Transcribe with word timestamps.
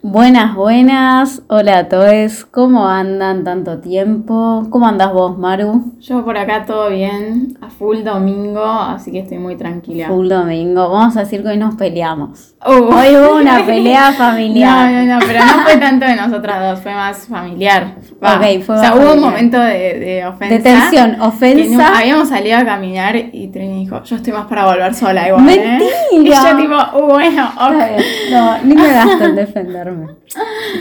Buenas, 0.00 0.54
buenas. 0.54 1.42
Hola 1.48 1.78
a 1.78 1.88
todos. 1.88 2.44
¿Cómo 2.44 2.86
andan 2.88 3.42
tanto 3.42 3.78
tiempo? 3.80 4.64
¿Cómo 4.70 4.86
andas 4.86 5.12
vos, 5.12 5.36
Maru? 5.36 5.92
Yo 5.98 6.24
por 6.24 6.38
acá 6.38 6.64
todo 6.64 6.88
bien, 6.90 7.58
a 7.60 7.68
full 7.68 8.04
domingo, 8.04 8.62
así 8.64 9.10
que 9.10 9.18
estoy 9.18 9.38
muy 9.38 9.56
tranquila. 9.56 10.06
Full 10.06 10.28
domingo. 10.28 10.88
Vamos 10.88 11.16
a 11.16 11.20
decir 11.20 11.42
que 11.42 11.48
hoy 11.48 11.56
nos 11.56 11.74
peleamos. 11.74 12.54
Uh. 12.64 12.70
Hoy 12.70 13.16
hubo 13.16 13.36
una 13.40 13.60
pelea 13.66 14.10
No, 14.12 14.16
familiar. 14.16 14.90
no, 15.04 15.14
no, 15.14 15.18
pero 15.26 15.40
no 15.44 15.62
fue 15.64 15.76
tanto 15.78 16.06
de 16.06 16.14
nosotras 16.16 16.70
dos, 16.70 16.80
fue 16.80 16.94
más 16.94 17.26
familiar. 17.26 17.96
Ok, 18.22 18.62
fue 18.64 18.76
O 18.76 18.80
sea, 18.80 18.94
hubo 18.94 19.14
un 19.14 19.20
momento 19.20 19.58
de, 19.58 19.98
de 19.98 20.26
ofensa. 20.26 20.54
De 20.54 20.60
tensión, 20.60 21.18
no- 21.18 21.26
ofensa. 21.26 21.98
habíamos 21.98 22.28
salido 22.28 22.56
a 22.58 22.64
caminar 22.64 23.16
y 23.16 23.48
Trini 23.48 23.80
dijo, 23.80 24.02
yo 24.04 24.14
estoy 24.16 24.32
más 24.32 24.46
para 24.46 24.64
volver 24.66 24.94
sola 24.94 25.26
igual, 25.28 25.48
¿eh?". 25.48 25.78
Mentira. 25.78 25.90
Y 26.12 26.24
yo 26.50 26.56
tipo, 26.56 26.98
"Uh, 26.98 27.08
bueno, 27.08 27.48
ok. 27.56 28.02
No, 28.30 28.58
ni 28.62 28.74
me 28.76 28.92
gasto 28.92 29.24
en 29.24 29.36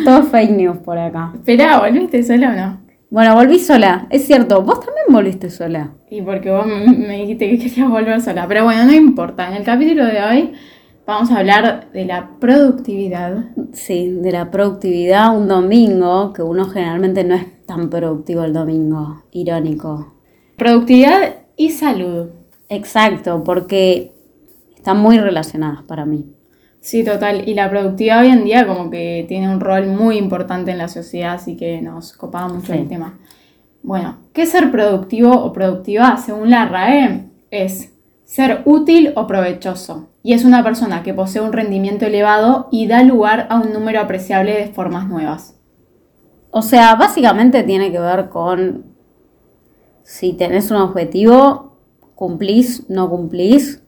Todo 0.05 0.23
fake 0.23 0.51
news 0.51 0.77
por 0.77 0.97
acá. 0.97 1.31
Esperá, 1.35 1.79
¿volviste 1.79 2.23
sola 2.23 2.49
o 2.49 2.55
no? 2.55 2.87
Bueno, 3.09 3.35
volví 3.35 3.59
sola. 3.59 4.07
Es 4.09 4.25
cierto, 4.25 4.61
vos 4.63 4.81
también 4.81 5.05
volviste 5.09 5.49
sola. 5.49 5.93
Y 6.09 6.21
porque 6.21 6.51
vos 6.51 6.65
me 6.65 7.19
dijiste 7.19 7.49
que 7.49 7.57
querías 7.57 7.89
volver 7.89 8.21
sola. 8.21 8.45
Pero 8.47 8.65
bueno, 8.65 8.85
no 8.85 8.93
importa. 8.93 9.47
En 9.47 9.53
el 9.53 9.63
capítulo 9.63 10.05
de 10.05 10.21
hoy 10.21 10.53
vamos 11.05 11.31
a 11.31 11.39
hablar 11.39 11.89
de 11.93 12.05
la 12.05 12.31
productividad. 12.39 13.45
Sí, 13.71 14.11
de 14.11 14.31
la 14.31 14.51
productividad 14.51 15.37
un 15.37 15.47
domingo, 15.47 16.33
que 16.33 16.43
uno 16.43 16.65
generalmente 16.65 17.23
no 17.23 17.35
es 17.35 17.65
tan 17.65 17.89
productivo 17.89 18.43
el 18.43 18.51
domingo. 18.51 19.23
Irónico. 19.31 20.13
Productividad 20.57 21.35
y 21.55 21.69
salud. 21.69 22.27
Exacto, 22.67 23.41
porque 23.45 24.11
están 24.75 24.99
muy 24.99 25.17
relacionadas 25.17 25.83
para 25.83 26.05
mí. 26.05 26.25
Sí, 26.87 27.03
total. 27.03 27.49
Y 27.49 27.53
la 27.53 27.69
productividad 27.69 28.21
hoy 28.21 28.29
en 28.29 28.45
día 28.45 28.65
como 28.65 28.89
que 28.89 29.25
tiene 29.27 29.49
un 29.49 29.59
rol 29.59 29.87
muy 29.87 30.17
importante 30.17 30.71
en 30.71 30.77
la 30.77 30.87
sociedad, 30.87 31.33
así 31.33 31.57
que 31.57 31.81
nos 31.81 32.13
copaba 32.13 32.47
mucho 32.47 32.71
Sí. 32.71 32.79
el 32.79 32.87
tema. 32.87 33.19
Bueno, 33.83 34.19
¿qué 34.31 34.43
es 34.43 34.51
ser 34.51 34.71
productivo 34.71 35.33
o 35.35 35.51
productiva? 35.51 36.15
Según 36.15 36.49
la 36.49 36.65
RAE, 36.65 37.25
es 37.51 37.93
ser 38.23 38.61
útil 38.63 39.11
o 39.17 39.27
provechoso. 39.27 40.07
Y 40.23 40.31
es 40.31 40.45
una 40.45 40.63
persona 40.63 41.03
que 41.03 41.13
posee 41.13 41.41
un 41.41 41.51
rendimiento 41.51 42.05
elevado 42.05 42.69
y 42.71 42.87
da 42.87 43.03
lugar 43.03 43.47
a 43.49 43.59
un 43.59 43.73
número 43.73 43.99
apreciable 43.99 44.53
de 44.53 44.67
formas 44.67 45.09
nuevas. 45.09 45.59
O 46.51 46.61
sea, 46.61 46.95
básicamente 46.95 47.63
tiene 47.63 47.91
que 47.91 47.99
ver 47.99 48.29
con 48.29 48.85
si 50.03 50.31
tenés 50.31 50.71
un 50.71 50.77
objetivo, 50.77 51.75
cumplís, 52.15 52.89
no 52.89 53.09
cumplís. 53.09 53.83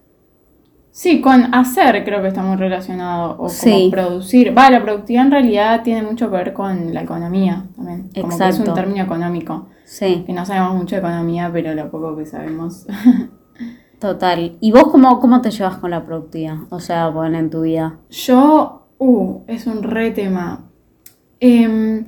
Sí, 1.02 1.22
con 1.22 1.56
hacer 1.56 2.04
creo 2.04 2.22
que 2.22 2.28
está 2.28 2.44
muy 2.44 2.58
relacionado, 2.58 3.32
o 3.32 3.36
como 3.38 3.50
Sí. 3.52 3.88
producir. 3.90 4.54
Va, 4.58 4.70
la 4.70 4.84
productividad 4.84 5.28
en 5.28 5.32
realidad 5.32 5.82
tiene 5.82 6.02
mucho 6.04 6.30
que 6.30 6.36
ver 6.36 6.52
con 6.52 6.94
la 6.94 7.04
economía 7.04 7.64
también. 7.74 8.10
Como 8.14 8.28
que 8.28 8.36
es 8.36 8.50
Exacto. 8.50 8.72
un 8.72 8.76
término 8.76 9.02
económico. 9.06 9.68
Sí, 9.86 10.26
Que 10.28 10.34
no 10.34 10.46
sabemos 10.46 10.76
mucho 10.76 10.96
de 10.98 11.00
economía, 11.00 11.50
pero 11.54 11.74
lo 11.74 11.90
poco 11.90 12.18
que 12.18 12.26
sabemos. 12.26 12.86
total. 14.00 14.58
¿Y 14.60 14.74
vos 14.74 14.90
cómo, 14.92 15.22
cómo 15.22 15.40
te 15.42 15.52
llevas 15.52 15.78
con 15.78 15.92
la 15.92 16.04
productividad? 16.06 16.58
O 16.70 16.82
sea, 16.82 17.08
bueno, 17.08 17.38
en 17.38 17.50
tu 17.50 17.62
vida. 17.62 17.96
Yo, 18.10 18.88
uh, 18.98 19.40
es 19.48 19.68
un 19.68 19.84
re 19.84 20.12
tema. 20.12 20.66
Em, 21.40 22.08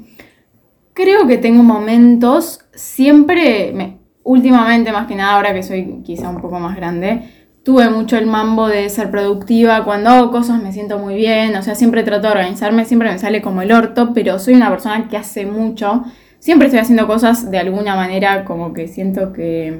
creo 0.91 1.27
que 1.27 1.37
tengo 1.37 1.63
momentos, 1.63 2.65
siempre, 2.73 3.71
me- 3.73 3.99
últimamente 4.23 4.91
más 4.91 5.07
que 5.07 5.15
nada, 5.15 5.35
ahora 5.37 5.53
que 5.53 5.63
soy 5.63 6.01
quizá 6.03 6.27
un 6.29 6.41
poco 6.41 6.59
más 6.59 6.75
grande, 6.75 7.40
tuve 7.63 7.89
mucho 7.89 8.17
el 8.17 8.25
mambo 8.25 8.67
de 8.67 8.89
ser 8.89 9.11
productiva. 9.11 9.83
Cuando 9.83 10.09
hago 10.09 10.31
cosas 10.31 10.61
me 10.61 10.71
siento 10.71 10.97
muy 10.97 11.15
bien, 11.15 11.55
o 11.55 11.61
sea, 11.61 11.75
siempre 11.75 12.03
trato 12.03 12.27
de 12.27 12.33
organizarme, 12.33 12.85
siempre 12.85 13.11
me 13.11 13.19
sale 13.19 13.41
como 13.41 13.61
el 13.61 13.71
orto, 13.71 14.13
pero 14.13 14.39
soy 14.39 14.55
una 14.55 14.69
persona 14.69 15.07
que 15.07 15.17
hace 15.17 15.45
mucho. 15.45 16.03
Siempre 16.39 16.67
estoy 16.67 16.79
haciendo 16.79 17.07
cosas 17.07 17.51
de 17.51 17.59
alguna 17.59 17.95
manera 17.95 18.45
como 18.45 18.73
que 18.73 18.87
siento 18.87 19.31
que 19.31 19.79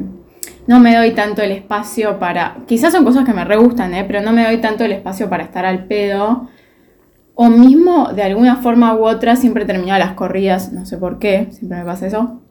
no 0.68 0.80
me 0.80 0.96
doy 0.96 1.12
tanto 1.12 1.42
el 1.42 1.52
espacio 1.52 2.20
para... 2.20 2.58
Quizás 2.68 2.94
son 2.94 3.04
cosas 3.04 3.26
que 3.26 3.34
me 3.34 3.46
re 3.46 3.58
gustan, 3.58 3.94
¿eh? 3.96 4.04
pero 4.06 4.22
no 4.22 4.32
me 4.32 4.44
doy 4.46 4.58
tanto 4.58 4.84
el 4.86 4.92
espacio 4.92 5.28
para 5.30 5.44
estar 5.44 5.66
al 5.66 5.86
pedo. 5.86 6.50
O 7.34 7.50
mismo, 7.50 8.10
de 8.14 8.22
alguna 8.24 8.58
forma 8.58 8.94
u 8.94 9.06
otra, 9.06 9.36
siempre 9.36 9.66
termino 9.66 9.98
las 9.98 10.14
corridas, 10.14 10.72
no 10.72 10.86
sé 10.86 10.98
por 10.98 11.18
qué, 11.18 11.48
siempre 11.52 11.80
me 11.80 11.86
pasa 11.86 12.06
eso. 12.06 12.42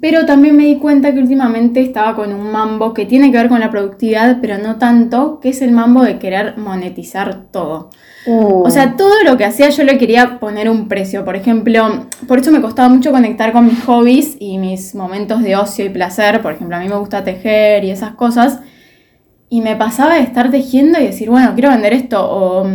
Pero 0.00 0.26
también 0.26 0.56
me 0.56 0.64
di 0.66 0.76
cuenta 0.76 1.14
que 1.14 1.20
últimamente 1.20 1.80
estaba 1.80 2.14
con 2.14 2.32
un 2.32 2.50
mambo 2.50 2.92
que 2.92 3.06
tiene 3.06 3.30
que 3.30 3.38
ver 3.38 3.48
con 3.48 3.60
la 3.60 3.70
productividad, 3.70 4.38
pero 4.40 4.58
no 4.58 4.76
tanto, 4.76 5.40
que 5.40 5.50
es 5.50 5.62
el 5.62 5.72
mambo 5.72 6.02
de 6.02 6.18
querer 6.18 6.58
monetizar 6.58 7.44
todo. 7.50 7.90
O 8.26 8.70
sea, 8.70 8.96
todo 8.96 9.22
lo 9.24 9.36
que 9.36 9.44
hacía 9.44 9.68
yo 9.68 9.84
le 9.84 9.98
quería 9.98 10.38
poner 10.40 10.70
un 10.70 10.88
precio. 10.88 11.24
Por 11.24 11.36
ejemplo, 11.36 12.06
por 12.26 12.38
eso 12.38 12.50
me 12.52 12.60
costaba 12.60 12.88
mucho 12.88 13.12
conectar 13.12 13.52
con 13.52 13.66
mis 13.66 13.82
hobbies 13.84 14.36
y 14.38 14.58
mis 14.58 14.94
momentos 14.94 15.42
de 15.42 15.56
ocio 15.56 15.84
y 15.84 15.90
placer. 15.90 16.40
Por 16.40 16.52
ejemplo, 16.52 16.76
a 16.76 16.80
mí 16.80 16.88
me 16.88 16.96
gusta 16.96 17.24
tejer 17.24 17.84
y 17.84 17.90
esas 17.90 18.14
cosas. 18.14 18.60
Y 19.50 19.60
me 19.60 19.76
pasaba 19.76 20.14
de 20.14 20.22
estar 20.22 20.50
tejiendo 20.50 20.98
y 20.98 21.04
decir, 21.04 21.28
bueno, 21.28 21.52
quiero 21.54 21.68
vender 21.70 21.92
esto. 21.92 22.26
O, 22.26 22.66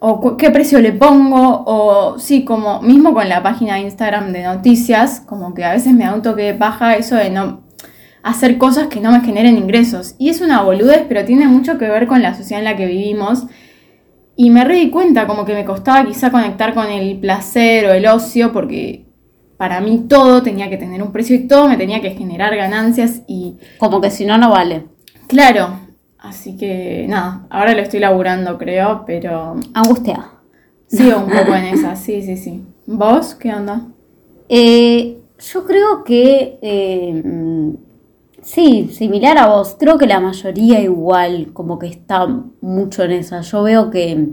o 0.00 0.36
qué 0.36 0.50
precio 0.50 0.80
le 0.80 0.92
pongo. 0.92 1.64
O 1.66 2.18
sí, 2.18 2.44
como 2.44 2.80
mismo 2.82 3.14
con 3.14 3.28
la 3.28 3.42
página 3.42 3.74
de 3.74 3.80
Instagram 3.80 4.32
de 4.32 4.42
noticias, 4.42 5.20
como 5.20 5.54
que 5.54 5.64
a 5.64 5.72
veces 5.72 5.92
me 5.92 6.04
da 6.04 6.14
un 6.14 6.22
toque 6.22 6.42
de 6.42 6.54
paja 6.54 6.96
eso 6.96 7.16
de 7.16 7.30
no 7.30 7.62
hacer 8.22 8.58
cosas 8.58 8.88
que 8.88 9.00
no 9.00 9.10
me 9.12 9.20
generen 9.20 9.56
ingresos. 9.56 10.14
Y 10.18 10.28
es 10.28 10.40
una 10.40 10.62
boludez, 10.62 11.04
pero 11.08 11.24
tiene 11.24 11.46
mucho 11.46 11.78
que 11.78 11.88
ver 11.88 12.06
con 12.06 12.22
la 12.22 12.34
sociedad 12.34 12.60
en 12.60 12.64
la 12.64 12.76
que 12.76 12.86
vivimos. 12.86 13.44
Y 14.36 14.50
me 14.50 14.64
re 14.64 14.76
di 14.76 14.90
cuenta 14.90 15.26
como 15.26 15.44
que 15.44 15.54
me 15.54 15.64
costaba 15.64 16.06
quizá 16.06 16.30
conectar 16.30 16.74
con 16.74 16.86
el 16.88 17.18
placer 17.18 17.86
o 17.86 17.92
el 17.92 18.06
ocio 18.06 18.52
porque 18.52 19.06
para 19.56 19.80
mí 19.80 20.04
todo 20.08 20.42
tenía 20.42 20.70
que 20.70 20.76
tener 20.76 21.02
un 21.02 21.10
precio 21.10 21.34
y 21.34 21.48
todo 21.48 21.68
me 21.68 21.76
tenía 21.76 22.00
que 22.00 22.12
generar 22.12 22.54
ganancias 22.54 23.22
y 23.26 23.56
Como 23.78 24.00
que 24.00 24.10
si 24.10 24.24
no, 24.24 24.38
no 24.38 24.50
vale. 24.50 24.86
claro, 25.26 25.80
así 26.18 26.56
que 26.56 27.06
nada, 27.08 27.46
ahora 27.50 27.74
lo 27.74 27.80
estoy 27.80 28.00
laburando 28.00 28.58
creo, 28.58 29.04
pero 29.06 29.56
Angustia. 29.74 30.30
sigo 30.86 31.18
un 31.18 31.30
poco 31.30 31.54
en 31.54 31.64
esa, 31.66 31.96
sí, 31.96 32.22
sí, 32.22 32.36
sí. 32.36 32.64
¿Vos 32.86 33.34
qué 33.34 33.54
onda? 33.54 33.86
Eh, 34.48 35.20
yo 35.38 35.64
creo 35.66 36.04
que 36.04 36.58
eh, 36.62 37.22
sí, 38.42 38.88
similar 38.92 39.38
a 39.38 39.48
vos. 39.48 39.76
Creo 39.78 39.98
que 39.98 40.06
la 40.06 40.20
mayoría 40.20 40.80
igual, 40.80 41.52
como 41.52 41.78
que 41.78 41.86
está 41.86 42.26
mucho 42.60 43.04
en 43.04 43.12
esa. 43.12 43.42
Yo 43.42 43.62
veo 43.62 43.90
que 43.90 44.28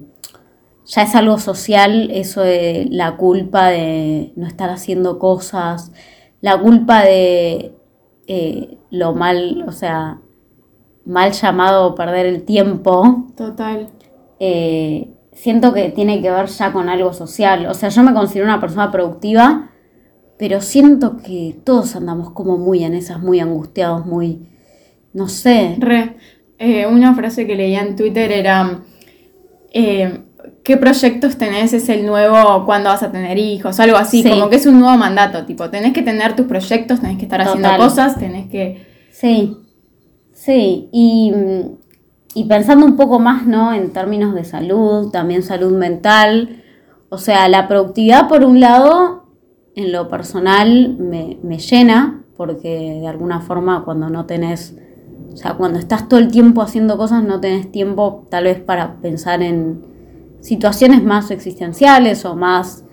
ya 0.86 1.02
es 1.02 1.16
algo 1.16 1.38
social 1.38 2.10
eso 2.12 2.42
de 2.42 2.88
la 2.90 3.18
culpa 3.18 3.68
de 3.68 4.34
no 4.36 4.48
estar 4.48 4.70
haciendo 4.70 5.20
cosas, 5.20 5.92
la 6.42 6.60
culpa 6.60 7.04
de 7.04 7.74
eh, 8.28 8.78
lo 8.92 9.14
mal, 9.14 9.66
o 9.68 9.72
sea, 9.72 10.22
mal 11.06 11.32
llamado 11.32 11.96
perder 11.96 12.26
el 12.26 12.44
tiempo. 12.44 13.28
Total. 13.38 13.90
eh, 14.40 15.10
siento 15.34 15.74
que 15.74 15.90
tiene 15.90 16.22
que 16.22 16.32
ver 16.32 16.48
ya 16.48 16.72
con 16.72 16.88
algo 16.90 17.12
social. 17.14 17.66
O 17.68 17.74
sea, 17.74 17.90
yo 17.90 18.04
me 18.04 18.14
considero 18.14 18.46
una 18.48 18.60
persona 18.62 18.90
productiva, 18.92 19.70
pero 20.38 20.62
siento 20.62 21.18
que 21.18 21.56
todos 21.64 21.96
andamos 21.96 22.32
como 22.32 22.58
muy 22.58 22.84
en 22.84 22.94
esas, 22.94 23.20
muy 23.20 23.40
angustiados, 23.40 24.06
muy, 24.06 24.48
no 25.14 25.28
sé. 25.28 25.76
Re. 25.80 26.16
Eh, 26.58 26.86
una 26.88 27.14
frase 27.16 27.46
que 27.46 27.56
leía 27.56 27.82
en 27.82 27.96
Twitter 27.98 28.32
era, 28.32 28.80
eh, 29.74 30.22
¿qué 30.64 30.78
proyectos 30.78 31.38
tenés? 31.38 31.74
Es 31.74 31.90
el 31.90 32.06
nuevo, 32.06 32.66
¿cuándo 32.66 32.90
vas 32.90 33.04
a 33.04 33.12
tener 33.12 33.38
hijos? 33.38 33.78
Algo 33.82 33.98
así, 33.98 34.24
Sí. 34.24 34.30
como 34.30 34.50
que 34.50 34.56
es 34.56 34.66
un 34.66 34.80
nuevo 34.80 34.98
mandato, 34.98 35.46
tipo, 35.46 35.70
tenés 35.70 35.92
que 35.94 36.02
tener 36.02 36.36
tus 36.36 36.46
proyectos, 36.46 37.02
tenés 37.02 37.18
que 37.18 37.24
estar 37.24 37.42
haciendo 37.42 37.70
cosas, 37.78 38.18
tenés 38.18 38.48
que... 38.50 38.86
Sí, 39.12 39.58
sí. 40.46 40.90
Y, 40.92 41.34
y 42.36 42.44
pensando 42.46 42.86
un 42.86 42.96
poco 42.96 43.20
más, 43.20 43.46
¿no? 43.48 43.74
En 43.74 43.92
términos 43.92 44.36
de 44.36 44.44
salud, 44.44 45.10
también 45.10 45.42
salud 45.42 45.72
mental. 45.72 46.64
O 47.10 47.18
sea, 47.18 47.48
la 47.50 47.68
productividad, 47.68 48.28
por 48.28 48.44
un 48.44 48.60
lado, 48.60 49.26
en 49.76 49.92
lo 49.92 50.08
personal 50.08 50.96
me, 50.98 51.40
me 51.44 51.58
llena, 51.58 52.24
porque 52.38 53.00
de 53.02 53.08
alguna 53.08 53.42
forma 53.42 53.84
cuando 53.84 54.10
no 54.10 54.26
tenés, 54.26 54.78
o 55.34 55.38
sea, 55.38 55.56
cuando 55.56 55.80
estás 55.80 56.08
todo 56.08 56.20
el 56.20 56.30
tiempo 56.30 56.62
haciendo 56.62 56.98
cosas, 56.98 57.24
no 57.24 57.40
tenés 57.40 57.72
tiempo 57.72 58.28
tal 58.30 58.46
vez 58.46 58.60
para 58.60 59.02
pensar 59.02 59.42
en 59.42 59.84
situaciones 60.42 61.04
más 61.04 61.32
existenciales 61.32 62.24
o 62.26 62.36
más 62.36 62.86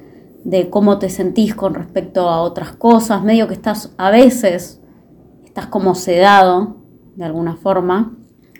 de 0.44 0.70
cómo 0.70 0.98
te 0.98 1.08
sentís 1.08 1.54
con 1.54 1.74
respecto 1.74 2.28
a 2.28 2.40
otras 2.40 2.72
cosas, 2.72 3.22
medio 3.22 3.46
que 3.46 3.54
estás 3.54 3.92
a 3.96 4.10
veces, 4.10 4.80
estás 5.44 5.66
como 5.66 5.94
sedado 5.94 6.81
de 7.16 7.24
alguna 7.24 7.56
forma, 7.56 8.12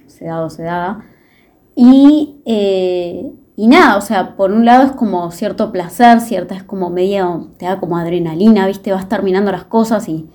sedado, 0.06 0.50
sedada, 0.50 1.04
y, 1.74 2.36
eh, 2.44 3.32
y 3.56 3.66
nada, 3.66 3.96
o 3.96 4.00
sea, 4.00 4.36
por 4.36 4.52
un 4.52 4.64
lado 4.64 4.84
es 4.84 4.92
como 4.92 5.30
cierto 5.30 5.72
placer, 5.72 6.20
cierta 6.20 6.54
es 6.54 6.62
como 6.62 6.90
medio, 6.90 7.50
te 7.58 7.66
da 7.66 7.78
como 7.80 7.96
adrenalina, 7.96 8.66
viste, 8.66 8.92
vas 8.92 9.08
terminando 9.08 9.52
las 9.52 9.64
cosas 9.64 10.08
y 10.08 10.28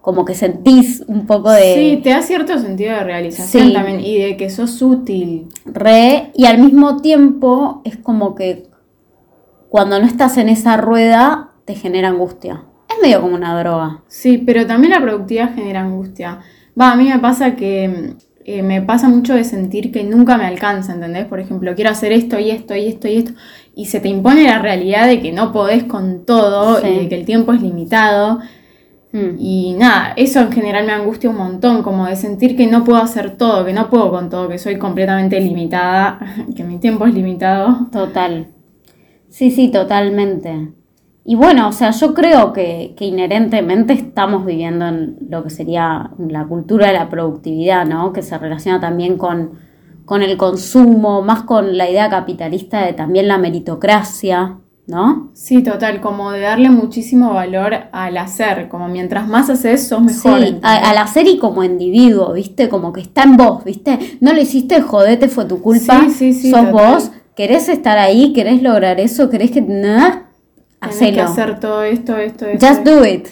como 0.00 0.26
que 0.26 0.34
sentís 0.34 1.02
un 1.06 1.26
poco 1.26 1.50
de... 1.50 1.74
Sí, 1.74 2.00
te 2.02 2.10
da 2.10 2.20
cierto 2.20 2.58
sentido 2.58 2.92
de 2.92 3.04
realización 3.04 3.68
Sí. 3.68 3.72
también 3.72 4.00
y 4.00 4.18
de 4.18 4.36
que 4.36 4.50
sos 4.50 4.82
útil. 4.82 5.48
re 5.64 6.30
y 6.34 6.44
al 6.44 6.58
mismo 6.58 6.98
tiempo 7.00 7.80
es 7.84 7.96
como 7.96 8.34
que 8.34 8.68
cuando 9.70 9.98
no 9.98 10.06
estás 10.06 10.36
en 10.36 10.50
esa 10.50 10.76
rueda 10.76 11.52
te 11.64 11.74
genera 11.74 12.08
angustia. 12.08 12.64
Es 12.90 12.96
medio 13.02 13.22
como 13.22 13.34
una 13.34 13.58
droga. 13.58 14.02
Sí, 14.08 14.36
pero 14.36 14.66
también 14.66 14.92
la 14.92 15.00
productividad 15.00 15.54
genera 15.54 15.80
angustia. 15.80 16.40
Va, 16.78 16.92
a 16.92 16.96
mí 16.96 17.08
me 17.08 17.18
pasa 17.18 17.54
que 17.56 18.14
eh, 18.44 18.62
me 18.62 18.82
pasa 18.82 19.08
mucho 19.08 19.34
de 19.34 19.44
sentir 19.44 19.90
que 19.90 20.04
nunca 20.04 20.36
me 20.36 20.44
alcanza, 20.44 20.92
¿entendés? 20.92 21.24
Por 21.26 21.40
ejemplo, 21.40 21.74
quiero 21.74 21.90
hacer 21.90 22.12
esto 22.12 22.38
y 22.38 22.50
esto 22.50 22.74
y 22.74 22.86
esto 22.86 23.08
y 23.08 23.16
esto, 23.16 23.32
y 23.74 23.86
se 23.86 24.00
te 24.00 24.08
impone 24.08 24.44
la 24.44 24.58
realidad 24.58 25.06
de 25.06 25.20
que 25.20 25.32
no 25.32 25.50
podés 25.52 25.84
con 25.84 26.26
todo 26.26 26.86
y 26.86 26.98
de 27.00 27.08
que 27.08 27.14
el 27.14 27.24
tiempo 27.24 27.52
es 27.52 27.62
limitado. 27.62 28.40
Mm. 29.12 29.36
Y 29.38 29.74
nada, 29.78 30.12
eso 30.16 30.40
en 30.40 30.52
general 30.52 30.84
me 30.84 30.92
angustia 30.92 31.30
un 31.30 31.36
montón, 31.36 31.82
como 31.82 32.06
de 32.06 32.16
sentir 32.16 32.56
que 32.56 32.66
no 32.66 32.84
puedo 32.84 32.98
hacer 32.98 33.38
todo, 33.38 33.64
que 33.64 33.72
no 33.72 33.88
puedo 33.88 34.10
con 34.10 34.28
todo, 34.28 34.48
que 34.48 34.58
soy 34.58 34.76
completamente 34.76 35.40
limitada, 35.40 36.18
que 36.56 36.64
mi 36.64 36.78
tiempo 36.78 37.06
es 37.06 37.14
limitado. 37.14 37.88
Total. 37.92 38.48
Sí, 39.30 39.50
sí, 39.50 39.70
totalmente. 39.70 40.72
Y 41.26 41.36
bueno, 41.36 41.68
o 41.68 41.72
sea, 41.72 41.90
yo 41.90 42.12
creo 42.12 42.52
que, 42.52 42.94
inherentemente 43.00 43.94
estamos 43.94 44.44
viviendo 44.44 44.86
en 44.86 45.16
lo 45.30 45.42
que 45.42 45.50
sería 45.50 46.10
la 46.18 46.44
cultura 46.46 46.88
de 46.88 46.92
la 46.92 47.08
productividad, 47.08 47.86
¿no? 47.86 48.12
Que 48.12 48.22
se 48.22 48.36
relaciona 48.36 48.78
también 48.78 49.16
con, 49.16 49.52
con 50.04 50.22
el 50.22 50.36
consumo, 50.36 51.22
más 51.22 51.44
con 51.44 51.78
la 51.78 51.88
idea 51.88 52.10
capitalista 52.10 52.84
de 52.84 52.92
también 52.92 53.26
la 53.26 53.38
meritocracia, 53.38 54.58
¿no? 54.86 55.30
Sí, 55.32 55.62
total, 55.62 56.02
como 56.02 56.30
de 56.30 56.40
darle 56.40 56.68
muchísimo 56.68 57.32
valor 57.32 57.74
al 57.90 58.18
hacer, 58.18 58.68
como 58.68 58.88
mientras 58.88 59.26
más 59.26 59.48
haces, 59.48 59.88
sos 59.88 60.02
mejor. 60.02 60.40
Sí, 60.40 60.58
al 60.62 60.98
hacer 60.98 61.26
y 61.26 61.38
como 61.38 61.64
individuo, 61.64 62.34
¿viste? 62.34 62.68
Como 62.68 62.92
que 62.92 63.00
está 63.00 63.22
en 63.22 63.38
vos, 63.38 63.64
¿viste? 63.64 64.18
No 64.20 64.34
lo 64.34 64.42
hiciste, 64.42 64.82
jodete, 64.82 65.28
fue 65.28 65.46
tu 65.46 65.62
culpa, 65.62 66.02
sí, 66.02 66.10
sí, 66.10 66.32
sí, 66.34 66.50
sos 66.50 66.70
vos, 66.70 67.12
querés 67.34 67.70
estar 67.70 67.96
ahí, 67.96 68.34
querés 68.34 68.62
lograr 68.62 69.00
eso, 69.00 69.30
querés 69.30 69.52
que... 69.52 69.62
Tienes 70.88 71.14
que 71.14 71.20
hacer 71.20 71.60
todo 71.60 71.82
esto, 71.82 72.16
esto, 72.16 72.46
esto. 72.46 72.66
Just 72.66 72.82
do 72.82 73.04
it, 73.04 73.26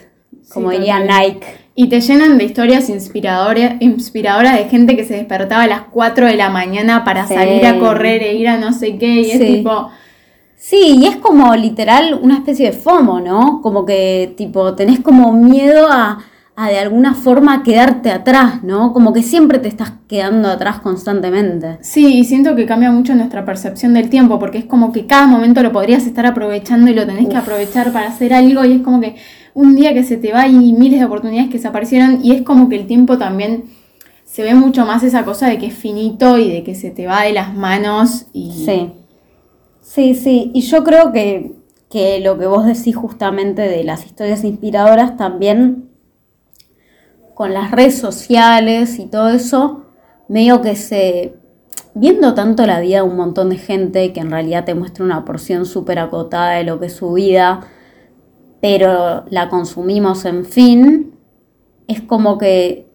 como 0.53 0.71
diría 0.71 1.01
Nike. 1.01 1.47
Y 1.75 1.89
te 1.89 2.01
llenan 2.01 2.37
de 2.37 2.45
historias 2.45 2.91
inspiradoras, 2.91 3.75
inspiradoras 3.81 4.59
de 4.59 4.65
gente 4.69 4.95
que 4.95 5.05
se 5.05 5.15
despertaba 5.15 5.63
a 5.63 5.67
las 5.67 5.83
4 5.91 6.27
de 6.27 6.37
la 6.37 6.51
mañana 6.51 7.05
para 7.05 7.27
salir 7.27 7.65
a 7.65 7.79
correr 7.79 8.23
e 8.23 8.35
ir 8.35 8.49
a 8.49 8.59
no 8.59 8.73
sé 8.73 8.99
qué. 8.99 9.23
Y 9.23 9.31
es 9.31 9.41
tipo. 9.41 9.91
Sí, 10.55 10.99
y 11.01 11.07
es 11.07 11.17
como 11.17 11.57
literal 11.57 12.19
una 12.23 12.37
especie 12.37 12.71
de 12.71 12.73
FOMO, 12.77 13.21
¿no? 13.21 13.61
Como 13.63 13.85
que 13.85 14.33
tipo 14.37 14.75
tenés 14.75 15.01
como 15.01 15.33
miedo 15.33 15.89
a 15.91 16.19
a 16.55 16.69
de 16.69 16.79
alguna 16.79 17.15
forma 17.15 17.63
quedarte 17.63 18.11
atrás, 18.11 18.63
¿no? 18.63 18.93
Como 18.93 19.13
que 19.13 19.23
siempre 19.23 19.59
te 19.59 19.69
estás 19.69 19.93
quedando 20.07 20.49
atrás 20.49 20.81
constantemente. 20.81 21.79
Sí, 21.81 22.19
y 22.19 22.25
siento 22.25 22.55
que 22.55 22.67
cambia 22.67 22.91
mucho 22.91 23.15
nuestra 23.15 23.45
percepción 23.45 23.95
del 23.95 24.11
tiempo, 24.11 24.39
porque 24.39 24.59
es 24.59 24.65
como 24.67 24.93
que 24.93 25.07
cada 25.07 25.27
momento 25.27 25.63
lo 25.63 25.73
podrías 25.73 26.07
estar 26.07 26.27
aprovechando 26.27 26.91
y 26.91 26.95
lo 26.95 27.07
tenés 27.07 27.29
que 27.29 27.37
aprovechar 27.37 27.91
para 27.93 28.09
hacer 28.09 28.35
algo, 28.35 28.65
y 28.67 28.73
es 28.73 28.83
como 28.83 29.01
que 29.01 29.17
un 29.55 29.75
día 29.75 29.95
que 29.95 30.05
se 30.05 30.19
te 30.19 30.33
va 30.33 30.47
y 30.47 30.73
miles 30.73 31.01
de 31.01 31.07
oportunidades 31.07 31.51
que 31.51 31.59
se 31.59 31.69
aparecieron, 31.69 32.21
y 32.23 32.33
es 32.33 32.43
como 32.43 32.69
que 32.69 32.77
el 32.77 32.87
tiempo 32.87 33.17
también 33.17 33.65
se 34.25 34.43
ve 34.43 34.55
mucho 34.55 34.85
más 34.85 35.03
esa 35.03 35.25
cosa 35.25 35.49
de 35.49 35.59
que 35.59 35.67
es 35.67 35.75
finito 35.75 36.37
y 36.37 36.51
de 36.51 36.63
que 36.65 36.75
se 36.75 36.91
te 36.91 37.07
va 37.07 37.23
de 37.23 37.33
las 37.33 37.55
manos. 37.55 38.27
Y... 38.35 38.65
Sí, 38.65 38.93
sí, 39.81 40.15
sí, 40.15 40.51
y 40.55 40.61
yo 40.61 40.85
creo 40.85 41.13
que, 41.13 41.55
que 41.91 42.21
lo 42.21 42.39
que 42.39 42.47
vos 42.47 42.67
decís 42.67 42.95
justamente 42.95 43.63
de 43.63 43.85
las 43.85 44.05
historias 44.05 44.45
inspiradoras 44.45 45.17
también 45.17 45.92
con 47.35 47.55
las 47.55 47.71
redes 47.71 47.99
sociales 47.99 48.99
y 48.99 49.07
todo 49.07 49.31
eso, 49.31 49.87
medio 50.29 50.61
que 50.63 50.77
se, 50.77 51.35
viendo 51.95 52.35
tanto 52.35 52.67
la 52.67 52.81
vida 52.81 52.99
de 52.99 53.03
un 53.03 53.17
montón 53.17 53.51
de 53.51 53.57
gente 53.57 54.13
que 54.13 54.21
en 54.21 54.31
realidad 54.31 54.65
te 54.65 54.75
muestra 54.75 55.05
una 55.05 55.25
porción 55.25 55.67
súper 55.67 55.99
acotada 55.99 56.53
de 56.53 56.65
lo 56.65 56.81
que 56.81 56.87
es 56.87 56.95
su 56.95 57.13
vida, 57.13 57.61
pero 58.61 59.25
la 59.29 59.49
consumimos 59.49 60.25
en 60.25 60.45
fin, 60.45 61.15
es 61.89 62.01
como 62.01 62.39
que 62.39 62.89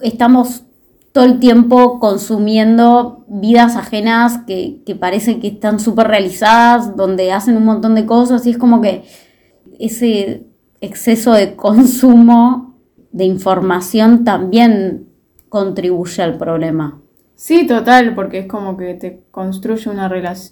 estamos 0.00 0.64
todo 1.12 1.24
el 1.24 1.40
tiempo 1.40 1.98
consumiendo 1.98 3.24
vidas 3.26 3.74
ajenas 3.74 4.38
que, 4.46 4.82
que 4.84 4.94
parece 4.94 5.40
que 5.40 5.48
están 5.48 5.80
súper 5.80 6.08
realizadas, 6.08 6.96
donde 6.96 7.32
hacen 7.32 7.56
un 7.56 7.64
montón 7.64 7.94
de 7.94 8.06
cosas 8.06 8.46
y 8.46 8.50
es 8.50 8.58
como 8.58 8.80
que 8.80 9.04
ese 9.78 10.46
exceso 10.80 11.32
de 11.32 11.56
consumo 11.56 12.67
de 13.18 13.24
información 13.24 14.22
también 14.22 15.08
contribuye 15.48 16.22
al 16.22 16.38
problema. 16.38 17.00
Sí, 17.34 17.66
total, 17.66 18.14
porque 18.14 18.38
es 18.40 18.46
como 18.46 18.76
que 18.76 18.94
te 18.94 19.24
construye 19.32 19.90
una, 19.90 20.08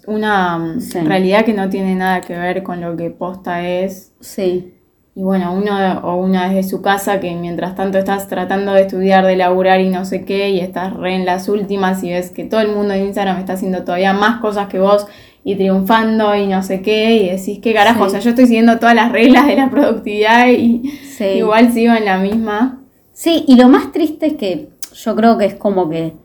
una 0.07 0.57
mm, 0.57 1.05
realidad 1.05 1.45
que 1.45 1.53
no 1.53 1.69
tiene 1.69 1.95
nada 1.95 2.19
que 2.19 2.37
ver 2.37 2.63
con 2.63 2.81
lo 2.81 2.97
que 2.97 3.09
posta 3.09 3.65
es. 3.65 4.11
Sí. 4.19 4.73
Y 5.15 5.23
bueno, 5.23 5.53
uno 5.53 5.99
o 6.03 6.17
una 6.17 6.49
desde 6.49 6.69
su 6.69 6.81
casa 6.81 7.21
que 7.21 7.33
mientras 7.35 7.75
tanto 7.75 7.97
estás 7.97 8.27
tratando 8.27 8.73
de 8.73 8.81
estudiar, 8.81 9.25
de 9.25 9.37
laburar 9.37 9.79
y 9.79 9.89
no 9.89 10.03
sé 10.03 10.25
qué, 10.25 10.49
y 10.49 10.59
estás 10.59 10.93
re 10.93 11.15
en 11.15 11.25
las 11.25 11.47
últimas 11.47 12.03
y 12.03 12.09
ves 12.11 12.31
que 12.31 12.43
todo 12.43 12.59
el 12.59 12.75
mundo 12.75 12.93
en 12.93 13.05
Instagram 13.05 13.37
está 13.37 13.53
haciendo 13.53 13.85
todavía 13.85 14.13
más 14.13 14.41
cosas 14.41 14.67
que 14.67 14.79
vos 14.79 15.07
y 15.47 15.55
triunfando 15.55 16.35
y 16.35 16.45
no 16.45 16.61
sé 16.61 16.81
qué, 16.81 17.15
y 17.15 17.29
decís, 17.29 17.59
¿qué 17.61 17.73
carajo? 17.73 18.03
O 18.03 18.09
sea, 18.09 18.19
yo 18.19 18.31
estoy 18.31 18.47
siguiendo 18.47 18.79
todas 18.79 18.93
las 18.93 19.13
reglas 19.13 19.47
de 19.47 19.55
la 19.55 19.69
productividad 19.69 20.49
y 20.49 20.91
igual 21.37 21.71
sigo 21.71 21.93
en 21.93 22.03
la 22.03 22.17
misma. 22.17 22.81
Sí, 23.13 23.45
y 23.47 23.55
lo 23.55 23.69
más 23.69 23.93
triste 23.93 24.25
es 24.25 24.33
que 24.33 24.71
yo 24.91 25.15
creo 25.15 25.37
que 25.37 25.45
es 25.45 25.55
como 25.55 25.89
que, 25.89 26.15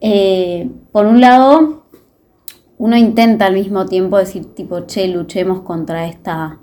eh, 0.00 0.68
por 0.90 1.06
un 1.06 1.20
lado, 1.20 1.84
uno 2.76 2.96
intenta 2.96 3.46
al 3.46 3.54
mismo 3.54 3.86
tiempo 3.86 4.18
decir, 4.18 4.52
tipo, 4.52 4.80
che, 4.80 5.06
luchemos 5.06 5.60
contra 5.60 6.08
esta 6.08 6.58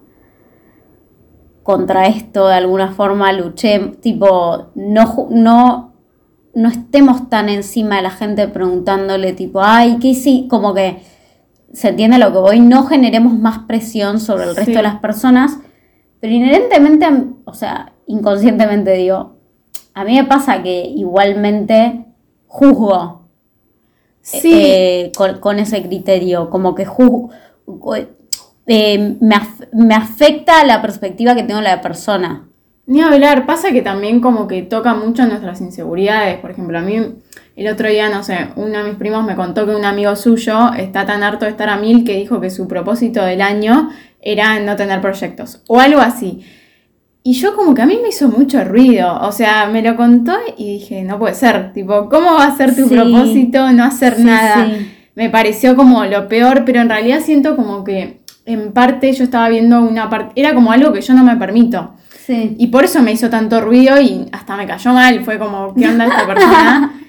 contra 1.64 2.08
esto 2.08 2.50
de 2.50 2.56
alguna 2.56 2.92
forma 2.92 3.32
luchemos, 3.32 4.02
tipo, 4.02 4.72
no, 4.76 5.28
no, 5.32 5.94
no 6.54 6.70
estemos 6.70 7.30
tan 7.30 7.48
encima 7.48 7.96
de 7.96 8.02
la 8.02 8.12
gente 8.12 8.46
preguntándole, 8.50 9.32
tipo, 9.32 9.62
ay, 9.64 10.00
¿qué 10.02 10.14
sí? 10.16 10.48
Como 10.50 10.74
que 10.74 11.15
se 11.76 11.90
entiende 11.90 12.18
lo 12.18 12.32
que 12.32 12.38
voy, 12.38 12.60
no 12.62 12.86
generemos 12.86 13.38
más 13.38 13.60
presión 13.60 14.20
sobre 14.20 14.46
el 14.46 14.56
resto 14.56 14.72
de 14.72 14.84
las 14.84 15.00
personas, 15.00 15.60
pero 16.22 16.34
inherentemente, 16.34 17.06
o 17.44 17.54
sea, 17.54 17.92
inconscientemente 18.08 18.94
digo, 18.94 19.36
a 19.94 20.06
mí 20.06 20.16
me 20.16 20.24
pasa 20.24 20.64
que 20.64 20.86
igualmente 20.86 22.06
juzgo 22.48 23.28
sí. 24.22 24.52
Eh, 24.54 25.12
con, 25.42 25.60
ese 25.60 25.84
criterio, 25.84 26.50
como 26.50 26.76
que 26.76 26.86
juzgo, 26.86 27.30
eh, 28.68 29.18
me, 29.20 29.36
me 29.74 29.96
afecta 29.96 30.64
la 30.64 30.82
perspectiva 30.82 31.36
que 31.36 31.44
tengo 31.44 31.60
de 31.60 31.68
la 31.68 31.82
persona. 31.82 32.48
Ni 32.88 33.02
hablar, 33.02 33.46
pasa 33.46 33.72
que 33.72 33.82
también 33.82 34.22
como 34.22 34.48
que 34.48 34.62
toca 34.62 34.94
mucho 34.94 35.26
nuestras 35.26 35.60
inseguridades. 35.60 36.40
Por 36.40 36.52
ejemplo, 36.52 36.78
a 36.78 36.82
mí 36.82 37.16
el 37.56 37.68
otro 37.68 37.88
día, 37.88 38.10
no 38.10 38.22
sé, 38.24 38.50
uno 38.58 38.80
de 38.80 38.84
mis 38.84 38.96
primos 38.96 39.26
me 39.26 39.36
contó 39.36 39.66
que 39.66 39.76
un 39.76 39.86
amigo 39.86 40.16
suyo 40.16 40.74
está 40.74 41.06
tan 41.06 41.24
harto 41.24 41.46
de 41.46 41.52
estar 41.52 41.70
a 41.70 41.78
mil 41.78 42.04
que 42.04 42.18
dijo 42.18 42.42
que 42.42 42.50
su 42.50 42.68
propósito 42.68 43.24
del 43.24 43.42
año 43.42 43.90
era 44.22 44.60
no 44.60 44.76
tener 44.76 45.00
proyectos 45.00 45.62
o 45.68 45.80
algo 45.80 46.02
así. 46.02 46.44
Y 47.24 47.34
yo 47.34 47.56
como 47.56 47.74
que 47.74 47.82
a 47.82 47.86
mí 47.86 47.98
me 48.02 48.10
hizo 48.10 48.28
mucho 48.28 48.64
ruido, 48.66 49.20
o 49.22 49.32
sea, 49.32 49.68
me 49.68 49.82
lo 49.82 49.96
contó 49.96 50.34
y 50.58 50.74
dije, 50.80 51.04
no 51.04 51.18
puede 51.18 51.34
ser, 51.34 51.74
tipo, 51.74 52.10
¿cómo 52.10 52.34
va 52.34 52.46
a 52.46 52.58
ser 52.58 52.76
tu 52.76 52.88
propósito 52.88 53.72
no 53.72 53.84
hacer 53.84 54.20
nada? 54.20 54.70
Me 55.16 55.30
pareció 55.30 55.76
como 55.76 56.04
lo 56.06 56.28
peor, 56.28 56.64
pero 56.66 56.82
en 56.82 56.90
realidad 56.90 57.22
siento 57.22 57.56
como 57.56 57.84
que 57.84 58.20
en 58.46 58.74
parte 58.74 59.12
yo 59.14 59.24
estaba 59.24 59.50
viendo 59.50 59.82
una 59.82 60.10
parte, 60.10 60.40
era 60.40 60.54
como 60.54 60.72
algo 60.72 60.94
que 60.94 61.02
yo 61.02 61.14
no 61.14 61.24
me 61.24 61.36
permito. 61.38 61.96
Y 62.28 62.68
por 62.68 62.84
eso 62.84 63.02
me 63.02 63.12
hizo 63.12 63.30
tanto 63.30 63.62
ruido 63.62 64.00
y 64.02 64.28
hasta 64.32 64.58
me 64.58 64.66
cayó 64.66 64.94
mal. 64.94 65.24
Fue 65.24 65.38
como, 65.38 65.74
¿qué 65.76 65.88
onda 65.88 66.06
esta 66.06 66.26
persona? 66.26 67.02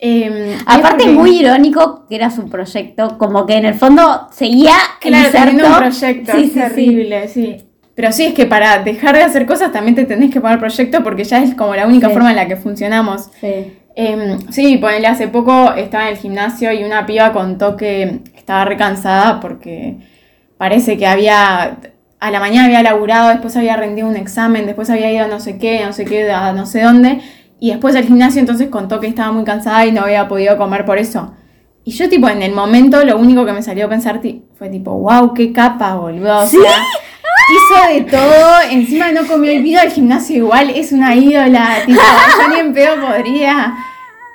Em, 0.00 0.56
Aparte 0.66 1.04
es 1.04 1.12
muy 1.12 1.40
irónico 1.40 2.06
que 2.08 2.14
era 2.14 2.30
su 2.30 2.48
proyecto, 2.48 3.18
como 3.18 3.46
que 3.46 3.56
en 3.56 3.64
el 3.64 3.74
fondo 3.74 4.28
seguía 4.30 4.74
claro, 5.00 5.30
teniendo 5.32 5.66
un 5.66 5.76
proyecto, 5.76 6.32
sí, 6.36 6.48
terrible, 6.50 7.28
sí. 7.28 7.56
Pero 7.96 8.12
sí, 8.12 8.26
es 8.26 8.34
que 8.34 8.46
para 8.46 8.84
dejar 8.84 9.16
de 9.16 9.22
hacer 9.22 9.44
cosas 9.44 9.72
también 9.72 9.96
te 9.96 10.04
tenés 10.04 10.30
que 10.30 10.40
poner 10.40 10.60
proyecto 10.60 11.02
porque 11.02 11.24
ya 11.24 11.42
es 11.42 11.56
como 11.56 11.74
la 11.74 11.86
única 11.86 12.10
forma 12.10 12.30
en 12.30 12.36
la 12.36 12.46
que 12.46 12.56
funcionamos. 12.56 13.28
Sí. 13.40 13.76
Eh, 13.96 14.36
sí, 14.50 14.76
ponele, 14.76 15.08
hace 15.08 15.26
poco 15.26 15.72
estaba 15.72 16.04
en 16.04 16.10
el 16.14 16.16
gimnasio 16.16 16.72
y 16.72 16.84
una 16.84 17.04
piba 17.04 17.32
contó 17.32 17.76
que 17.76 18.20
estaba 18.36 18.64
recansada 18.64 19.40
porque 19.40 19.96
parece 20.56 20.96
que 20.96 21.08
había 21.08 21.78
a 22.20 22.30
la 22.30 22.40
mañana 22.40 22.66
había 22.66 22.82
laburado, 22.82 23.30
después 23.30 23.56
había 23.56 23.76
rendido 23.76 24.08
un 24.08 24.16
examen, 24.16 24.66
después 24.66 24.90
había 24.90 25.12
ido 25.12 25.24
a 25.24 25.28
no 25.28 25.40
sé 25.40 25.58
qué, 25.58 25.84
no 25.84 25.92
sé 25.92 26.04
qué, 26.04 26.30
a 26.30 26.52
no 26.52 26.66
sé 26.66 26.82
dónde, 26.82 27.20
y 27.60 27.70
después 27.70 27.96
al 27.96 28.04
gimnasio 28.04 28.40
entonces 28.40 28.68
contó 28.68 29.00
que 29.00 29.06
estaba 29.06 29.32
muy 29.32 29.44
cansada 29.44 29.84
y 29.86 29.92
no 29.92 30.02
había 30.02 30.28
podido 30.28 30.56
comer 30.56 30.84
por 30.84 30.98
eso. 30.98 31.32
Y 31.84 31.92
yo 31.92 32.08
tipo 32.08 32.28
en 32.28 32.42
el 32.42 32.52
momento 32.52 33.02
lo 33.04 33.16
único 33.16 33.46
que 33.46 33.52
me 33.52 33.62
salió 33.62 33.86
a 33.86 33.88
pensar 33.88 34.20
fue 34.58 34.68
tipo, 34.68 34.92
wow, 34.92 35.32
qué 35.32 35.52
capa, 35.52 35.94
boludo. 35.94 36.40
O 36.40 36.46
sea, 36.46 36.84
hizo 37.54 37.94
de 37.94 38.00
todo, 38.02 38.60
encima 38.70 39.10
no 39.10 39.26
comió 39.26 39.50
el 39.50 39.62
video 39.62 39.80
al 39.80 39.90
gimnasio 39.90 40.36
igual, 40.36 40.70
es 40.70 40.92
una 40.92 41.14
ídola, 41.14 41.78
tipo, 41.86 42.00
yo 42.00 42.48
ni 42.54 42.60
en 42.60 42.74
pedo 42.74 42.94
podría. 43.00 43.74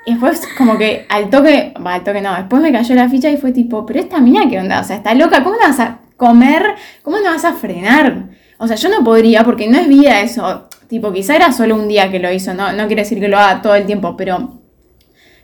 Y 0.05 0.11
después 0.11 0.41
como 0.57 0.77
que 0.77 1.05
al 1.09 1.29
toque, 1.29 1.73
al 1.75 2.03
toque 2.03 2.21
no, 2.21 2.35
después 2.35 2.61
me 2.61 2.71
cayó 2.71 2.95
la 2.95 3.07
ficha 3.07 3.29
y 3.29 3.37
fue 3.37 3.51
tipo, 3.51 3.85
pero 3.85 3.99
esta 3.99 4.19
mina 4.19 4.49
qué 4.49 4.59
onda, 4.59 4.81
o 4.81 4.83
sea, 4.83 4.97
está 4.97 5.13
loca, 5.13 5.43
¿cómo 5.43 5.55
no 5.55 5.67
vas 5.67 5.79
a 5.79 5.99
comer, 6.17 6.75
¿cómo 7.03 7.17
no 7.19 7.31
vas 7.31 7.45
a 7.45 7.53
frenar? 7.53 8.29
O 8.57 8.67
sea, 8.67 8.75
yo 8.75 8.89
no 8.89 9.03
podría 9.03 9.43
porque 9.43 9.67
no 9.67 9.77
es 9.77 9.87
vida 9.87 10.21
eso. 10.21 10.67
Tipo, 10.93 11.11
quizá 11.11 11.35
era 11.35 11.51
solo 11.51 11.73
un 11.73 11.87
día 11.87 12.11
que 12.11 12.19
lo 12.19 12.31
hizo, 12.31 12.53
no, 12.53 12.71
no 12.71 12.85
quiere 12.85 13.01
decir 13.01 13.19
que 13.19 13.27
lo 13.27 13.39
haga 13.39 13.63
todo 13.63 13.73
el 13.73 13.87
tiempo, 13.87 14.15
pero 14.15 14.59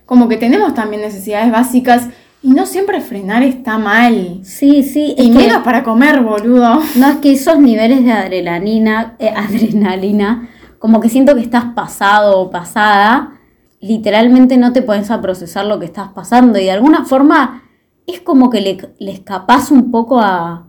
como 0.06 0.28
que 0.28 0.38
tenemos 0.38 0.76
también 0.76 1.02
necesidades 1.02 1.52
básicas 1.52 2.08
y 2.44 2.52
no 2.52 2.68
siempre 2.68 3.02
frenar 3.02 3.42
está 3.42 3.80
mal. 3.80 4.42
Sí, 4.44 4.84
sí. 4.84 5.16
Y 5.18 5.32
menos 5.32 5.64
para 5.64 5.84
comer, 5.84 6.22
boludo. 6.22 6.80
No, 6.98 7.10
es 7.10 7.16
que 7.16 7.32
esos 7.32 7.58
niveles 7.58 8.06
de 8.06 8.12
adrenalina, 8.12 9.16
eh, 9.18 9.34
adrenalina, 9.36 10.48
como 10.78 11.00
que 11.00 11.10
siento 11.10 11.34
que 11.34 11.42
estás 11.42 11.66
pasado 11.74 12.40
o 12.42 12.52
pasada, 12.52 13.40
literalmente 13.80 14.56
no 14.56 14.72
te 14.72 14.84
pones 14.84 15.10
a 15.10 15.20
procesar 15.20 15.66
lo 15.66 15.80
que 15.80 15.88
estás 15.88 16.10
pasando 16.10 16.60
y 16.60 16.66
de 16.66 16.72
alguna 16.74 17.06
forma 17.06 17.64
es 18.06 18.22
como 18.22 18.52
que 18.52 18.62
le, 18.62 18.78
le 19.00 19.12
escapas 19.14 19.72
un 19.72 19.90
poco 19.90 20.20
a, 20.20 20.69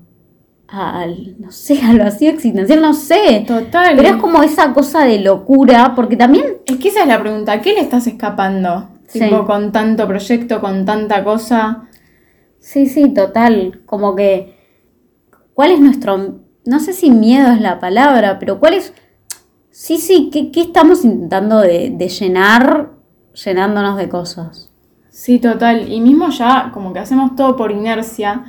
al, 0.71 1.37
no 1.41 1.51
sé, 1.51 1.81
a 1.85 1.93
lo 1.93 2.05
así 2.05 2.27
existencial, 2.27 2.81
no 2.81 2.95
sé. 2.95 3.45
Total. 3.47 3.97
Pero 3.97 4.09
es 4.09 4.17
como 4.17 4.43
esa 4.43 4.73
cosa 4.73 5.05
de 5.05 5.19
locura, 5.19 5.95
porque 5.95 6.17
también... 6.17 6.59
Es 6.67 6.77
que 6.77 6.89
esa 6.89 7.03
es 7.03 7.09
la 7.09 7.21
pregunta, 7.21 7.53
¿a 7.53 7.61
qué 7.61 7.73
le 7.73 7.81
estás 7.81 8.07
escapando? 8.07 8.89
Sí. 9.07 9.21
Tipo, 9.21 9.45
con 9.45 9.73
tanto 9.73 10.07
proyecto, 10.07 10.61
con 10.61 10.85
tanta 10.85 11.25
cosa. 11.25 11.89
Sí, 12.61 12.87
sí, 12.87 13.11
total. 13.13 13.83
Como 13.87 14.15
que... 14.15 14.57
¿Cuál 15.55 15.73
es 15.73 15.81
nuestro... 15.81 16.41
No 16.65 16.79
sé 16.79 16.93
si 16.93 17.11
miedo 17.11 17.51
es 17.53 17.61
la 17.61 17.81
palabra, 17.81 18.39
pero 18.39 18.61
¿cuál 18.61 18.75
es... 18.75 18.93
Sí, 19.71 19.99
sí, 19.99 20.31
¿qué, 20.33 20.51
qué 20.51 20.61
estamos 20.63 21.05
intentando 21.05 21.61
de, 21.61 21.91
de 21.91 22.09
llenar 22.09 22.91
llenándonos 23.35 23.97
de 23.97 24.09
cosas? 24.09 24.71
Sí, 25.09 25.39
total. 25.39 25.93
Y 25.93 26.01
mismo 26.01 26.29
ya 26.31 26.71
como 26.73 26.93
que 26.93 26.99
hacemos 26.99 27.35
todo 27.35 27.57
por 27.57 27.73
inercia. 27.73 28.45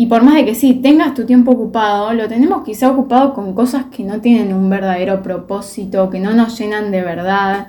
Y 0.00 0.06
por 0.06 0.22
más 0.22 0.36
de 0.36 0.44
que 0.44 0.54
sí, 0.54 0.74
tengas 0.74 1.12
tu 1.14 1.26
tiempo 1.26 1.50
ocupado, 1.50 2.12
lo 2.12 2.28
tenemos 2.28 2.62
quizá 2.64 2.88
ocupado 2.88 3.34
con 3.34 3.52
cosas 3.52 3.86
que 3.86 4.04
no 4.04 4.20
tienen 4.20 4.54
un 4.54 4.70
verdadero 4.70 5.24
propósito, 5.24 6.08
que 6.08 6.20
no 6.20 6.34
nos 6.34 6.56
llenan 6.56 6.92
de 6.92 7.02
verdad. 7.02 7.66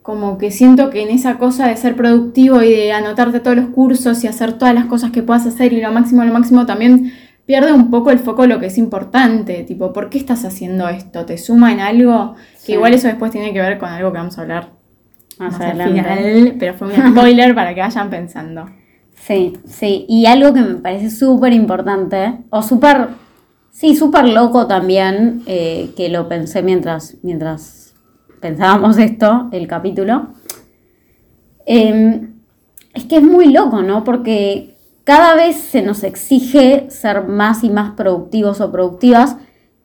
Como 0.00 0.38
que 0.38 0.50
siento 0.50 0.88
que 0.88 1.02
en 1.02 1.10
esa 1.10 1.36
cosa 1.36 1.68
de 1.68 1.76
ser 1.76 1.96
productivo 1.96 2.62
y 2.62 2.70
de 2.72 2.92
anotarte 2.92 3.40
todos 3.40 3.58
los 3.58 3.66
cursos 3.68 4.24
y 4.24 4.26
hacer 4.26 4.54
todas 4.54 4.74
las 4.74 4.86
cosas 4.86 5.10
que 5.10 5.22
puedas 5.22 5.44
hacer 5.46 5.74
y 5.74 5.82
lo 5.82 5.92
máximo, 5.92 6.24
lo 6.24 6.32
máximo, 6.32 6.64
también 6.64 7.12
pierde 7.44 7.74
un 7.74 7.90
poco 7.90 8.10
el 8.10 8.20
foco 8.20 8.40
de 8.42 8.48
lo 8.48 8.58
que 8.58 8.66
es 8.68 8.78
importante. 8.78 9.64
Tipo, 9.64 9.92
¿por 9.92 10.08
qué 10.08 10.16
estás 10.16 10.46
haciendo 10.46 10.88
esto? 10.88 11.26
¿Te 11.26 11.36
suma 11.36 11.72
en 11.72 11.80
algo? 11.80 12.36
Sí. 12.56 12.68
Que 12.68 12.72
igual 12.72 12.94
eso 12.94 13.08
después 13.08 13.30
tiene 13.30 13.52
que 13.52 13.60
ver 13.60 13.76
con 13.78 13.90
algo 13.90 14.12
que 14.12 14.18
vamos 14.18 14.38
a 14.38 14.42
hablar 14.42 14.72
Más 15.38 15.52
más 15.52 15.60
al 15.60 15.80
adelante. 15.82 16.02
final, 16.02 16.56
pero 16.58 16.72
fue 16.74 16.88
un 16.88 16.94
spoiler 17.10 17.54
para 17.54 17.74
que 17.74 17.80
vayan 17.82 18.08
pensando. 18.08 18.66
Sí, 19.26 19.54
sí. 19.66 20.04
Y 20.06 20.26
algo 20.26 20.52
que 20.52 20.60
me 20.60 20.74
parece 20.74 21.08
súper 21.10 21.54
importante, 21.54 22.44
o 22.50 22.62
súper, 22.62 23.08
sí, 23.70 23.96
súper 23.96 24.28
loco 24.28 24.66
también, 24.66 25.42
eh, 25.46 25.92
que 25.96 26.10
lo 26.10 26.28
pensé 26.28 26.62
mientras, 26.62 27.16
mientras 27.22 27.94
pensábamos 28.40 28.98
esto, 28.98 29.48
el 29.52 29.66
capítulo, 29.66 30.28
eh, 31.64 32.28
es 32.92 33.04
que 33.04 33.16
es 33.16 33.22
muy 33.22 33.50
loco, 33.50 33.80
¿no? 33.80 34.04
Porque 34.04 34.76
cada 35.04 35.34
vez 35.34 35.56
se 35.56 35.80
nos 35.80 36.04
exige 36.04 36.90
ser 36.90 37.24
más 37.26 37.64
y 37.64 37.70
más 37.70 37.92
productivos 37.94 38.60
o 38.60 38.70
productivas 38.70 39.38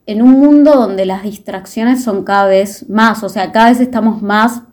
en 0.05 0.22
un 0.22 0.31
mundo 0.31 0.74
donde 0.74 1.05
las 1.05 1.24
distracciones 1.24 2.03
son 2.03 2.25
cada 2.25 2.48
vez 2.48 2.89
más, 2.89 3.24
o 3.24 3.29
sea, 3.29 3.53
cada 3.53 3.69
vez 3.69 3.79
estamos 3.79 4.22
más 4.22 4.63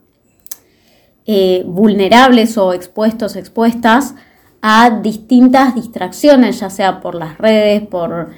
eh, 1.24 1.62
vulnerables 1.66 2.58
o 2.58 2.72
expuestos, 2.72 3.36
expuestas 3.36 4.16
a 4.62 5.00
distintas 5.02 5.74
distracciones, 5.74 6.60
ya 6.60 6.70
sea 6.70 7.00
por 7.00 7.14
las 7.14 7.38
redes, 7.38 7.86
por, 7.86 8.30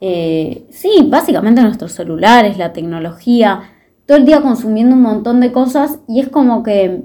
eh, 0.00 0.66
sí, 0.70 1.06
básicamente 1.08 1.62
nuestros 1.62 1.92
celulares, 1.92 2.58
la 2.58 2.72
tecnología, 2.72 3.62
todo 4.06 4.18
el 4.18 4.26
día 4.26 4.42
consumiendo 4.42 4.96
un 4.96 5.02
montón 5.02 5.40
de 5.40 5.52
cosas 5.52 6.00
y 6.08 6.20
es 6.20 6.28
como 6.28 6.62
que 6.62 7.04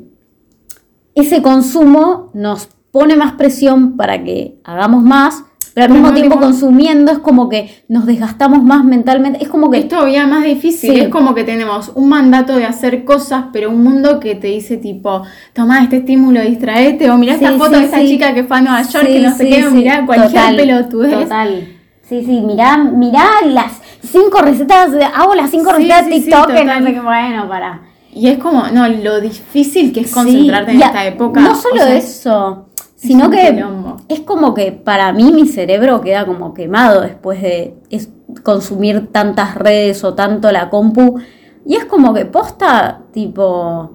ese 1.14 1.42
consumo 1.42 2.32
nos 2.34 2.68
pone 2.92 3.16
más 3.16 3.34
presión 3.34 3.98
para 3.98 4.24
que 4.24 4.60
hagamos 4.64 5.04
más, 5.04 5.44
pero 5.74 5.88
al 5.88 5.92
mismo 5.94 6.08
no 6.10 6.14
tiempo 6.14 6.36
digo- 6.36 6.46
consumiendo 6.48 7.12
es 7.12 7.20
como 7.20 7.50
que 7.50 7.84
nos 7.88 8.06
desgastamos 8.06 8.64
más 8.64 8.84
mentalmente, 8.84 9.42
es 9.42 9.50
como 9.50 9.70
que... 9.72 9.80
Es 9.80 9.88
todavía 9.88 10.26
más 10.28 10.44
difícil. 10.44 10.92
Sí. 10.94 11.00
Es 11.00 11.08
como 11.10 11.34
que 11.36 11.44
tenemos 11.44 11.92
un 11.96 12.08
mandato 12.10 12.56
de 12.56 12.66
hacer 12.66 13.04
cosas, 13.04 13.46
pero 13.52 13.70
un 13.70 13.84
mundo 13.84 14.20
que 14.20 14.36
te 14.36 14.48
dice 14.48 14.78
tipo, 14.78 15.24
toma 15.54 15.84
este 15.84 15.98
estímulo, 15.98 16.42
distraete, 16.42 17.10
o 17.10 17.18
mirá 17.18 17.38
Sí, 17.38 17.44
esta 17.46 17.58
foto 17.58 17.74
sí, 17.74 17.80
de 17.80 17.86
esta 17.86 18.00
chica 18.02 18.34
que 18.34 18.44
fue 18.44 18.58
a 18.58 18.62
Nueva 18.62 18.82
York, 18.82 19.06
que 19.08 19.20
no 19.22 19.36
sé 19.36 19.50
qué, 19.50 19.64
sí. 19.64 19.74
mirá 19.74 20.06
cualquier 20.06 20.56
pelotudez. 20.56 21.20
Total. 21.20 21.68
Sí, 22.08 22.24
sí, 22.24 22.42
mirá, 22.42 22.78
mirá 22.78 23.26
las 23.46 23.74
cinco 24.04 24.40
recetas, 24.40 24.92
de- 24.92 25.04
hago 25.04 25.34
las 25.36 25.50
cinco 25.50 25.72
recetas 25.74 26.06
de 26.06 26.12
TikTok, 26.12 26.48
que 26.54 26.60
total. 26.62 26.84
sé 26.86 26.94
qué, 26.94 27.00
bueno, 27.02 27.50
para. 27.50 27.82
Y 28.14 28.28
es 28.28 28.38
como, 28.38 28.68
no, 28.68 28.88
lo 28.88 29.20
difícil 29.20 29.92
que 29.92 30.02
es 30.02 30.12
concentrarte 30.14 30.72
en 30.72 30.82
esta 30.82 31.06
época. 31.06 31.42
No 31.42 31.52
o 31.52 31.56
solo 31.56 31.78
sea, 31.82 31.96
eso, 31.98 32.68
sino 32.96 33.30
que 33.30 33.54
quilombo. 33.54 33.98
es 34.08 34.22
como 34.22 34.54
que 34.54 34.72
para 34.72 35.12
mí 35.14 35.32
mi 35.32 35.46
cerebro 35.48 36.02
queda 36.02 36.26
como 36.26 36.54
quemado 36.54 37.02
después 37.02 37.42
de 37.42 37.76
es- 37.90 38.10
consumir 38.44 39.08
tantas 39.12 39.56
redes 39.56 40.04
o 40.04 40.14
tanto 40.14 40.52
la 40.52 40.70
compu. 40.70 41.20
Y 41.66 41.76
es 41.76 41.86
como 41.86 42.14
que 42.14 42.26
posta, 42.26 43.02
tipo, 43.12 43.92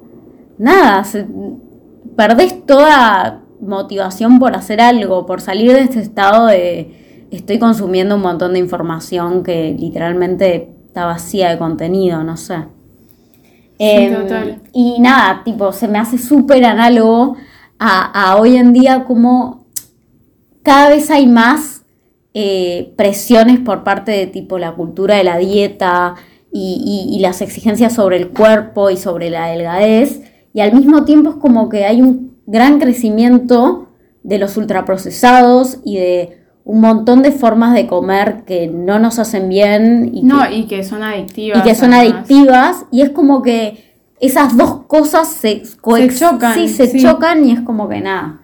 nada, 0.58 1.04
se- 1.04 1.26
perdés 2.16 2.64
toda 2.66 3.40
motivación 3.60 4.38
por 4.38 4.54
hacer 4.54 4.80
algo, 4.80 5.26
por 5.26 5.40
salir 5.40 5.72
de 5.72 5.80
este 5.80 6.00
estado 6.00 6.46
de 6.46 7.26
estoy 7.30 7.58
consumiendo 7.58 8.16
un 8.16 8.22
montón 8.22 8.54
de 8.54 8.58
información 8.58 9.42
que 9.42 9.76
literalmente 9.78 10.72
está 10.86 11.04
vacía 11.06 11.50
de 11.50 11.58
contenido, 11.58 12.24
no 12.24 12.36
sé. 12.36 12.64
Em, 13.78 14.14
total. 14.14 14.60
Y 14.72 14.98
nada, 15.00 15.42
tipo, 15.44 15.72
se 15.72 15.88
me 15.88 15.98
hace 15.98 16.18
súper 16.18 16.64
análogo 16.64 17.36
a, 17.80 18.30
a 18.32 18.36
hoy 18.36 18.56
en 18.56 18.72
día 18.72 19.04
como 19.04 19.64
cada 20.62 20.90
vez 20.90 21.10
hay 21.10 21.26
más 21.26 21.82
eh, 22.34 22.92
presiones 22.96 23.58
por 23.58 23.82
parte 23.82 24.12
de 24.12 24.26
tipo 24.28 24.58
la 24.58 24.72
cultura 24.72 25.16
de 25.16 25.24
la 25.24 25.38
dieta 25.38 26.14
y, 26.52 27.08
y- 27.10 27.16
y 27.16 27.20
las 27.20 27.40
exigencias 27.40 27.94
sobre 27.94 28.18
el 28.18 28.28
cuerpo 28.28 28.90
y 28.90 28.96
sobre 28.96 29.30
la 29.30 29.46
delgadez. 29.46 30.20
Y 30.52 30.60
al 30.60 30.72
mismo 30.72 31.04
tiempo 31.04 31.30
es 31.30 31.36
como 31.36 31.68
que 31.68 31.84
hay 31.86 32.02
un 32.02 32.36
gran 32.46 32.78
crecimiento 32.78 33.88
de 34.22 34.38
los 34.38 34.56
ultraprocesados 34.56 35.78
y 35.84 35.96
de 35.96 36.38
un 36.64 36.80
montón 36.82 37.22
de 37.22 37.32
formas 37.32 37.72
de 37.74 37.86
comer 37.86 38.44
que 38.46 38.66
no 38.68 38.98
nos 38.98 39.18
hacen 39.18 39.48
bien 39.48 40.10
y 40.12 40.22
No, 40.22 40.42
que, 40.46 40.54
y 40.56 40.64
que 40.66 40.84
son 40.84 41.02
adictivas. 41.02 41.58
y 41.58 41.62
que 41.68 41.74
son 41.74 41.94
además. 41.94 42.24
adictivas 42.26 42.84
y 42.92 43.00
es 43.02 43.10
como 43.10 43.42
que 43.42 43.89
esas 44.20 44.56
dos 44.56 44.82
cosas 44.86 45.28
se, 45.28 45.62
coex- 45.80 46.18
chocan, 46.18 46.54
sí, 46.54 46.68
se 46.68 46.86
sí. 46.86 47.00
chocan 47.02 47.44
y 47.44 47.52
es 47.52 47.60
como 47.60 47.88
que 47.88 48.00
nada. 48.00 48.40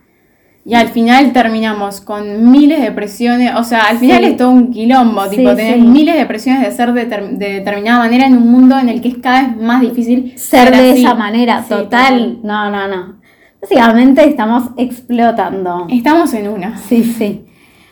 Y 0.64 0.75
al 0.75 0.88
final 0.88 1.33
terminamos 1.33 2.00
con 2.00 2.50
miles 2.50 2.80
de 2.80 2.90
presiones, 2.90 3.54
o 3.54 3.62
sea, 3.62 3.83
al 3.83 3.99
final 3.99 4.18
Sí. 4.18 4.30
es 4.30 4.37
todo 4.37 4.50
un 4.50 4.73
quilombo, 4.73 5.23
Sí, 5.30 5.37
tipo, 5.37 5.54
tenés 5.54 5.78
miles 5.78 6.16
de 6.16 6.26
presiones 6.26 6.62
de 6.62 6.73
ser 6.73 6.92
de, 6.92 7.04
ter- 7.04 7.30
de 7.38 7.52
determinada 7.52 8.00
manera 8.00 8.26
en 8.26 8.37
un 8.37 8.50
mundo 8.50 8.76
en 8.76 8.88
el 8.88 9.00
que 9.00 9.09
es 9.09 9.18
cada 9.18 9.42
vez 9.42 9.56
más 9.62 9.80
difícil 9.80 10.33
Ser 10.37 10.73
de 10.75 10.90
así. 10.92 11.04
esa 11.04 11.14
manera, 11.14 11.62
Sí, 11.62 11.68
total. 11.68 12.40
No, 12.42 12.68
no, 12.71 12.88
no. 12.88 13.16
Básicamente 13.62 14.25
estamos 14.28 14.64
explotando. 14.76 15.87
Estamos 15.88 16.33
en 16.35 16.49
una. 16.49 16.76
Sí, 16.78 17.04
sí. 17.04 17.45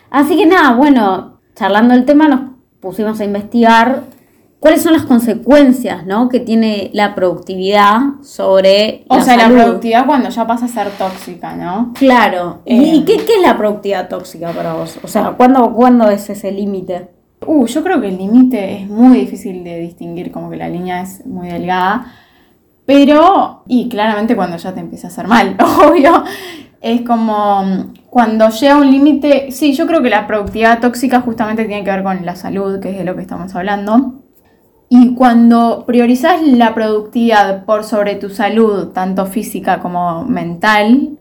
Así 0.09 0.35
que 0.37 0.45
nada, 0.45 0.73
bueno, 0.75 1.39
charlando 1.55 1.93
el 1.93 2.03
tema 2.05 2.27
nos 2.27 2.41
pusimos 2.81 3.19
a 3.21 3.25
investigar 3.25 4.03
cuáles 4.65 4.81
son 4.81 4.93
las 4.93 5.03
consecuencias, 5.03 6.07
¿no? 6.07 6.27
que 6.27 6.39
tiene 6.39 6.89
la 6.91 7.13
productividad 7.13 7.99
sobre 8.23 9.05
O 9.09 9.21
sea, 9.21 9.37
salud. 9.39 9.57
la 9.57 9.63
productividad 9.63 10.05
cuando 10.07 10.29
ya 10.29 10.47
pasa 10.47 10.65
a 10.65 10.67
ser 10.67 10.89
tóxica, 10.97 11.55
¿no? 11.55 11.93
Claro. 11.93 12.61
¿Y, 12.65 12.73
Eh. 12.73 12.95
y 12.95 13.05
qué, 13.05 13.17
qué 13.17 13.35
es 13.35 13.41
la 13.43 13.55
productividad 13.59 14.09
tóxica 14.09 14.49
para 14.53 14.73
vos? 14.73 14.97
O 15.03 15.07
sea, 15.07 15.33
¿cuándo, 15.37 15.71
¿cuándo 15.71 16.09
es 16.09 16.27
ese 16.31 16.51
límite? 16.51 17.09
Uh, 17.45 17.67
yo 17.67 17.83
creo 17.83 18.01
que 18.01 18.07
el 18.07 18.17
límite 18.17 18.81
es 18.81 18.89
muy 18.89 19.19
difícil 19.19 19.63
de 19.63 19.81
distinguir, 19.81 20.31
como 20.31 20.49
que 20.49 20.57
la 20.57 20.67
línea 20.67 20.99
es 21.03 21.23
muy 21.27 21.49
delgada. 21.49 22.07
Pero, 22.87 23.61
y 23.67 23.87
claramente 23.87 24.35
cuando 24.35 24.57
ya 24.57 24.73
te 24.73 24.79
empieza 24.79 25.09
a 25.09 25.11
hacer 25.11 25.27
mal, 25.27 25.55
obvio, 25.87 26.23
es 26.81 27.01
como 27.01 27.63
mm, 27.63 27.93
cuando 28.09 28.49
llega 28.49 28.77
un 28.77 28.89
límite, 28.89 29.51
sí, 29.51 29.73
yo 29.73 29.85
creo 29.85 30.01
que 30.01 30.09
la 30.09 30.25
productividad 30.25 30.79
tóxica 30.79 31.21
justamente 31.21 31.65
tiene 31.65 31.83
que 31.83 31.91
ver 31.91 32.01
con 32.01 32.25
la 32.25 32.35
salud, 32.35 32.79
que 32.79 32.89
es 32.89 32.97
de 32.97 33.03
lo 33.03 33.15
que 33.15 33.21
estamos 33.21 33.53
hablando. 33.53 34.24
Y 34.89 35.15
cuando 35.15 35.83
priorizas 35.87 36.41
la 36.43 36.73
productividad 36.75 37.65
por 37.65 37.83
sobre 37.83 38.15
tu 38.15 38.29
salud, 38.29 38.89
tanto 38.89 39.25
física 39.25 39.79
como 39.79 40.23
mental, 40.25 41.17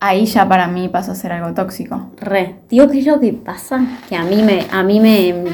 ahí 0.00 0.24
ya 0.26 0.48
para 0.48 0.68
mí 0.68 0.88
pasa 0.88 1.12
a 1.12 1.14
ser 1.14 1.32
algo 1.32 1.54
tóxico. 1.54 2.10
Re. 2.16 2.60
Tío, 2.68 2.88
¿qué 2.88 3.00
es 3.00 3.06
lo 3.06 3.20
que 3.20 3.32
pasa? 3.34 3.84
Que 4.08 4.16
a 4.16 4.24
mí 4.24 4.42
me, 4.42 4.66
a 4.72 4.82
mí 4.82 5.00
me, 5.00 5.44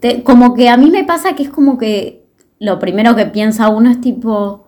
te- 0.00 0.22
como 0.22 0.54
que 0.54 0.68
a 0.68 0.76
mí 0.76 0.90
me 0.90 1.04
pasa 1.04 1.34
que 1.34 1.42
es 1.44 1.50
como 1.50 1.78
que 1.78 2.26
lo 2.58 2.78
primero 2.78 3.14
que 3.16 3.26
piensa 3.26 3.68
uno 3.68 3.90
es 3.90 4.00
tipo, 4.00 4.66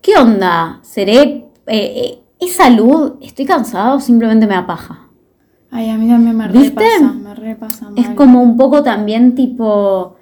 ¿qué 0.00 0.16
onda? 0.16 0.78
¿Seré, 0.82 1.20
eh, 1.22 1.46
eh, 1.66 2.18
es 2.40 2.54
salud? 2.56 3.14
¿Estoy 3.20 3.44
cansado 3.46 3.96
o 3.96 4.00
simplemente 4.00 4.46
me 4.46 4.54
da 4.54 4.66
paja? 4.66 5.08
Ay, 5.70 5.88
a 5.90 5.96
mí 5.96 6.06
también 6.08 6.36
me 6.36 6.48
¿Viste? 6.48 6.84
repasa, 6.84 7.12
me 7.14 7.34
repasa 7.34 7.84
mal. 7.90 7.98
Es 7.98 8.10
como 8.10 8.42
un 8.42 8.56
poco 8.58 8.82
también 8.82 9.34
tipo, 9.34 10.16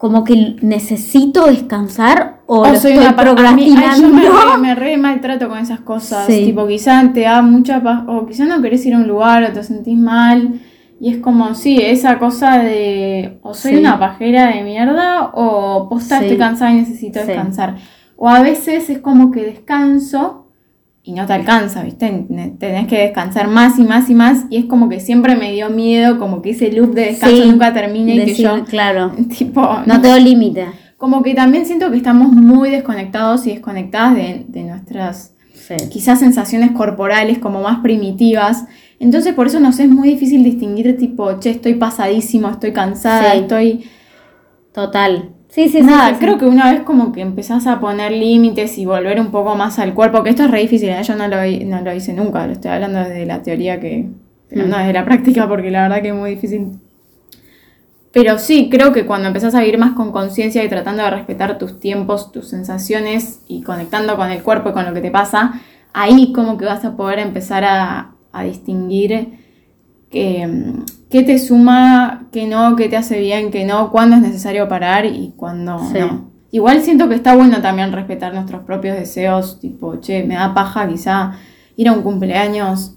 como 0.00 0.24
que 0.24 0.56
necesito 0.62 1.44
descansar 1.44 2.40
o, 2.46 2.64
lo 2.66 2.74
soy 2.76 2.92
estoy 2.92 2.96
una 2.96 3.08
a 3.10 3.12
mí- 3.12 3.18
ay, 3.18 3.74
procrastinando. 3.76 4.22
yo 4.22 4.56
me 4.56 4.58
me 4.68 4.74
re 4.74 4.96
maltrato 4.96 5.46
con 5.50 5.58
esas 5.58 5.80
cosas. 5.80 6.24
Sí. 6.26 6.46
Tipo, 6.46 6.66
quizá 6.66 7.12
te 7.12 7.20
da 7.20 7.42
mucha 7.42 7.82
paz, 7.82 8.04
o 8.08 8.24
quizá 8.26 8.46
no 8.46 8.62
querés 8.62 8.84
ir 8.86 8.94
a 8.94 8.96
un 8.96 9.06
lugar 9.06 9.44
o 9.44 9.52
te 9.52 9.62
sentís 9.62 9.98
mal. 9.98 10.58
Y 10.98 11.10
es 11.12 11.18
como, 11.18 11.54
sí, 11.54 11.78
esa 11.82 12.18
cosa 12.18 12.58
de 12.60 13.40
o 13.42 13.52
soy 13.52 13.72
Sí. 13.72 13.78
una 13.78 13.98
pajera 13.98 14.46
de 14.54 14.62
mierda 14.62 15.32
o 15.34 15.86
posta 15.90 16.16
Sí. 16.18 16.24
estoy 16.24 16.38
cansada 16.38 16.72
y 16.72 16.76
necesito 16.76 17.18
descansar. 17.22 17.76
O 18.16 18.26
a 18.26 18.40
veces 18.40 18.88
es 18.88 19.00
como 19.00 19.30
que 19.30 19.42
descanso 19.44 20.39
y 21.02 21.12
no 21.12 21.26
te 21.26 21.32
alcanza, 21.32 21.82
¿viste? 21.82 22.26
Tenés 22.58 22.86
que 22.86 22.98
descansar 22.98 23.48
más 23.48 23.78
y 23.78 23.82
más 23.84 24.10
y 24.10 24.14
más. 24.14 24.44
Y 24.50 24.58
es 24.58 24.64
como 24.66 24.88
que 24.88 25.00
siempre 25.00 25.34
me 25.34 25.52
dio 25.52 25.70
miedo, 25.70 26.18
como 26.18 26.42
que 26.42 26.50
ese 26.50 26.70
loop 26.72 26.92
de 26.94 27.06
descanso 27.06 27.36
Sí, 27.42 27.48
nunca 27.48 27.72
termine 27.72 28.16
y 28.16 28.24
que 28.26 28.34
yo, 28.34 28.64
claro, 28.64 29.12
tipo, 29.38 29.66
no 29.86 30.00
te 30.00 30.08
doy 30.08 30.20
límite. 30.22 30.66
como 30.98 31.22
que 31.22 31.34
también 31.34 31.64
siento 31.64 31.90
que 31.90 31.96
estamos 31.96 32.30
muy 32.30 32.68
desconectados 32.70 33.46
y 33.46 33.50
desconectadas 33.52 34.14
de, 34.14 34.44
de 34.48 34.62
nuestras 34.64 35.34
Sí. 35.54 35.76
quizás 35.88 36.18
sensaciones 36.18 36.72
corporales 36.72 37.38
como 37.38 37.62
más 37.62 37.78
primitivas. 37.80 38.64
Entonces 38.98 39.34
por 39.34 39.46
eso 39.46 39.60
nos 39.60 39.78
es 39.78 39.88
muy 39.88 40.08
difícil 40.08 40.42
distinguir 40.42 40.96
tipo, 40.98 41.38
che, 41.38 41.50
estoy 41.50 41.74
pasadísimo, 41.74 42.50
estoy 42.50 42.72
cansada, 42.72 43.32
Sí. 43.32 43.38
estoy... 43.38 43.84
Total. 44.72 45.30
Sí, 45.50 45.68
sí, 45.68 45.82
Nada, 45.82 46.14
sí, 46.14 46.20
creo 46.20 46.38
que 46.38 46.44
una 46.46 46.72
vez 46.72 46.82
como 46.82 47.12
que 47.12 47.20
empezás 47.20 47.66
a 47.66 47.80
poner 47.80 48.12
límites 48.12 48.78
y 48.78 48.86
volver 48.86 49.20
un 49.20 49.30
poco 49.32 49.56
más 49.56 49.78
al 49.80 49.94
cuerpo, 49.94 50.22
que 50.22 50.30
esto 50.30 50.44
es 50.44 50.50
re 50.50 50.60
difícil, 50.60 50.88
¿eh? 50.90 51.02
yo 51.02 51.16
no 51.16 51.26
lo, 51.28 51.36
no 51.66 51.80
lo 51.82 51.92
hice 51.94 52.12
nunca, 52.12 52.46
lo 52.46 52.52
estoy 52.52 52.70
hablando 52.70 53.00
desde 53.00 53.26
la 53.26 53.42
teoría 53.42 53.80
que... 53.80 54.08
Pero 54.48 54.66
Mm. 54.66 54.70
no 54.70 54.78
desde 54.78 54.92
la 54.92 55.04
práctica 55.04 55.48
porque 55.48 55.70
la 55.70 55.82
verdad 55.82 56.02
que 56.02 56.08
es 56.08 56.14
muy 56.14 56.30
difícil. 56.30 56.80
Pero 58.12 58.38
sí, 58.38 58.68
creo 58.70 58.92
que 58.92 59.06
cuando 59.06 59.28
empezás 59.28 59.54
a 59.54 59.60
vivir 59.60 59.78
más 59.78 59.92
con 59.92 60.10
conciencia 60.10 60.64
y 60.64 60.68
tratando 60.68 61.02
de 61.04 61.10
respetar 61.10 61.58
tus 61.58 61.78
tiempos, 61.78 62.32
tus 62.32 62.48
sensaciones 62.48 63.42
y 63.46 63.62
conectando 63.62 64.16
con 64.16 64.30
el 64.30 64.42
cuerpo 64.42 64.70
y 64.70 64.72
con 64.72 64.84
lo 64.84 64.92
que 64.92 65.00
te 65.00 65.12
pasa, 65.12 65.60
ahí 65.92 66.32
como 66.32 66.58
que 66.58 66.64
vas 66.64 66.84
a 66.84 66.96
poder 66.96 67.20
empezar 67.20 67.62
a, 67.64 68.12
a 68.32 68.42
distinguir 68.42 69.38
que, 70.10 70.46
te 71.08 71.38
suma, 71.38 72.26
qué 72.32 72.46
no, 72.46 72.76
qué 72.76 72.88
te 72.88 72.96
hace 72.96 73.20
bien, 73.20 73.50
qué 73.50 73.64
no, 73.64 73.90
cuándo 73.90 74.16
es 74.16 74.22
necesario 74.22 74.68
parar 74.68 75.06
y 75.06 75.32
cuándo 75.36 75.78
Sí. 75.92 75.98
no. 75.98 76.30
Igual 76.52 76.82
siento 76.82 77.08
que 77.08 77.14
está 77.14 77.36
bueno 77.36 77.60
también 77.62 77.92
respetar 77.92 78.34
nuestros 78.34 78.62
propios 78.62 78.96
deseos, 78.96 79.60
tipo, 79.60 80.00
che, 80.00 80.24
me 80.24 80.34
da 80.34 80.52
paja 80.52 80.88
quizá 80.88 81.34
ir 81.76 81.88
a 81.88 81.92
un 81.92 82.02
cumpleaños 82.02 82.96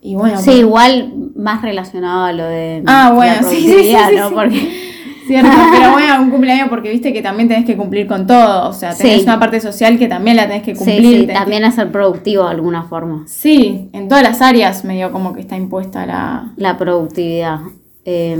y 0.00 0.14
bueno, 0.14 0.38
Sí, 0.38 0.52
igual 0.52 1.12
más 1.36 1.60
relacionado 1.60 2.24
a 2.24 2.32
lo 2.32 2.44
de 2.44 2.82
Ah, 2.86 3.12
bueno, 3.14 3.34
la 3.34 3.42
sí, 3.42 3.56
sí, 3.56 3.82
sí, 3.82 3.96
¿no? 4.16 4.30
Porque 4.30 4.85
Cierto, 5.26 5.50
pero 5.72 5.92
bueno, 5.92 6.22
un 6.22 6.30
cumpleaños 6.30 6.68
porque 6.68 6.90
viste 6.90 7.12
que 7.12 7.22
también 7.22 7.48
tenés 7.48 7.64
que 7.64 7.76
cumplir 7.76 8.06
con 8.06 8.26
todo. 8.26 8.68
O 8.68 8.72
sea, 8.72 8.94
tenés 8.94 9.18
Sí. 9.18 9.22
una 9.24 9.38
parte 9.40 9.60
social 9.60 9.98
que 9.98 10.08
también 10.08 10.36
la 10.36 10.46
tenés 10.46 10.62
que 10.62 10.74
cumplir. 10.74 11.00
sí, 11.02 11.20
tenés 11.26 11.36
también 11.38 11.64
a 11.64 11.70
ser 11.72 11.90
productivo 11.92 12.44
de 12.44 12.50
alguna 12.50 12.84
forma. 12.84 13.24
Sí, 13.26 13.88
en 13.92 14.08
todas 14.08 14.22
las 14.22 14.40
áreas 14.42 14.84
medio 14.84 15.10
como 15.12 15.32
que 15.32 15.40
está 15.40 15.56
impuesta 15.56 16.06
la. 16.06 16.52
La 16.56 16.78
productividad. 16.78 17.60
Eh, 18.04 18.36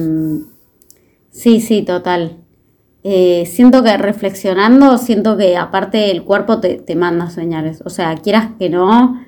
sí, 1.31 1.61
sí, 1.61 1.83
total. 1.83 2.39
Eh, 3.09 3.45
siento 3.47 3.83
que 3.85 3.97
reflexionando, 3.97 4.99
siento 4.99 5.37
que 5.37 5.57
aparte 5.57 6.11
el 6.11 6.25
cuerpo 6.25 6.59
te, 6.61 6.75
te 6.75 6.97
manda 6.97 7.31
señales. 7.31 7.81
O 7.85 7.91
sea, 7.91 8.17
quieras 8.17 8.49
que 8.59 8.69
no, 8.69 9.21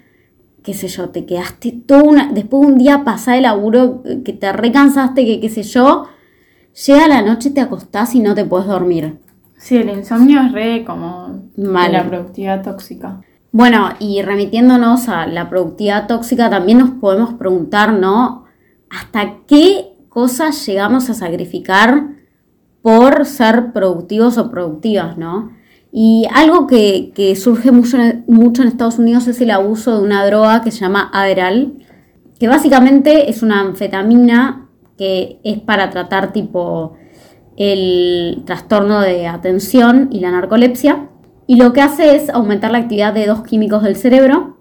qué 0.64 0.74
sé 0.74 0.88
yo, 0.88 1.10
te 1.10 1.26
quedaste 1.26 1.72
todo 1.86 2.02
una, 2.02 2.32
después 2.32 2.62
de 2.62 2.72
un 2.72 2.78
día 2.78 3.04
pasada 3.04 3.36
de 3.36 3.42
laburo, 3.42 4.02
que 4.24 4.32
te 4.32 4.52
recansaste, 4.52 5.24
que 5.24 5.38
qué 5.40 5.48
sé 5.48 5.62
yo, 5.62 6.08
llega 6.86 7.08
la 7.08 7.22
noche, 7.22 7.50
te 7.50 7.60
acostás 7.60 8.14
y 8.14 8.20
no 8.20 8.34
te 8.34 8.44
puedes 8.44 8.66
dormir. 8.66 9.18
Sí, 9.56 9.76
el 9.76 9.88
insomnio 9.90 10.40
es 10.42 10.52
re 10.52 10.84
como 10.84 11.42
Mal. 11.56 11.92
la 11.92 12.06
productividad 12.06 12.62
tóxica. 12.62 13.20
Bueno, 13.50 13.90
y 13.98 14.22
remitiéndonos 14.22 15.08
a 15.08 15.26
la 15.26 15.48
productividad 15.48 16.06
tóxica, 16.06 16.50
también 16.50 16.78
nos 16.78 16.90
podemos 16.90 17.34
preguntar, 17.34 17.92
¿no? 17.92 18.44
¿Hasta 18.90 19.38
qué 19.46 19.94
cosas 20.08 20.64
llegamos 20.66 21.10
a 21.10 21.14
sacrificar 21.14 22.08
por 22.82 23.26
ser 23.26 23.72
productivos 23.72 24.38
o 24.38 24.50
productivas, 24.50 25.18
¿no? 25.18 25.52
Y 25.90 26.26
algo 26.32 26.66
que, 26.66 27.12
que 27.14 27.34
surge 27.34 27.72
mucho 27.72 27.98
en, 27.98 28.24
mucho 28.28 28.62
en 28.62 28.68
Estados 28.68 28.98
Unidos 28.98 29.26
es 29.26 29.40
el 29.40 29.50
abuso 29.50 29.98
de 29.98 30.04
una 30.04 30.24
droga 30.26 30.62
que 30.62 30.70
se 30.70 30.80
llama 30.80 31.10
Adderall, 31.12 31.78
que 32.38 32.46
básicamente 32.46 33.30
es 33.30 33.42
una 33.42 33.60
anfetamina 33.60 34.67
que 34.98 35.40
es 35.44 35.58
para 35.60 35.88
tratar 35.88 36.32
tipo 36.32 36.94
el 37.56 38.42
trastorno 38.44 39.00
de 39.00 39.26
atención 39.26 40.08
y 40.12 40.20
la 40.20 40.32
narcolepsia. 40.32 41.08
Y 41.46 41.56
lo 41.56 41.72
que 41.72 41.80
hace 41.80 42.14
es 42.14 42.28
aumentar 42.28 42.72
la 42.72 42.78
actividad 42.78 43.14
de 43.14 43.26
dos 43.26 43.42
químicos 43.42 43.82
del 43.82 43.96
cerebro, 43.96 44.58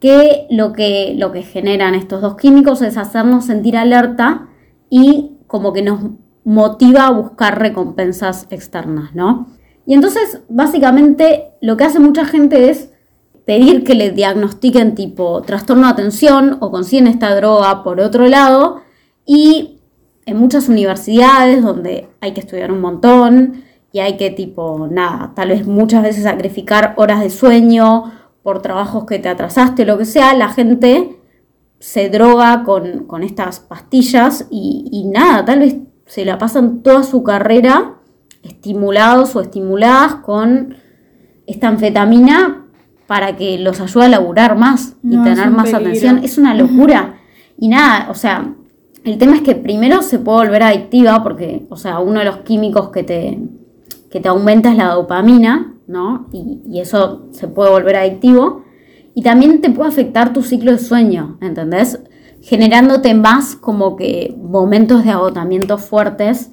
que 0.00 0.46
lo 0.50 0.72
que, 0.72 1.14
lo 1.16 1.30
que 1.30 1.42
generan 1.42 1.94
estos 1.94 2.22
dos 2.22 2.36
químicos 2.36 2.82
es 2.82 2.96
hacernos 2.96 3.44
sentir 3.44 3.76
alerta 3.76 4.48
y 4.88 5.36
como 5.46 5.72
que 5.72 5.82
nos 5.82 6.00
motiva 6.42 7.06
a 7.06 7.10
buscar 7.10 7.60
recompensas 7.60 8.46
externas, 8.50 9.14
¿no? 9.14 9.46
Y 9.86 9.94
entonces, 9.94 10.42
básicamente, 10.48 11.52
lo 11.60 11.76
que 11.76 11.84
hace 11.84 11.98
mucha 11.98 12.24
gente 12.24 12.70
es 12.70 12.90
pedir 13.44 13.84
que 13.84 13.94
le 13.94 14.10
diagnostiquen 14.10 14.94
tipo 14.94 15.42
trastorno 15.42 15.86
de 15.86 15.92
atención 15.92 16.58
o 16.60 16.70
consiguen 16.70 17.06
esta 17.06 17.34
droga 17.34 17.82
por 17.82 18.00
otro 18.00 18.26
lado 18.26 18.82
y 19.32 19.78
en 20.26 20.36
muchas 20.38 20.68
universidades 20.68 21.62
donde 21.62 22.08
hay 22.20 22.32
que 22.34 22.40
estudiar 22.40 22.72
un 22.72 22.80
montón 22.80 23.62
y 23.92 24.00
hay 24.00 24.16
que 24.16 24.30
tipo 24.30 24.88
nada, 24.90 25.32
tal 25.36 25.50
vez 25.50 25.64
muchas 25.68 26.02
veces 26.02 26.24
sacrificar 26.24 26.94
horas 26.96 27.20
de 27.20 27.30
sueño 27.30 28.10
por 28.42 28.60
trabajos 28.60 29.04
que 29.06 29.20
te 29.20 29.28
atrasaste, 29.28 29.84
lo 29.84 29.98
que 29.98 30.04
sea, 30.04 30.34
la 30.34 30.48
gente 30.48 31.16
se 31.78 32.08
droga 32.10 32.64
con, 32.64 33.04
con 33.06 33.22
estas 33.22 33.60
pastillas 33.60 34.48
y, 34.50 34.88
y 34.90 35.04
nada, 35.04 35.44
tal 35.44 35.60
vez 35.60 35.76
se 36.06 36.24
la 36.24 36.36
pasan 36.36 36.82
toda 36.82 37.04
su 37.04 37.22
carrera 37.22 37.98
estimulados 38.42 39.36
o 39.36 39.40
estimuladas 39.42 40.16
con 40.16 40.74
esta 41.46 41.68
anfetamina 41.68 42.66
para 43.06 43.36
que 43.36 43.58
los 43.58 43.80
ayude 43.80 44.06
a 44.06 44.08
laburar 44.08 44.56
más 44.56 44.96
y 45.04 45.16
No, 45.16 45.22
tener 45.22 45.50
más 45.50 45.66
peligro. 45.70 45.78
atención. 45.88 46.18
Es 46.24 46.36
una 46.36 46.54
locura. 46.54 47.14
Y 47.58 47.68
nada, 47.68 48.08
o 48.10 48.14
sea, 48.14 48.54
el 49.04 49.18
tema 49.18 49.36
es 49.36 49.42
que 49.42 49.54
primero 49.54 50.02
se 50.02 50.18
puede 50.18 50.46
volver 50.46 50.62
adictiva 50.62 51.22
porque, 51.22 51.66
o 51.70 51.76
sea, 51.76 52.00
uno 52.00 52.18
de 52.18 52.26
los 52.26 52.38
químicos 52.38 52.90
que 52.90 53.02
te, 53.02 53.38
que 54.10 54.20
te 54.20 54.28
aumenta 54.28 54.70
es 54.70 54.76
la 54.76 54.94
dopamina, 54.94 55.74
¿no? 55.86 56.28
Y, 56.32 56.60
y 56.70 56.80
eso 56.80 57.26
se 57.30 57.48
puede 57.48 57.70
volver 57.70 57.96
adictivo. 57.96 58.64
Y 59.14 59.22
también 59.22 59.60
te 59.60 59.70
puede 59.70 59.88
afectar 59.88 60.32
tu 60.32 60.42
ciclo 60.42 60.72
de 60.72 60.78
sueño, 60.78 61.38
¿entendés? 61.40 62.00
Generándote 62.42 63.14
más 63.14 63.56
como 63.56 63.96
que 63.96 64.36
momentos 64.38 65.04
de 65.04 65.10
agotamiento 65.10 65.78
fuertes. 65.78 66.52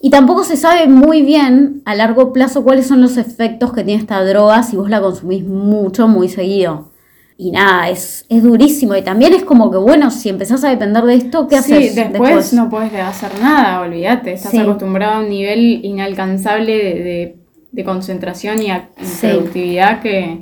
Y 0.00 0.10
tampoco 0.10 0.44
se 0.44 0.56
sabe 0.56 0.86
muy 0.86 1.22
bien 1.22 1.82
a 1.84 1.94
largo 1.94 2.32
plazo 2.32 2.62
cuáles 2.62 2.86
son 2.86 3.00
los 3.00 3.16
efectos 3.16 3.72
que 3.72 3.82
tiene 3.82 4.00
esta 4.00 4.24
droga 4.24 4.62
si 4.62 4.76
vos 4.76 4.88
la 4.88 5.00
consumís 5.00 5.44
mucho, 5.44 6.06
muy 6.06 6.28
seguido. 6.28 6.92
Y 7.40 7.52
nada, 7.52 7.88
es, 7.88 8.26
es 8.28 8.42
durísimo. 8.42 8.96
Y 8.96 9.02
también 9.02 9.32
es 9.32 9.44
como 9.44 9.70
que, 9.70 9.78
bueno, 9.78 10.10
si 10.10 10.28
empezás 10.28 10.64
a 10.64 10.70
depender 10.70 11.04
de 11.04 11.14
esto, 11.14 11.46
¿qué 11.46 11.62
sí, 11.62 11.72
haces 11.72 11.94
después, 11.94 12.52
no 12.52 12.68
puedes 12.68 12.92
hacer 12.94 13.30
nada, 13.40 13.80
olvídate. 13.80 14.32
Estás 14.32 14.50
Sí. 14.50 14.58
acostumbrado 14.58 15.14
a 15.14 15.18
un 15.20 15.28
nivel 15.28 15.84
inalcanzable 15.84 16.72
de, 16.76 16.94
de- 17.04 17.36
de 17.70 17.84
concentración 17.84 18.60
y, 18.60 18.70
a- 18.72 18.88
y 19.00 19.04
Sí. 19.04 19.28
productividad 19.28 20.00
que 20.00 20.40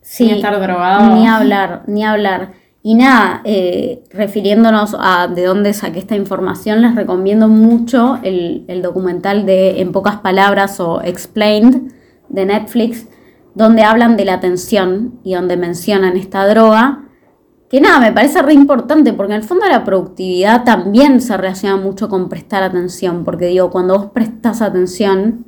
sin 0.00 0.30
estar 0.30 0.60
drogado. 0.60 1.14
Ni 1.14 1.28
hablar, 1.28 1.82
ni 1.86 2.04
hablar. 2.04 2.52
Y 2.82 2.94
nada, 2.96 3.40
eh, 3.44 4.02
refiriéndonos 4.10 4.96
a 4.98 5.28
de 5.28 5.44
dónde 5.44 5.72
saqué 5.72 6.00
esta 6.00 6.16
información, 6.16 6.82
les 6.82 6.94
recomiendo 6.96 7.48
mucho 7.48 8.18
el, 8.24 8.64
el 8.68 8.82
documental 8.82 9.46
de 9.46 9.80
En 9.80 9.92
pocas 9.92 10.16
palabras 10.16 10.80
o 10.80 11.00
Explained 11.00 11.92
de 12.28 12.44
Netflix, 12.44 13.06
donde 13.54 13.82
hablan 13.82 14.16
de 14.16 14.24
la 14.24 14.34
atención 14.34 15.20
y 15.22 15.34
donde 15.34 15.56
mencionan 15.56 16.16
esta 16.16 16.46
droga. 16.46 17.00
Que 17.70 17.80
nada, 17.80 17.98
me 18.00 18.12
parece 18.12 18.42
re 18.42 18.52
importante 18.52 19.12
porque 19.12 19.32
en 19.32 19.40
el 19.40 19.46
fondo 19.46 19.66
la 19.66 19.84
productividad 19.84 20.64
también 20.64 21.20
se 21.20 21.36
relaciona 21.36 21.76
mucho 21.76 22.08
con 22.08 22.28
prestar 22.28 22.62
atención, 22.62 23.24
porque 23.24 23.46
digo, 23.46 23.70
cuando 23.70 23.96
vos 23.98 24.06
prestas 24.12 24.62
atención, 24.62 25.46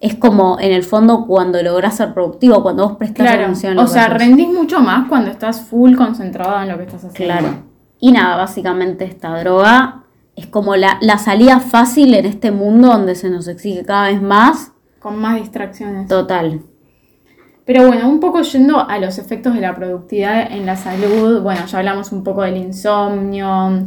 es 0.00 0.16
como 0.16 0.58
en 0.60 0.72
el 0.72 0.82
fondo 0.82 1.26
cuando 1.26 1.62
lográs 1.62 1.96
ser 1.96 2.12
productivo, 2.12 2.62
cuando 2.62 2.88
vos 2.88 2.96
prestás 2.96 3.26
Claro, 3.26 3.42
atención. 3.42 3.78
o 3.78 3.86
sea, 3.86 4.08
rendís 4.08 4.48
mucho 4.48 4.80
más 4.80 5.08
cuando 5.08 5.30
estás 5.30 5.60
full 5.62 5.94
concentrado 5.94 6.60
en 6.62 6.68
lo 6.70 6.76
que 6.76 6.84
estás 6.84 7.04
haciendo. 7.04 7.38
Claro. 7.38 7.56
Y 8.00 8.12
nada, 8.12 8.36
básicamente 8.36 9.04
esta 9.04 9.38
droga 9.38 10.02
es 10.36 10.46
como 10.48 10.74
la, 10.76 10.98
la 11.00 11.18
salida 11.18 11.60
fácil 11.60 12.14
en 12.14 12.26
este 12.26 12.50
mundo 12.50 12.88
donde 12.88 13.14
se 13.14 13.30
nos 13.30 13.46
exige 13.48 13.84
cada 13.84 14.08
vez 14.08 14.20
más. 14.20 14.72
Con 14.98 15.18
más 15.20 15.36
distracciones. 15.36 16.08
Total. 16.08 16.60
Pero 17.64 17.86
bueno, 17.86 18.08
un 18.08 18.20
poco 18.20 18.42
yendo 18.42 18.86
a 18.88 18.98
los 18.98 19.18
efectos 19.18 19.54
de 19.54 19.60
la 19.62 19.74
productividad 19.74 20.52
en 20.52 20.66
la 20.66 20.76
salud, 20.76 21.40
bueno, 21.40 21.64
ya 21.66 21.78
hablamos 21.78 22.12
un 22.12 22.22
poco 22.22 22.42
del 22.42 22.58
insomnio, 22.58 23.86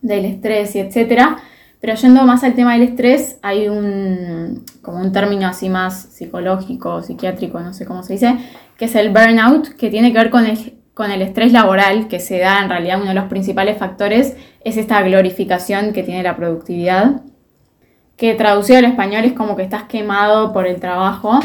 del 0.00 0.24
estrés 0.24 0.74
y 0.74 0.80
etcétera, 0.80 1.36
pero 1.80 1.94
yendo 1.94 2.24
más 2.24 2.42
al 2.42 2.54
tema 2.54 2.72
del 2.72 2.82
estrés, 2.82 3.38
hay 3.42 3.68
un, 3.68 4.64
como 4.82 4.98
un 4.98 5.12
término 5.12 5.46
así 5.46 5.68
más 5.68 6.02
psicológico, 6.02 7.02
psiquiátrico, 7.02 7.60
no 7.60 7.72
sé 7.72 7.86
cómo 7.86 8.02
se 8.02 8.14
dice, 8.14 8.36
que 8.76 8.86
es 8.86 8.94
el 8.96 9.10
burnout, 9.10 9.68
que 9.76 9.88
tiene 9.88 10.12
que 10.12 10.18
ver 10.18 10.30
con 10.30 10.44
el, 10.44 10.74
con 10.92 11.12
el 11.12 11.22
estrés 11.22 11.52
laboral 11.52 12.08
que 12.08 12.18
se 12.18 12.38
da 12.38 12.60
en 12.60 12.70
realidad 12.70 12.98
uno 12.98 13.10
de 13.10 13.14
los 13.14 13.24
principales 13.26 13.78
factores 13.78 14.36
es 14.64 14.76
esta 14.76 15.00
glorificación 15.02 15.92
que 15.92 16.02
tiene 16.02 16.24
la 16.24 16.36
productividad, 16.36 17.22
que 18.16 18.34
traducido 18.34 18.78
al 18.78 18.84
español 18.86 19.24
es 19.24 19.32
como 19.32 19.54
que 19.54 19.62
estás 19.62 19.84
quemado 19.84 20.52
por 20.52 20.66
el 20.66 20.80
trabajo 20.80 21.38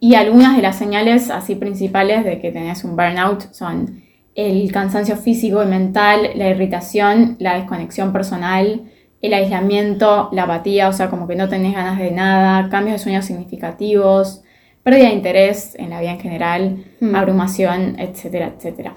y 0.00 0.14
algunas 0.14 0.56
de 0.56 0.62
las 0.62 0.76
señales 0.76 1.30
así 1.30 1.54
principales 1.54 2.24
de 2.24 2.40
que 2.40 2.50
tenés 2.50 2.84
un 2.84 2.96
burnout 2.96 3.52
son 3.52 4.02
el 4.34 4.72
cansancio 4.72 5.16
físico 5.16 5.62
y 5.62 5.66
mental, 5.66 6.30
la 6.34 6.48
irritación, 6.48 7.36
la 7.38 7.56
desconexión 7.56 8.12
personal, 8.12 8.82
el 9.20 9.34
aislamiento, 9.34 10.30
la 10.32 10.44
apatía, 10.44 10.88
o 10.88 10.92
sea, 10.94 11.10
como 11.10 11.28
que 11.28 11.36
no 11.36 11.48
tenés 11.48 11.74
ganas 11.74 11.98
de 11.98 12.10
nada, 12.10 12.70
cambios 12.70 12.94
de 12.94 12.98
sueños 13.02 13.26
significativos, 13.26 14.42
pérdida 14.82 15.08
de 15.08 15.14
interés 15.14 15.74
en 15.78 15.90
la 15.90 16.00
vida 16.00 16.12
en 16.12 16.20
general, 16.20 16.84
Hmm. 17.00 17.14
abrumación, 17.14 17.96
etcétera, 17.98 18.52
etcétera. 18.56 18.94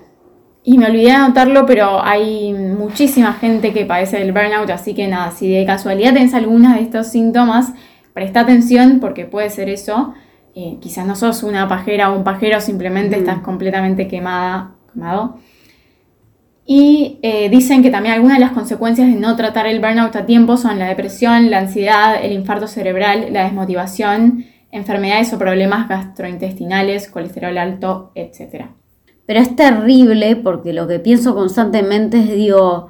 Y 0.63 0.77
me 0.77 0.85
olvidé 0.85 1.07
de 1.07 1.11
anotarlo, 1.11 1.65
pero 1.65 2.01
hay 2.01 2.53
muchísima 2.53 3.33
gente 3.33 3.73
que 3.73 3.85
padece 3.85 4.19
del 4.19 4.31
burnout, 4.31 4.69
así 4.69 4.93
que 4.93 5.09
nada, 5.09 5.31
si 5.31 5.51
de 5.51 5.65
casualidad 5.65 6.13
tenés 6.13 6.33
algunos 6.33 6.75
de 6.75 6.81
estos 6.81 7.07
síntomas, 7.07 7.73
presta 8.13 8.41
atención 8.41 8.99
porque 9.01 9.25
puede 9.25 9.49
ser 9.49 9.67
eso. 9.67 10.13
Eh, 10.55 10.77
quizás 10.79 11.05
no 11.05 11.15
sos 11.15 11.43
una 11.43 11.67
pajera 11.67 12.11
o 12.11 12.17
un 12.17 12.23
pajero, 12.23 12.61
simplemente 12.61 13.15
Mm. 13.17 13.19
estás 13.19 13.39
completamente 13.39 14.07
quemada, 14.07 14.75
quemado. 14.93 15.37
Y 16.65 17.19
eh, 17.23 17.49
dicen 17.49 17.83
que 17.83 17.89
también 17.89 18.15
algunas 18.15 18.37
de 18.37 18.45
las 18.45 18.53
consecuencias 18.53 19.07
de 19.07 19.19
no 19.19 19.35
tratar 19.35 19.67
el 19.67 19.79
burnout 19.81 20.15
a 20.15 20.25
tiempo 20.25 20.55
son 20.55 20.79
la 20.79 20.87
depresión, 20.87 21.49
la 21.51 21.59
ansiedad, 21.59 22.23
el 22.23 22.31
infarto 22.31 22.67
cerebral, 22.67 23.27
la 23.31 23.43
desmotivación, 23.43 24.45
enfermedades 24.71 25.33
o 25.33 25.37
problemas 25.37 25.89
gastrointestinales, 25.89 27.09
colesterol 27.09 27.57
alto, 27.57 28.11
etc. 28.15 28.67
Pero 29.25 29.39
es 29.39 29.55
terrible 29.55 30.35
porque 30.37 30.71
lo 30.71 30.87
que 30.87 30.99
pienso 30.99 31.35
constantemente 31.35 32.17
es, 32.19 32.29
digo, 32.29 32.89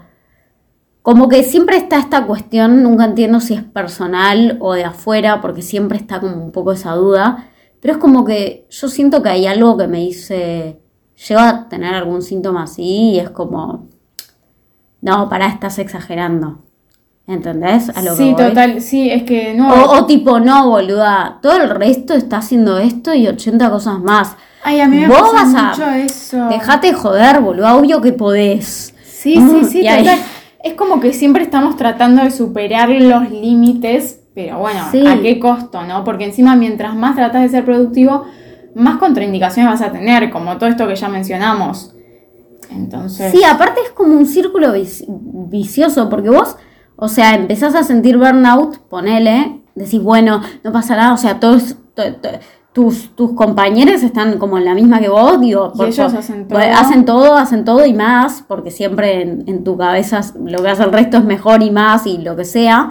como 1.02 1.28
que 1.28 1.43
siempre 1.43 1.76
está 1.78 1.97
esta 1.97 2.26
cuestión, 2.26 2.84
nunca 2.84 3.06
entiendo 3.06 3.39
si 3.39 3.56
es 3.56 3.63
personal 3.63 4.58
o 4.62 4.73
de 4.73 4.86
afuera, 4.86 5.41
porque 5.41 5.62
siempre 5.62 5.97
está 5.97 6.19
como 6.19 6.36
un 6.36 6.52
poco 6.52 6.71
esa 6.71 6.93
duda, 6.93 7.49
pero 7.84 7.96
es 7.96 8.00
como 8.00 8.24
que 8.24 8.65
yo 8.72 8.88
siento 8.88 9.22
que 9.22 9.28
hay 9.30 9.46
algo 9.46 9.76
que 9.78 9.88
me 9.88 9.98
dice, 10.00 10.80
llego 11.28 11.41
a 11.41 11.67
tener 11.67 11.93
algún 11.93 12.22
síntoma 12.22 12.63
así 12.63 13.12
y 13.12 13.19
es 13.19 13.30
como, 13.30 13.89
no, 15.02 15.28
pará, 15.30 15.48
estás 15.48 15.80
exagerando. 15.80 16.60
¿Entendés? 17.26 17.89
A 17.89 18.02
lo 18.02 18.12
que 18.12 18.17
Sí, 18.17 18.36
total, 18.36 18.82
sí, 18.82 19.10
es 19.10 19.24
que 19.24 19.54
no. 19.54 19.69
O, 19.74 19.98
o 20.00 20.06
tipo, 20.06 20.39
no, 20.41 20.69
boluda, 20.69 21.39
todo 21.41 21.56
el 21.62 21.69
resto 21.69 22.13
está 22.13 22.38
haciendo 22.38 22.78
esto 22.80 23.13
y 23.13 23.28
80 23.28 23.69
cosas 23.69 24.00
más. 24.00 24.36
Ay, 24.63 24.80
a 24.82 24.88
mí 24.89 24.98
me 24.98 25.08
vos 25.08 25.19
pasa 25.19 25.34
vas 25.34 25.56
a- 25.56 25.69
mucho 25.69 25.89
eso. 25.91 26.48
Dejate 26.50 26.88
de 26.88 26.93
joder, 26.93 27.39
boludo, 27.41 27.78
obvio 27.78 28.02
que 28.02 28.12
podés. 28.13 28.93
Sí, 29.06 29.39
Mm, 29.39 29.50
sí, 29.63 29.65
sí, 29.72 29.82
y 29.84 29.88
ahí- 29.88 30.04
total. 30.04 30.19
Es 30.63 30.74
como 30.76 31.00
que 31.02 31.13
siempre 31.13 31.43
estamos 31.43 31.76
tratando 31.78 32.24
de 32.24 32.32
superar 32.32 32.89
los 32.89 33.30
límites, 33.30 34.19
pero 34.36 34.60
bueno, 34.60 34.80
Sí. 34.91 35.06
¿a 35.06 35.22
qué 35.22 35.39
costo, 35.39 35.84
no? 35.84 36.04
Porque 36.04 36.26
encima 36.26 36.56
mientras 36.56 36.96
más 36.96 37.15
tratas 37.15 37.41
de 37.43 37.50
ser 37.50 37.65
productivo, 37.65 38.26
más 38.76 38.98
contraindicaciones 38.98 39.72
vas 39.72 39.82
a 39.88 39.91
tener, 39.91 40.30
como 40.32 40.58
todo 40.58 40.69
esto 40.69 40.88
que 40.88 40.96
ya 40.96 41.08
mencionamos. 41.10 41.93
Entonces, 42.72 43.32
Sí, 43.32 43.43
aparte 43.43 43.82
es 43.86 43.91
como 43.91 44.13
un 44.15 44.26
círculo 44.26 44.74
vici- 44.74 45.06
vicioso, 45.08 46.10
porque 46.10 46.30
vos, 46.30 46.56
o 46.96 47.08
sea, 47.08 47.36
empezás 47.36 47.76
a 47.76 47.84
sentir 47.84 48.17
burnout, 48.17 48.78
ponele, 48.89 49.62
decís, 49.76 50.02
bueno, 50.02 50.41
no 50.63 50.72
pasa 50.72 50.96
nada, 50.96 51.13
o 51.13 51.17
sea, 51.17 51.39
todos, 51.39 51.76
to- 51.93 52.15
to- 52.15 52.30
tus, 52.72 53.15
tus 53.15 53.34
compañeros 53.34 54.02
están 54.02 54.39
como 54.39 54.58
en 54.58 54.65
la 54.65 54.74
misma 54.74 55.00
que 55.00 55.10
vos, 55.10 55.39
digo, 55.39 55.72
Y 55.76 55.84
ellos 55.84 56.12
hacen 56.15 56.48
todo. 56.48 56.58
hacen 56.60 57.06
todo, 57.06 57.38
hacen 57.38 57.65
todo 57.65 57.86
y 57.86 57.93
más, 57.93 58.43
porque 58.48 58.72
siempre 58.72 59.22
en, 59.22 59.43
en 59.48 59.63
tu 59.63 59.78
cabeza 59.78 60.22
lo 60.43 60.63
que 60.63 60.69
hace 60.69 60.82
el 60.84 60.91
resto 60.91 61.17
es 61.17 61.24
mejor 61.24 61.62
y 61.62 61.69
más 61.69 62.08
y 62.08 62.17
lo 62.17 62.36
que 62.36 62.46
sea. 62.46 62.89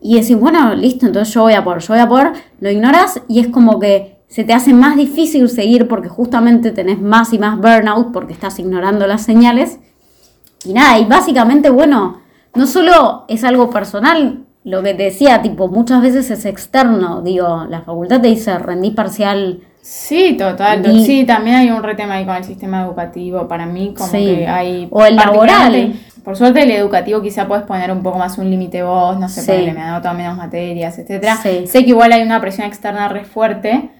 Y 0.00 0.20
decís, 0.20 0.38
bueno, 0.38 0.74
listo, 0.74 1.06
entonces 1.06 1.32
yo 1.34 1.42
voy 1.42 1.54
a 1.54 1.64
por, 1.64 1.80
yo 1.80 1.94
voy 1.94 1.98
a 2.02 2.08
por, 2.08 2.32
lo 2.60 2.70
ignoras 2.70 3.20
y 3.28 3.40
es 3.40 3.48
como 3.48 3.78
que 3.80 4.18
se 4.28 4.44
te 4.44 4.52
hace 4.52 4.72
más 4.74 4.96
difícil 4.96 5.48
seguir 5.48 5.88
porque 5.88 6.08
justamente 6.08 6.70
tenés 6.70 7.00
más 7.00 7.32
y 7.32 7.38
más 7.38 7.56
burnout 7.58 8.12
porque 8.12 8.32
estás 8.32 8.58
ignorando 8.58 9.06
las 9.06 9.22
señales. 9.22 9.78
Y 10.64 10.72
nada, 10.72 10.98
y 10.98 11.04
básicamente, 11.06 11.70
bueno, 11.70 12.20
no 12.54 12.66
solo 12.66 13.24
es 13.28 13.42
algo 13.44 13.70
personal, 13.70 14.44
lo 14.64 14.82
que 14.82 14.92
te 14.94 15.04
decía, 15.04 15.40
tipo, 15.40 15.68
muchas 15.68 16.02
veces 16.02 16.30
es 16.30 16.44
externo, 16.44 17.22
digo, 17.22 17.64
la 17.68 17.80
facultad 17.82 18.20
te 18.20 18.28
dice 18.28 18.58
rendí 18.58 18.90
parcial, 18.90 19.60
sí, 19.80 20.36
total. 20.36 20.84
Y- 20.94 21.04
Sí, 21.06 21.24
también 21.24 21.56
hay 21.56 21.70
un 21.70 21.82
retema 21.82 22.14
ahí 22.14 22.26
con 22.26 22.36
el 22.36 22.44
sistema 22.44 22.82
educativo. 22.82 23.48
Para 23.48 23.64
mí, 23.64 23.94
como 23.96 24.10
Sí. 24.10 24.18
que 24.26 24.46
hay. 24.46 24.88
O 24.90 25.04
el 25.06 25.16
laboral. 25.16 25.94
Por 26.24 26.36
suerte, 26.36 26.62
el 26.62 26.70
educativo 26.70 27.22
quizá 27.22 27.46
puedes 27.48 27.64
poner 27.64 27.90
un 27.90 28.02
poco 28.02 28.18
más 28.18 28.38
un 28.38 28.50
límite 28.50 28.82
vos, 28.82 29.18
no 29.18 29.28
sé, 29.28 29.40
Sí. 29.42 29.46
ponele, 29.52 29.72
me 29.72 29.80
anoto 29.82 30.12
menos 30.14 30.36
materias, 30.36 30.98
etcétera. 30.98 31.36
Sí. 31.36 31.66
Sé 31.66 31.84
que 31.84 31.90
igual 31.90 32.12
hay 32.12 32.22
una 32.22 32.40
presión 32.40 32.66
externa 32.66 33.08
re 33.08 33.24
fuerte. 33.24 33.90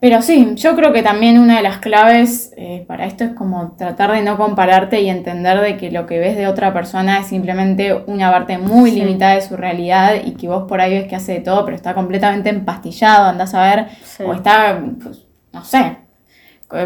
Pero 0.00 0.20
sí, 0.20 0.54
yo 0.56 0.74
creo 0.74 0.92
que 0.92 1.00
también 1.02 1.38
una 1.38 1.58
de 1.58 1.62
las 1.62 1.78
claves 1.78 2.52
eh, 2.56 2.84
para 2.88 3.06
esto 3.06 3.22
es 3.22 3.34
como 3.34 3.76
tratar 3.78 4.10
de 4.10 4.22
no 4.22 4.36
compararte 4.36 5.00
y 5.00 5.08
entender 5.08 5.60
de 5.60 5.76
que 5.76 5.92
lo 5.92 6.06
que 6.06 6.18
ves 6.18 6.36
de 6.36 6.48
otra 6.48 6.72
persona 6.72 7.20
es 7.20 7.28
simplemente 7.28 7.94
una 8.08 8.32
parte 8.32 8.58
muy 8.58 8.90
Sí. 8.90 8.98
limitada 8.98 9.36
de 9.36 9.42
su 9.42 9.56
realidad 9.56 10.14
y 10.24 10.32
que 10.32 10.48
vos 10.48 10.64
por 10.66 10.80
ahí 10.80 10.92
ves 10.94 11.06
que 11.06 11.14
hace 11.14 11.34
de 11.34 11.40
todo, 11.40 11.64
pero 11.64 11.76
está 11.76 11.94
completamente 11.94 12.48
empastillado, 12.50 13.26
andás 13.28 13.54
a 13.54 13.62
ver, 13.62 13.86
Sí. 14.02 14.24
o 14.26 14.34
está, 14.34 14.80
pues, 15.00 15.24
no 15.52 15.62
sé, 15.64 15.98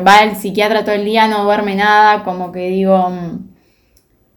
va 0.06 0.18
el 0.18 0.36
psiquiatra 0.36 0.84
todo 0.84 0.94
el 0.94 1.06
día, 1.06 1.26
no 1.26 1.42
duerme 1.44 1.74
nada, 1.74 2.22
como 2.22 2.52
que 2.52 2.68
digo, 2.68 3.08
mm, 3.08 3.55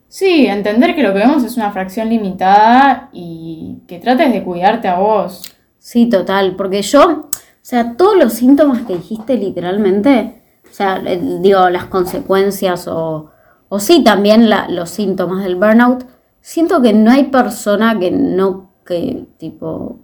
sí, 0.10 0.45
entender 0.48 0.93
que 0.95 1.04
lo 1.04 1.13
que 1.13 1.19
vemos 1.19 1.43
es 1.45 1.56
una 1.56 1.72
fracción 1.72 2.10
limitada 2.10 3.10
y 3.13 3.78
que 3.88 4.00
trates 4.00 4.34
de 4.34 4.43
cuidarte 4.43 4.89
a 4.89 5.00
vos. 5.00 5.43
Sí, 5.78 6.10
total, 6.10 6.56
porque 6.58 6.82
yo, 6.82 7.02
o 7.06 7.30
sea, 7.62 7.95
todos 7.95 8.17
los 8.17 8.34
síntomas 8.34 8.82
que 8.86 8.95
dijiste 8.98 9.38
literalmente, 9.38 10.43
o 10.69 10.74
sea, 10.74 11.02
eh, 11.06 11.19
digo, 11.41 11.69
las 11.69 11.86
consecuencias 11.86 12.88
o, 12.88 13.32
o 13.69 13.80
sí 13.80 14.04
también 14.04 14.50
la- 14.50 14.67
los 14.69 14.89
síntomas 14.89 15.43
del 15.43 15.56
burnout, 15.56 16.06
siento 16.41 16.82
que 16.82 16.93
no 16.93 17.12
hay 17.12 17.26
persona 17.26 17.98
que 17.98 18.12
no, 18.12 18.72
que 18.86 19.26
tipo, 19.38 20.00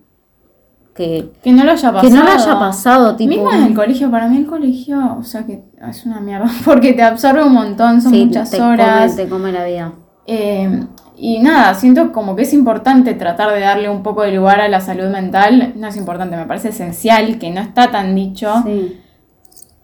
que, 0.96 1.34
Que 1.44 1.52
no 1.52 1.64
lo 1.66 1.72
haya 1.74 1.92
pasado. 1.92 2.02
que 2.02 2.10
no 2.10 2.24
le 2.24 2.32
haya 2.32 2.60
pasado, 2.60 3.16
tipo, 3.16 3.30
Mismo 3.30 3.52
en 3.52 3.64
el 3.64 3.74
colegio, 3.76 4.10
para 4.10 4.28
mí 4.28 4.38
el 4.38 4.46
colegio, 4.48 5.18
o 5.20 5.24
sea 5.24 5.46
que 5.46 5.64
es 5.90 6.06
una 6.06 6.22
mierda, 6.22 6.50
porque 6.66 6.94
te 6.94 7.04
absorbe 7.04 7.44
un 7.44 7.54
montón, 7.54 8.02
son 8.02 8.12
sí, 8.14 8.26
muchas 8.26 8.50
te 8.50 8.62
horas. 8.62 9.12
come, 9.12 9.24
te 9.24 9.30
come 9.30 9.52
la 9.52 9.66
vida. 9.66 9.94
Eh, 10.26 10.86
y 11.18 11.40
nada, 11.40 11.74
siento 11.76 12.12
como 12.12 12.36
que 12.36 12.44
es 12.44 12.54
importante 12.54 13.14
tratar 13.14 13.54
de 13.54 13.60
darle 13.62 13.90
un 13.90 14.04
poco 14.04 14.24
de 14.24 14.32
lugar 14.32 14.60
a 14.62 14.68
la 14.70 14.82
salud 14.82 15.10
mental. 15.12 15.74
No 15.76 15.88
es 15.88 15.98
importante, 15.98 16.36
me 16.38 16.46
parece 16.46 16.70
esencial, 16.70 17.40
que 17.40 17.52
no 17.52 17.62
está 17.62 17.92
tan 17.92 18.16
dicho. 18.16 18.54
Sí, 18.66 19.02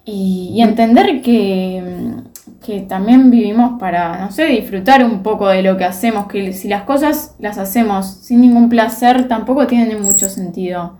Y, 0.06 0.52
y 0.56 0.62
entender 0.62 1.22
que, 1.22 2.16
que 2.66 2.82
también 2.82 3.30
vivimos 3.32 3.80
para, 3.80 4.20
no 4.20 4.32
sé, 4.32 4.46
disfrutar 4.46 5.04
un 5.06 5.22
poco 5.24 5.48
de 5.48 5.62
lo 5.64 5.78
que 5.78 5.86
hacemos, 5.86 6.28
que 6.28 6.54
si 6.54 6.68
las 6.68 6.84
cosas 6.84 7.36
las 7.40 7.58
hacemos 7.58 8.08
sin 8.08 8.42
ningún 8.42 8.68
placer, 8.70 9.28
tampoco 9.28 9.68
tienen 9.68 10.02
mucho 10.02 10.28
sentido. 10.30 10.98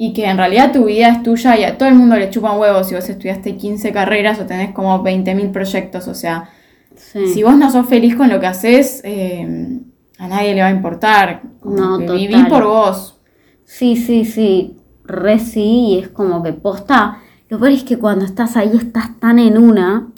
Y 0.00 0.12
que 0.14 0.26
en 0.26 0.38
realidad 0.38 0.72
tu 0.72 0.84
vida 0.86 1.08
es 1.10 1.22
tuya 1.24 1.58
y 1.58 1.64
a 1.64 1.76
todo 1.76 1.88
el 1.88 1.96
mundo 1.96 2.16
le 2.16 2.30
chupan 2.30 2.58
huevos 2.58 2.88
si 2.88 2.94
vos 2.94 3.08
estudiaste 3.08 3.56
15 3.56 3.92
carreras 3.92 4.40
o 4.40 4.46
tenés 4.46 4.72
como 4.72 5.02
20.000 5.02 5.50
proyectos. 5.52 6.08
O 6.08 6.14
sea, 6.14 6.50
sí. 6.96 7.26
si 7.26 7.42
vos 7.42 7.56
no 7.56 7.70
sos 7.70 7.86
feliz 7.88 8.14
con 8.16 8.30
lo 8.30 8.40
que 8.40 8.46
haces, 8.46 9.00
eh, 9.04 9.80
a 10.18 10.28
nadie 10.28 10.54
le 10.54 10.62
va 10.62 10.68
a 10.68 10.72
importar. 10.72 11.42
Como 11.60 11.76
No, 11.76 11.98
que 11.98 12.06
total. 12.06 12.28
viví 12.28 12.44
por 12.44 12.64
vos. 12.64 13.16
Sí, 13.64 13.96
sí, 13.96 14.24
sí, 14.24 14.76
re 15.04 15.38
sí, 15.40 15.62
y 15.90 15.98
es 15.98 16.08
como 16.08 16.42
que 16.42 16.52
posta. 16.52 17.18
Lo 17.48 17.58
peor 17.58 17.72
es 17.72 17.84
que 17.84 17.98
cuando 17.98 18.24
estás 18.24 18.56
ahí 18.56 18.76
estás 18.76 19.18
tan 19.20 19.38
en 19.38 19.58
una, 19.58 20.08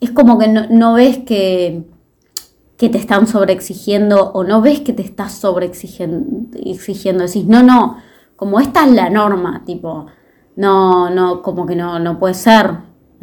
es 0.00 0.10
como 0.10 0.38
que 0.38 0.48
no, 0.48 0.66
no 0.70 0.94
ves 0.94 1.18
que, 1.18 1.82
que 2.76 2.88
te 2.88 2.98
están 2.98 3.26
sobreexigiendo 3.26 4.32
o 4.32 4.44
no 4.44 4.60
ves 4.62 4.80
que 4.80 4.92
te 4.92 5.02
estás 5.02 5.32
sobreexigiendo, 5.34 6.58
exigiendo. 6.64 7.24
decís, 7.26 7.44
no, 7.46 7.62
no, 7.62 7.98
como 8.40 8.58
esta 8.58 8.86
es 8.86 8.92
la 8.92 9.10
norma, 9.10 9.64
tipo, 9.66 10.06
no, 10.56 11.10
no, 11.10 11.42
como 11.42 11.66
que 11.66 11.76
no, 11.76 11.98
no 11.98 12.18
puede 12.18 12.32
ser. 12.32 12.70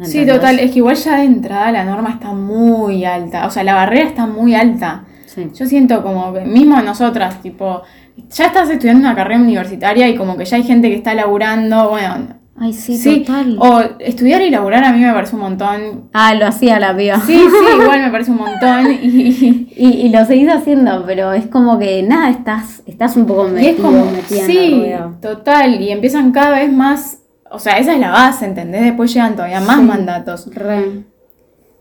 Sí, 0.00 0.24
total, 0.24 0.60
es 0.60 0.70
que 0.70 0.78
igual 0.78 0.94
ya 0.94 1.16
de 1.16 1.24
entrada 1.24 1.72
la 1.72 1.82
norma 1.84 2.10
está 2.10 2.32
muy 2.32 3.04
alta, 3.04 3.44
o 3.44 3.50
sea, 3.50 3.64
la 3.64 3.74
barrera 3.74 4.06
está 4.06 4.28
muy 4.28 4.54
alta. 4.54 5.06
Sí. 5.26 5.50
Yo 5.52 5.66
siento 5.66 6.04
como 6.04 6.32
que 6.32 6.42
mismo 6.42 6.80
nosotras, 6.82 7.42
tipo, 7.42 7.82
ya 8.30 8.46
estás 8.46 8.70
estudiando 8.70 9.08
una 9.08 9.16
carrera 9.16 9.40
universitaria 9.40 10.08
y 10.08 10.14
como 10.14 10.36
que 10.36 10.44
ya 10.44 10.56
hay 10.56 10.62
gente 10.62 10.88
que 10.88 10.94
está 10.94 11.14
laburando, 11.14 11.88
bueno, 11.88 12.36
Ay, 12.60 12.72
sí, 12.72 12.96
Sí, 12.96 13.20
total. 13.20 13.56
o 13.60 13.80
estudiar 14.00 14.42
y 14.42 14.50
laburar 14.50 14.82
a 14.84 14.92
mí 14.92 15.00
me 15.00 15.12
parece 15.12 15.34
un 15.36 15.42
montón. 15.42 16.08
Ah, 16.12 16.34
lo 16.34 16.46
hacía 16.46 16.80
la 16.80 16.96
piba. 16.96 17.20
Sí, 17.20 17.34
sí, 17.38 17.80
igual 17.82 18.02
me 18.02 18.10
parece 18.10 18.30
un 18.32 18.38
montón. 18.38 18.90
Y, 19.02 19.68
Y, 19.76 19.86
y 20.06 20.08
lo 20.08 20.24
seguís 20.24 20.48
haciendo, 20.50 21.04
pero 21.06 21.32
es 21.32 21.46
como 21.46 21.78
que 21.78 22.02
nada, 22.02 22.30
estás, 22.30 22.82
estás 22.86 23.16
un 23.16 23.26
poco 23.26 23.46
y 23.48 23.52
metido, 23.52 23.70
es 23.70 23.80
como, 23.80 24.04
metida 24.10 24.44
sí, 24.46 24.82
total. 25.22 25.80
Y 25.80 25.90
empiezan 25.90 26.32
cada 26.32 26.58
vez 26.58 26.72
más. 26.72 27.18
O 27.50 27.58
sea, 27.58 27.78
esa 27.78 27.94
es 27.94 28.00
la 28.00 28.10
base, 28.10 28.44
¿entendés? 28.44 28.82
Después 28.82 29.12
llegan 29.14 29.34
todavía 29.36 29.60
más 29.60 29.78
Sí. 29.78 29.82
mandatos. 29.84 30.54
Re. 30.54 31.04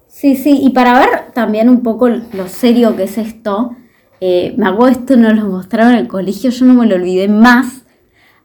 Sí, 0.08 0.36
sí, 0.36 0.60
y 0.64 0.70
para 0.70 0.98
ver 1.00 1.10
también 1.34 1.70
un 1.70 1.82
poco 1.82 2.08
lo 2.10 2.48
serio 2.48 2.96
que 2.96 3.04
es 3.04 3.18
esto, 3.18 3.72
eh, 4.22 4.54
me 4.58 4.68
acuerdo 4.68 5.00
esto 5.00 5.18
nos 5.18 5.36
lo 5.36 5.46
mostraron 5.46 5.94
en 5.94 6.00
el 6.00 6.08
colegio, 6.08 6.50
yo 6.50 6.66
no 6.66 6.74
me 6.74 6.86
lo 6.88 6.96
olvidé 6.96 7.28
más. 7.28 7.84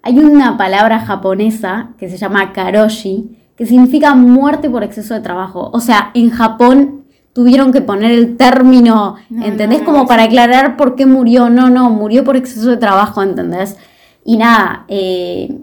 Hay 0.03 0.19
una 0.19 0.57
palabra 0.57 1.01
japonesa 1.01 1.91
que 1.99 2.09
se 2.09 2.17
llama 2.17 2.53
karoshi, 2.53 3.39
que 3.57 3.67
significa 3.67 4.15
muerte 4.15 4.69
por 4.69 4.83
exceso 4.83 5.15
de 5.15 5.21
trabajo. 5.21 5.71
O 5.73 5.81
sea, 5.81 6.11
en 6.15 6.31
Japón 6.31 7.05
tuvieron 7.33 7.73
que 7.73 7.81
poner 7.81 8.11
el 8.11 8.37
término, 8.37 9.17
No, 9.31 9.45
¿entendés? 9.45 9.81
no, 9.81 9.87
no, 9.87 9.93
Como 9.93 10.07
para 10.07 10.25
aclarar 10.25 10.77
por 10.77 10.97
qué 10.97 11.07
murió. 11.07 11.51
No, 11.51 11.71
no, 11.71 11.89
murió 11.91 12.25
por 12.25 12.37
exceso 12.37 12.71
de 12.71 12.77
trabajo, 12.77 13.23
¿entendés? 13.23 13.77
Y 14.25 14.37
nada, 14.37 14.85
eh, 14.89 15.57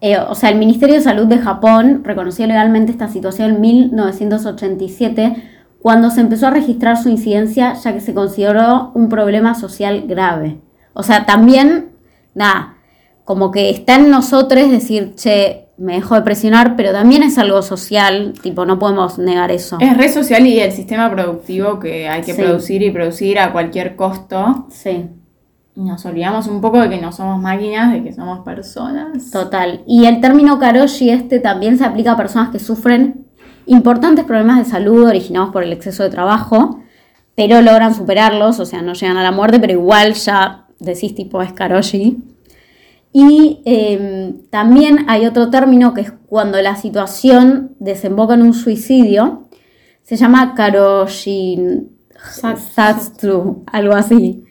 eh, 0.00 0.18
o 0.18 0.34
sea, 0.34 0.50
el 0.50 0.58
Ministerio 0.58 0.94
de 0.96 1.00
Salud 1.00 1.26
de 1.26 1.38
Japón 1.38 2.02
reconoció 2.04 2.46
legalmente 2.46 2.92
esta 2.92 3.08
situación 3.08 3.50
en 3.56 3.60
1987 3.60 5.36
cuando 5.80 6.10
se 6.10 6.20
empezó 6.20 6.48
a 6.48 6.50
registrar 6.50 6.96
su 6.96 7.08
incidencia 7.08 7.72
ya 7.74 7.92
que 7.92 8.00
se 8.00 8.14
consideró 8.14 8.90
un 8.94 9.08
problema 9.08 9.54
social 9.54 10.04
grave. 10.06 10.60
O 10.92 11.02
sea, 11.02 11.26
también, 11.26 11.90
nada, 12.34 12.74
como 13.28 13.50
que 13.50 13.68
está 13.68 13.96
en 13.96 14.08
nosotros 14.10 14.70
decir, 14.70 15.12
che, 15.14 15.66
me 15.76 15.96
dejo 15.96 16.14
de 16.14 16.22
presionar, 16.22 16.76
pero 16.76 16.92
también 16.92 17.22
es 17.22 17.36
algo 17.36 17.60
social, 17.60 18.32
tipo, 18.42 18.64
no 18.64 18.78
podemos 18.78 19.18
negar 19.18 19.50
eso. 19.50 19.76
Es 19.80 19.94
red 19.98 20.10
social 20.10 20.46
y 20.46 20.58
el 20.60 20.72
sistema 20.72 21.10
productivo 21.10 21.78
que 21.78 22.08
hay 22.08 22.22
que 22.22 22.32
Sí. 22.32 22.40
producir 22.40 22.82
y 22.82 22.90
producir 22.90 23.38
a 23.38 23.52
cualquier 23.52 23.96
costo. 23.96 24.64
Sí. 24.70 25.10
Y 25.76 25.80
nos 25.82 26.06
olvidamos 26.06 26.46
un 26.46 26.62
poco 26.62 26.80
de 26.80 26.88
que 26.88 27.02
no 27.02 27.12
somos 27.12 27.38
máquinas, 27.38 27.92
de 27.92 28.02
que 28.02 28.14
somos 28.14 28.38
personas. 28.46 29.30
Total. 29.30 29.82
Y 29.86 30.06
el 30.06 30.22
término 30.22 30.58
karoshi 30.58 31.10
este 31.10 31.38
también 31.38 31.76
se 31.76 31.84
aplica 31.84 32.12
a 32.12 32.16
personas 32.16 32.48
que 32.48 32.58
sufren 32.58 33.26
importantes 33.66 34.24
problemas 34.24 34.56
de 34.56 34.64
salud 34.64 35.06
originados 35.06 35.50
por 35.50 35.62
el 35.64 35.74
exceso 35.74 36.02
de 36.02 36.08
trabajo, 36.08 36.80
pero 37.34 37.60
logran 37.60 37.94
superarlos, 37.94 38.58
o 38.58 38.64
sea, 38.64 38.80
no 38.80 38.94
llegan 38.94 39.18
a 39.18 39.22
la 39.22 39.32
muerte, 39.32 39.60
pero 39.60 39.74
igual 39.74 40.14
ya 40.14 40.64
decís 40.80 41.14
tipo 41.14 41.42
es 41.42 41.52
karoshi. 41.52 42.16
Y 43.12 43.62
eh, 43.64 44.34
también 44.50 45.06
hay 45.08 45.26
otro 45.26 45.50
término 45.50 45.94
que 45.94 46.02
es 46.02 46.12
cuando 46.26 46.60
la 46.60 46.76
situación 46.76 47.74
desemboca 47.78 48.34
en 48.34 48.42
un 48.42 48.54
suicidio, 48.54 49.48
se 50.02 50.16
llama 50.16 50.54
karoshin 50.54 51.90
satsu, 52.74 53.64
algo 53.66 53.94
así. 53.94 54.44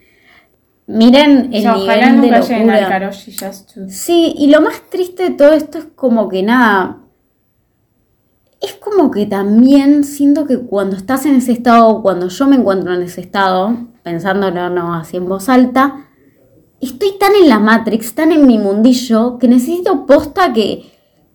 Miren 0.88 1.54
el 1.54 1.64
Ya, 1.64 1.76
ojalá 1.76 2.12
nivel 2.12 2.22
de 2.22 2.28
nunca 2.28 2.40
lleguen 2.42 2.70
al 2.70 2.82
locura. 2.82 2.88
Karoshi 2.90 3.36
to- 3.36 3.90
Sí, 3.90 4.34
y 4.38 4.48
lo 4.48 4.62
más 4.62 4.82
triste 4.90 5.24
de 5.24 5.30
todo 5.32 5.54
esto 5.54 5.78
es 5.80 5.86
como 5.96 6.30
que 6.30 6.44
nada. 6.44 7.00
Es 8.62 8.74
como 8.76 9.12
que 9.12 9.26
también 9.26 10.04
siento 10.04 10.48
que 10.48 10.58
cuando 10.60 10.96
estás 10.96 11.26
en 11.26 11.36
ese 11.36 11.52
estado, 11.52 12.02
cuando 12.02 12.28
yo 12.30 12.48
me 12.48 12.56
encuentro 12.56 12.94
en 12.94 13.02
ese 13.04 13.22
estado, 13.22 13.76
pensándolo 14.02 14.70
no 14.70 14.94
así 14.96 15.18
en 15.18 15.28
voz 15.28 15.50
alta, 15.50 16.07
estoy 16.82 17.18
tan 17.20 17.32
en 17.42 17.50
la 17.50 17.60
Matrix, 17.60 18.14
tan 18.14 18.32
en 18.32 18.46
mi 18.46 18.58
mundillo, 18.58 19.38
que 19.38 19.48
necesito 19.48 20.06
posta 20.06 20.54
que, 20.54 20.92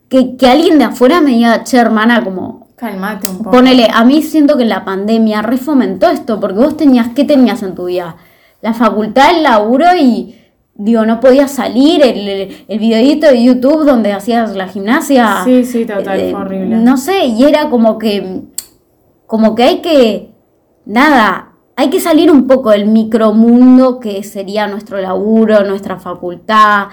que, 0.08 0.36
que 0.36 0.46
alguien 0.46 0.78
de 0.78 0.84
afuera 0.84 1.20
me 1.20 1.32
diga, 1.32 1.64
che, 1.64 1.78
hermana, 1.78 2.22
como, 2.22 2.62
Calmate 2.76 3.28
un 3.28 3.38
poco. 3.38 3.52
Ponele, 3.52 3.86
a 3.92 4.04
mí 4.04 4.22
siento 4.22 4.56
que 4.56 4.64
la 4.64 4.84
pandemia 4.84 5.40
refomentó 5.40 6.10
esto, 6.10 6.40
porque 6.40 6.58
vos 6.58 6.76
tenías, 6.76 7.10
¿qué 7.14 7.24
tenías 7.24 7.62
en 7.62 7.76
tu 7.76 7.84
vida? 7.84 8.16
La 8.60 8.74
facultad, 8.74 9.36
el 9.36 9.44
laburo 9.44 9.86
y, 9.96 10.34
digo, 10.74 11.04
no 11.06 11.20
podías 11.20 11.52
salir, 11.52 12.02
el, 12.02 12.26
el, 12.26 12.64
el 12.66 12.78
videíto 12.80 13.28
de 13.28 13.42
YouTube 13.42 13.84
donde 13.84 14.12
hacías 14.12 14.56
la 14.56 14.66
gimnasia. 14.66 15.42
Sí, 15.44 15.64
sí, 15.64 15.84
total, 15.84 16.18
Eh, 16.18 16.34
horrible. 16.34 16.76
No 16.76 16.96
sé, 16.96 17.26
y 17.26 17.44
era 17.44 17.70
como 17.70 17.98
que, 17.98 18.42
como 19.28 19.54
que 19.54 19.62
hay 19.62 19.78
que, 19.80 20.32
nada, 20.84 21.51
hay 21.82 21.90
que 21.90 21.98
salir 21.98 22.30
un 22.30 22.46
poco 22.46 22.70
del 22.70 22.86
micromundo 22.86 23.98
que 23.98 24.22
sería 24.22 24.68
nuestro 24.68 25.00
laburo, 25.00 25.64
nuestra 25.64 25.98
facultad, 25.98 26.86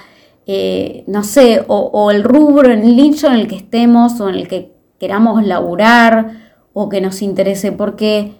eh, 0.47 1.03
no 1.05 1.23
sé, 1.23 1.63
o, 1.67 1.77
o 1.77 2.09
el 2.09 2.23
rubro, 2.23 2.71
el 2.71 2.81
nicho 2.81 3.27
en 3.27 3.33
el 3.33 3.47
que 3.47 3.57
estemos 3.57 4.19
o 4.19 4.29
en 4.29 4.35
el 4.35 4.47
que 4.47 4.75
queramos 4.99 5.45
laburar 5.45 6.55
o 6.73 6.89
que 6.89 7.01
nos 7.01 7.21
interese, 7.21 7.71
porque 7.71 8.33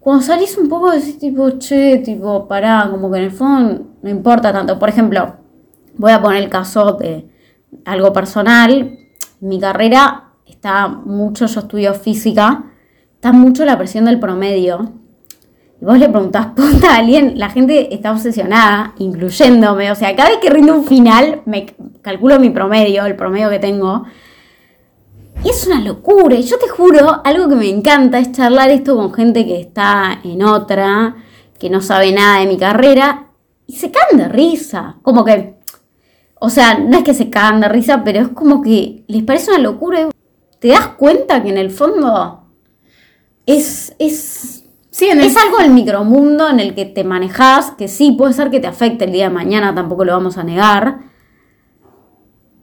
cuando 0.00 0.24
salís 0.24 0.58
un 0.58 0.68
poco 0.68 0.90
decís 0.90 1.20
tipo, 1.20 1.50
che, 1.50 1.98
tipo, 1.98 2.48
pará, 2.48 2.88
como 2.90 3.08
que 3.08 3.18
en 3.18 3.24
el 3.26 3.30
fondo 3.30 3.86
no 4.02 4.10
importa 4.10 4.52
tanto. 4.52 4.76
Por 4.76 4.88
ejemplo, 4.88 5.36
voy 5.96 6.10
a 6.10 6.20
poner 6.20 6.42
el 6.42 6.50
caso 6.50 6.94
de 6.94 7.30
algo 7.84 8.12
personal. 8.12 8.98
Mi 9.38 9.60
carrera 9.60 10.32
está 10.46 10.88
mucho, 10.88 11.46
yo 11.46 11.60
estudio 11.60 11.94
física, 11.94 12.72
está 13.14 13.30
mucho 13.30 13.64
la 13.64 13.78
presión 13.78 14.06
del 14.06 14.18
promedio. 14.18 14.94
Y 15.80 15.84
vos 15.84 15.98
le 15.98 16.08
preguntás 16.08 16.46
punta 16.48 16.94
a 16.94 16.98
alguien, 16.98 17.38
la 17.38 17.48
gente 17.48 17.94
está 17.94 18.12
obsesionada, 18.12 18.94
incluyéndome. 18.98 19.90
O 19.90 19.94
sea, 19.94 20.14
cada 20.14 20.30
vez 20.30 20.38
que 20.38 20.50
rindo 20.50 20.74
un 20.74 20.86
final, 20.86 21.42
me 21.46 21.74
calculo 22.02 22.38
mi 22.38 22.50
promedio, 22.50 23.06
el 23.06 23.16
promedio 23.16 23.48
que 23.48 23.58
tengo. 23.58 24.04
Y 25.42 25.48
es 25.48 25.66
una 25.66 25.80
locura. 25.80 26.36
Y 26.36 26.42
yo 26.42 26.58
te 26.58 26.68
juro, 26.68 27.22
algo 27.24 27.48
que 27.48 27.54
me 27.54 27.68
encanta 27.68 28.18
es 28.18 28.32
charlar 28.32 28.70
esto 28.70 28.94
con 28.94 29.14
gente 29.14 29.46
que 29.46 29.58
está 29.58 30.20
en 30.22 30.42
otra, 30.42 31.16
que 31.58 31.70
no 31.70 31.80
sabe 31.80 32.12
nada 32.12 32.40
de 32.40 32.46
mi 32.46 32.58
carrera, 32.58 33.28
y 33.66 33.76
se 33.76 33.90
caen 33.90 34.18
de 34.18 34.28
risa. 34.28 34.96
Como 35.02 35.24
que, 35.24 35.54
o 36.40 36.50
sea, 36.50 36.78
no 36.78 36.98
es 36.98 37.04
que 37.04 37.14
se 37.14 37.30
cagan 37.30 37.60
de 37.60 37.68
risa, 37.68 38.04
pero 38.04 38.20
es 38.20 38.28
como 38.28 38.60
que 38.60 39.04
les 39.06 39.22
parece 39.22 39.50
una 39.50 39.60
locura. 39.60 40.10
Te 40.58 40.68
das 40.68 40.88
cuenta 40.88 41.42
que 41.42 41.48
en 41.48 41.56
el 41.56 41.70
fondo 41.70 42.44
es, 43.46 43.94
es, 43.98 44.59
Sí, 45.00 45.08
el- 45.08 45.20
es 45.20 45.34
algo 45.34 45.56
del 45.56 45.70
micromundo 45.70 46.50
en 46.50 46.60
el 46.60 46.74
que 46.74 46.84
te 46.84 47.04
manejas, 47.04 47.70
que 47.70 47.88
sí, 47.88 48.12
puede 48.12 48.34
ser 48.34 48.50
que 48.50 48.60
te 48.60 48.66
afecte 48.66 49.06
el 49.06 49.12
día 49.12 49.28
de 49.28 49.34
mañana, 49.34 49.74
tampoco 49.74 50.04
lo 50.04 50.12
vamos 50.12 50.36
a 50.36 50.44
negar. 50.44 50.98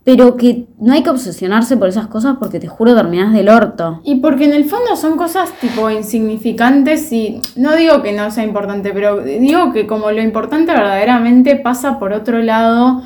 Pero 0.03 0.37
que 0.37 0.67
no 0.79 0.93
hay 0.93 1.01
que 1.01 1.09
obsesionarse 1.09 1.77
por 1.77 1.89
esas 1.89 2.05
cosas 2.05 2.35
porque 2.37 2.59
te 2.59 2.67
juro 2.67 2.93
terminás 2.95 3.33
del 3.33 3.49
orto. 3.49 4.01
Y 4.03 4.17
porque 4.17 4.45
en 4.45 4.53
el 4.53 4.65
fondo 4.65 4.95
son 4.95 5.17
cosas 5.17 5.51
tipo 5.59 5.89
insignificantes 5.89 7.11
y 7.11 7.41
no 7.55 7.75
digo 7.75 8.03
que 8.03 8.13
no 8.13 8.29
sea 8.29 8.43
importante, 8.43 8.91
pero 8.93 9.19
digo 9.21 9.73
que 9.73 9.87
como 9.87 10.11
lo 10.11 10.21
importante 10.21 10.73
verdaderamente 10.73 11.55
pasa 11.55 11.97
por 11.97 12.13
otro 12.13 12.37
lado 12.43 13.01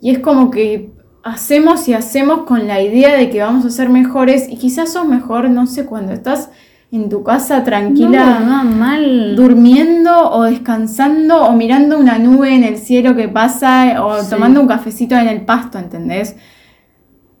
y 0.00 0.10
es 0.10 0.18
como 0.18 0.50
que 0.50 0.90
hacemos 1.22 1.86
y 1.86 1.94
hacemos 1.94 2.42
con 2.46 2.66
la 2.66 2.82
idea 2.82 3.16
de 3.16 3.30
que 3.30 3.42
vamos 3.42 3.64
a 3.64 3.70
ser 3.70 3.90
mejores 3.90 4.48
y 4.48 4.56
quizás 4.56 4.92
sos 4.92 5.06
mejor, 5.06 5.50
no 5.50 5.68
sé, 5.68 5.86
cuando 5.86 6.10
estás 6.12 6.50
en 6.92 7.08
tu 7.08 7.22
casa 7.24 7.64
tranquila. 7.64 8.40
No, 8.40 8.62
no, 8.64 8.70
mal. 8.70 9.34
durmiendo 9.34 10.30
o 10.30 10.42
descansando 10.42 11.42
o 11.46 11.52
mirando 11.52 11.98
una 11.98 12.18
nube 12.18 12.54
en 12.54 12.64
el 12.64 12.76
cielo 12.76 13.16
que 13.16 13.28
pasa 13.28 14.04
o 14.04 14.20
Sí. 14.22 14.30
tomando 14.30 14.60
un 14.60 14.68
cafecito 14.68 15.16
en 15.16 15.26
el 15.26 15.40
pasto, 15.40 15.78
¿entendés? 15.78 16.36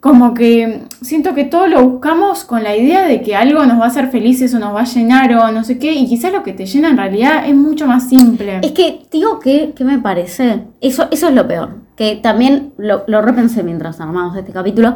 Como 0.00 0.34
que 0.34 0.82
siento 1.00 1.32
que 1.34 1.44
todo 1.44 1.68
lo 1.68 1.86
buscamos 1.86 2.44
con 2.44 2.64
la 2.64 2.74
idea 2.76 3.06
de 3.06 3.20
que 3.22 3.36
algo 3.36 3.64
nos 3.66 3.78
va 3.78 3.84
a 3.84 3.88
hacer 3.88 4.08
felices 4.08 4.52
o 4.54 4.58
nos 4.58 4.74
va 4.74 4.80
a 4.80 4.84
llenar 4.84 5.32
o 5.34 5.52
no 5.52 5.62
sé 5.62 5.78
qué, 5.78 5.92
y 5.92 6.08
quizás 6.08 6.32
lo 6.32 6.42
que 6.42 6.52
te 6.54 6.66
llena 6.66 6.88
en 6.90 6.96
realidad 6.96 7.46
es 7.46 7.54
mucho 7.54 7.86
más 7.86 8.08
simple. 8.08 8.58
Es 8.62 8.72
que, 8.72 9.02
digo, 9.12 9.38
que 9.38 9.74
¿qué 9.76 9.84
me 9.84 9.98
parece? 9.98 10.64
Eso, 10.80 11.06
eso 11.12 11.28
es 11.28 11.34
lo 11.34 11.46
peor. 11.46 11.76
Que 11.94 12.16
también 12.16 12.72
lo, 12.78 13.04
lo 13.06 13.22
repensé 13.22 13.62
mientras 13.62 14.00
armamos 14.00 14.34
este 14.36 14.50
capítulo. 14.50 14.94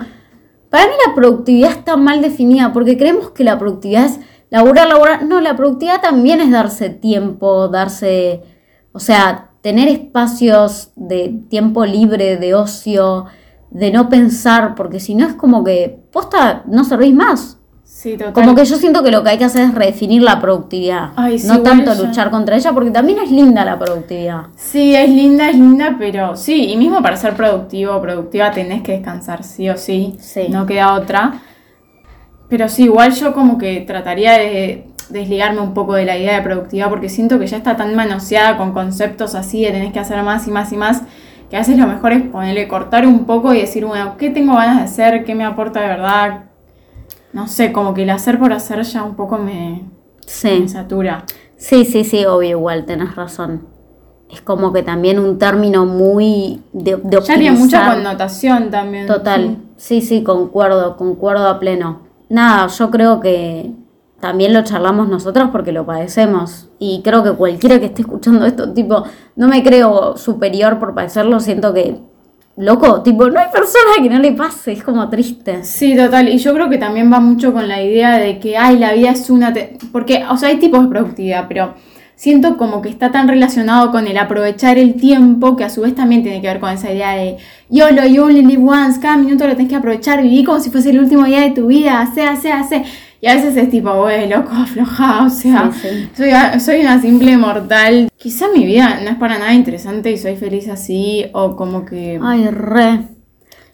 Para 0.70 0.86
mí 0.86 0.92
la 1.06 1.14
productividad 1.14 1.70
está 1.70 1.96
mal 1.96 2.20
definida 2.20 2.72
porque 2.72 2.98
creemos 2.98 3.30
que 3.30 3.44
la 3.44 3.56
productividad 3.60 4.06
es 4.06 4.18
laburar, 4.50 4.88
laburar. 4.88 5.24
No, 5.24 5.40
la 5.40 5.56
productividad 5.56 6.00
también 6.00 6.40
es 6.40 6.50
darse 6.50 6.90
tiempo, 6.90 7.68
darse, 7.68 8.42
o 8.92 9.00
sea, 9.00 9.50
tener 9.60 9.88
espacios 9.88 10.90
de 10.96 11.40
tiempo 11.48 11.84
libre, 11.84 12.36
de 12.36 12.54
ocio, 12.54 13.26
de 13.70 13.90
no 13.90 14.08
pensar, 14.08 14.74
porque 14.74 15.00
si 15.00 15.14
no 15.14 15.26
es 15.26 15.34
como 15.34 15.64
que, 15.64 16.00
posta, 16.12 16.62
no 16.66 16.84
servís 16.84 17.14
más. 17.14 17.58
Sí, 17.82 18.16
total. 18.16 18.32
Como 18.32 18.54
que 18.54 18.64
yo 18.64 18.76
siento 18.76 19.02
que 19.02 19.10
lo 19.10 19.22
que 19.22 19.30
hay 19.30 19.38
que 19.38 19.44
hacer 19.44 19.62
es 19.62 19.74
redefinir 19.74 20.22
la 20.22 20.40
productividad. 20.40 21.12
Ay, 21.16 21.38
sí, 21.38 21.48
no 21.48 21.62
tanto 21.62 21.94
luchar 21.94 22.30
contra 22.30 22.56
ella, 22.56 22.72
porque 22.72 22.90
también 22.90 23.18
es 23.20 23.30
linda 23.30 23.64
la 23.64 23.78
productividad. 23.78 24.48
Sí, 24.54 24.94
es 24.94 25.08
linda, 25.08 25.48
es 25.48 25.56
linda, 25.56 25.96
pero 25.98 26.36
sí, 26.36 26.72
y 26.72 26.76
mismo 26.76 27.02
para 27.02 27.16
ser 27.16 27.34
productivo 27.34 27.96
o 27.96 28.02
productiva 28.02 28.50
tenés 28.50 28.82
que 28.82 28.92
descansar, 28.92 29.42
sí 29.44 29.70
o 29.70 29.76
sí. 29.76 30.16
Sí. 30.20 30.48
No 30.50 30.66
queda 30.66 30.94
otra. 30.94 31.40
Pero 32.48 32.68
sí, 32.68 32.84
igual 32.84 33.12
yo 33.12 33.32
como 33.34 33.58
que 33.58 33.80
trataría 33.80 34.32
de 34.38 34.86
desligarme 35.08 35.60
un 35.60 35.74
poco 35.74 35.94
de 35.94 36.04
la 36.04 36.16
idea 36.16 36.36
de 36.36 36.42
productividad 36.42 36.88
porque 36.88 37.08
siento 37.08 37.38
que 37.38 37.46
ya 37.46 37.56
está 37.56 37.76
tan 37.76 37.94
manoseada 37.94 38.56
con 38.56 38.72
conceptos 38.72 39.34
así 39.34 39.64
de 39.64 39.70
tenés 39.70 39.92
que 39.92 40.00
hacer 40.00 40.20
más 40.22 40.48
y 40.48 40.50
más 40.50 40.72
y 40.72 40.76
más 40.76 41.02
que 41.48 41.56
a 41.56 41.60
veces 41.60 41.78
lo 41.78 41.86
mejor 41.86 42.12
es 42.12 42.22
ponerle, 42.22 42.66
cortar 42.66 43.06
un 43.06 43.24
poco 43.24 43.54
y 43.54 43.60
decir, 43.60 43.84
bueno, 43.86 44.16
¿qué 44.18 44.30
tengo 44.30 44.54
ganas 44.54 44.78
de 44.78 44.82
hacer? 44.82 45.24
¿Qué 45.24 45.34
me 45.36 45.44
aporta 45.44 45.80
de 45.80 45.86
verdad? 45.86 46.44
No 47.32 47.46
sé, 47.46 47.70
como 47.70 47.94
que 47.94 48.02
el 48.02 48.10
hacer 48.10 48.38
por 48.38 48.52
hacer 48.52 48.82
ya 48.82 49.04
un 49.04 49.14
poco 49.14 49.38
me, 49.38 49.82
Sí. 50.26 50.58
me 50.62 50.68
satura. 50.68 51.24
Sí, 51.56 51.84
sí, 51.84 52.02
sí, 52.02 52.24
obvio, 52.24 52.50
igual, 52.50 52.84
tenés 52.84 53.14
razón. 53.14 53.68
Es 54.28 54.40
como 54.40 54.72
que 54.72 54.82
también 54.82 55.20
un 55.20 55.38
término 55.38 55.86
muy 55.86 56.62
de, 56.72 56.96
de 56.96 57.20
Ya 57.20 57.34
tiene 57.38 57.52
mucha 57.52 57.94
connotación 57.94 58.70
también. 58.70 59.06
Total, 59.06 59.58
sí, 59.76 60.00
sí, 60.00 60.24
concuerdo, 60.24 60.96
concuerdo 60.96 61.46
a 61.48 61.60
pleno. 61.60 62.05
Nada, 62.28 62.66
yo 62.66 62.90
creo 62.90 63.20
que 63.20 63.72
también 64.20 64.52
lo 64.52 64.64
charlamos 64.64 65.08
nosotros 65.08 65.50
porque 65.52 65.72
lo 65.72 65.86
padecemos. 65.86 66.68
Y 66.78 67.00
creo 67.02 67.22
que 67.22 67.32
cualquiera 67.32 67.78
que 67.78 67.86
esté 67.86 68.02
escuchando 68.02 68.44
esto, 68.46 68.72
tipo, 68.72 69.04
no 69.36 69.48
me 69.48 69.62
creo 69.62 70.16
superior 70.16 70.78
por 70.78 70.94
padecerlo, 70.94 71.38
siento 71.40 71.72
que, 71.72 72.00
loco, 72.56 73.02
tipo, 73.02 73.28
no 73.28 73.38
hay 73.38 73.48
persona 73.52 74.02
que 74.02 74.10
no 74.10 74.18
le 74.18 74.32
pase, 74.32 74.72
es 74.72 74.82
como 74.82 75.08
triste. 75.08 75.64
Sí, 75.64 75.96
total. 75.96 76.28
Y 76.28 76.38
yo 76.38 76.52
creo 76.54 76.68
que 76.68 76.78
también 76.78 77.12
va 77.12 77.20
mucho 77.20 77.52
con 77.52 77.68
la 77.68 77.82
idea 77.82 78.16
de 78.18 78.38
que, 78.38 78.56
ay, 78.56 78.78
la 78.78 78.92
vida 78.92 79.10
es 79.10 79.30
una... 79.30 79.52
Porque, 79.92 80.24
o 80.28 80.36
sea, 80.36 80.48
hay 80.48 80.56
tipos 80.56 80.82
de 80.82 80.88
productividad, 80.88 81.46
pero 81.48 81.74
siento 82.16 82.56
como 82.56 82.82
que 82.82 82.88
está 82.88 83.12
tan 83.12 83.28
relacionado 83.28 83.92
con 83.92 84.08
el 84.08 84.16
aprovechar 84.16 84.78
el 84.78 84.94
tiempo 84.94 85.54
que 85.54 85.64
a 85.64 85.70
su 85.70 85.82
vez 85.82 85.94
también 85.94 86.22
tiene 86.22 86.40
que 86.40 86.48
ver 86.48 86.58
con 86.58 86.70
esa 86.70 86.90
idea 86.90 87.12
de 87.12 87.36
YOLO, 87.68 88.06
you 88.06 88.24
only 88.24 88.42
live 88.42 88.64
once, 88.66 88.98
cada 89.00 89.18
minuto 89.18 89.46
lo 89.46 89.54
tenés 89.54 89.68
que 89.68 89.76
aprovechar, 89.76 90.22
viví 90.22 90.42
como 90.42 90.58
si 90.58 90.70
fuese 90.70 90.90
el 90.90 90.98
último 90.98 91.24
día 91.26 91.42
de 91.42 91.50
tu 91.50 91.66
vida, 91.68 92.00
hace, 92.00 92.22
hace, 92.22 92.50
hace. 92.50 92.84
Y 93.20 93.28
a 93.28 93.34
veces 93.34 93.56
es 93.56 93.70
tipo, 93.70 93.92
güey, 93.94 94.28
loco, 94.28 94.50
afloja, 94.52 95.24
o 95.24 95.30
sea, 95.30 95.70
Sí, 95.72 95.88
sí. 95.88 96.08
Soy, 96.16 96.60
soy 96.60 96.80
una 96.80 97.00
simple 97.00 97.36
mortal. 97.36 98.08
Quizá 98.16 98.46
mi 98.54 98.64
vida 98.64 99.00
no 99.02 99.10
es 99.10 99.16
para 99.16 99.38
nada 99.38 99.52
interesante 99.54 100.10
y 100.10 100.18
soy 100.18 100.36
feliz 100.36 100.68
así, 100.68 101.26
o 101.32 101.54
como 101.54 101.84
que... 101.84 102.18
Ay, 102.22 102.46
re, 102.48 103.00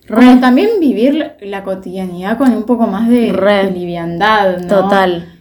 Como 0.08 0.32
re, 0.32 0.36
también 0.38 0.68
vivir 0.80 1.32
la 1.40 1.62
cotidianidad 1.64 2.38
con 2.38 2.52
un 2.52 2.64
poco 2.64 2.86
más 2.86 3.08
de, 3.08 3.32
Re. 3.32 3.64
de 3.64 3.70
liviandad, 3.70 4.58
¿no? 4.58 4.68
total. 4.68 5.31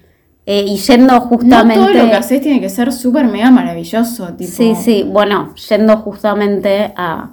Eh, 0.54 0.66
y 0.68 0.76
yendo 0.76 1.14
No 1.14 1.22
justamente... 1.22 1.76
todo 1.76 1.94
lo 1.94 2.10
que 2.10 2.14
haces 2.14 2.42
tiene 2.42 2.60
que 2.60 2.68
ser 2.68 2.92
súper 2.92 3.26
mega 3.26 3.50
maravilloso, 3.52 4.34
tipo. 4.34 4.52
Sí, 4.52 4.76
sí, 4.76 5.06
bueno, 5.10 5.56
yendo 5.56 5.96
justamente 6.00 6.92
a, 6.98 7.32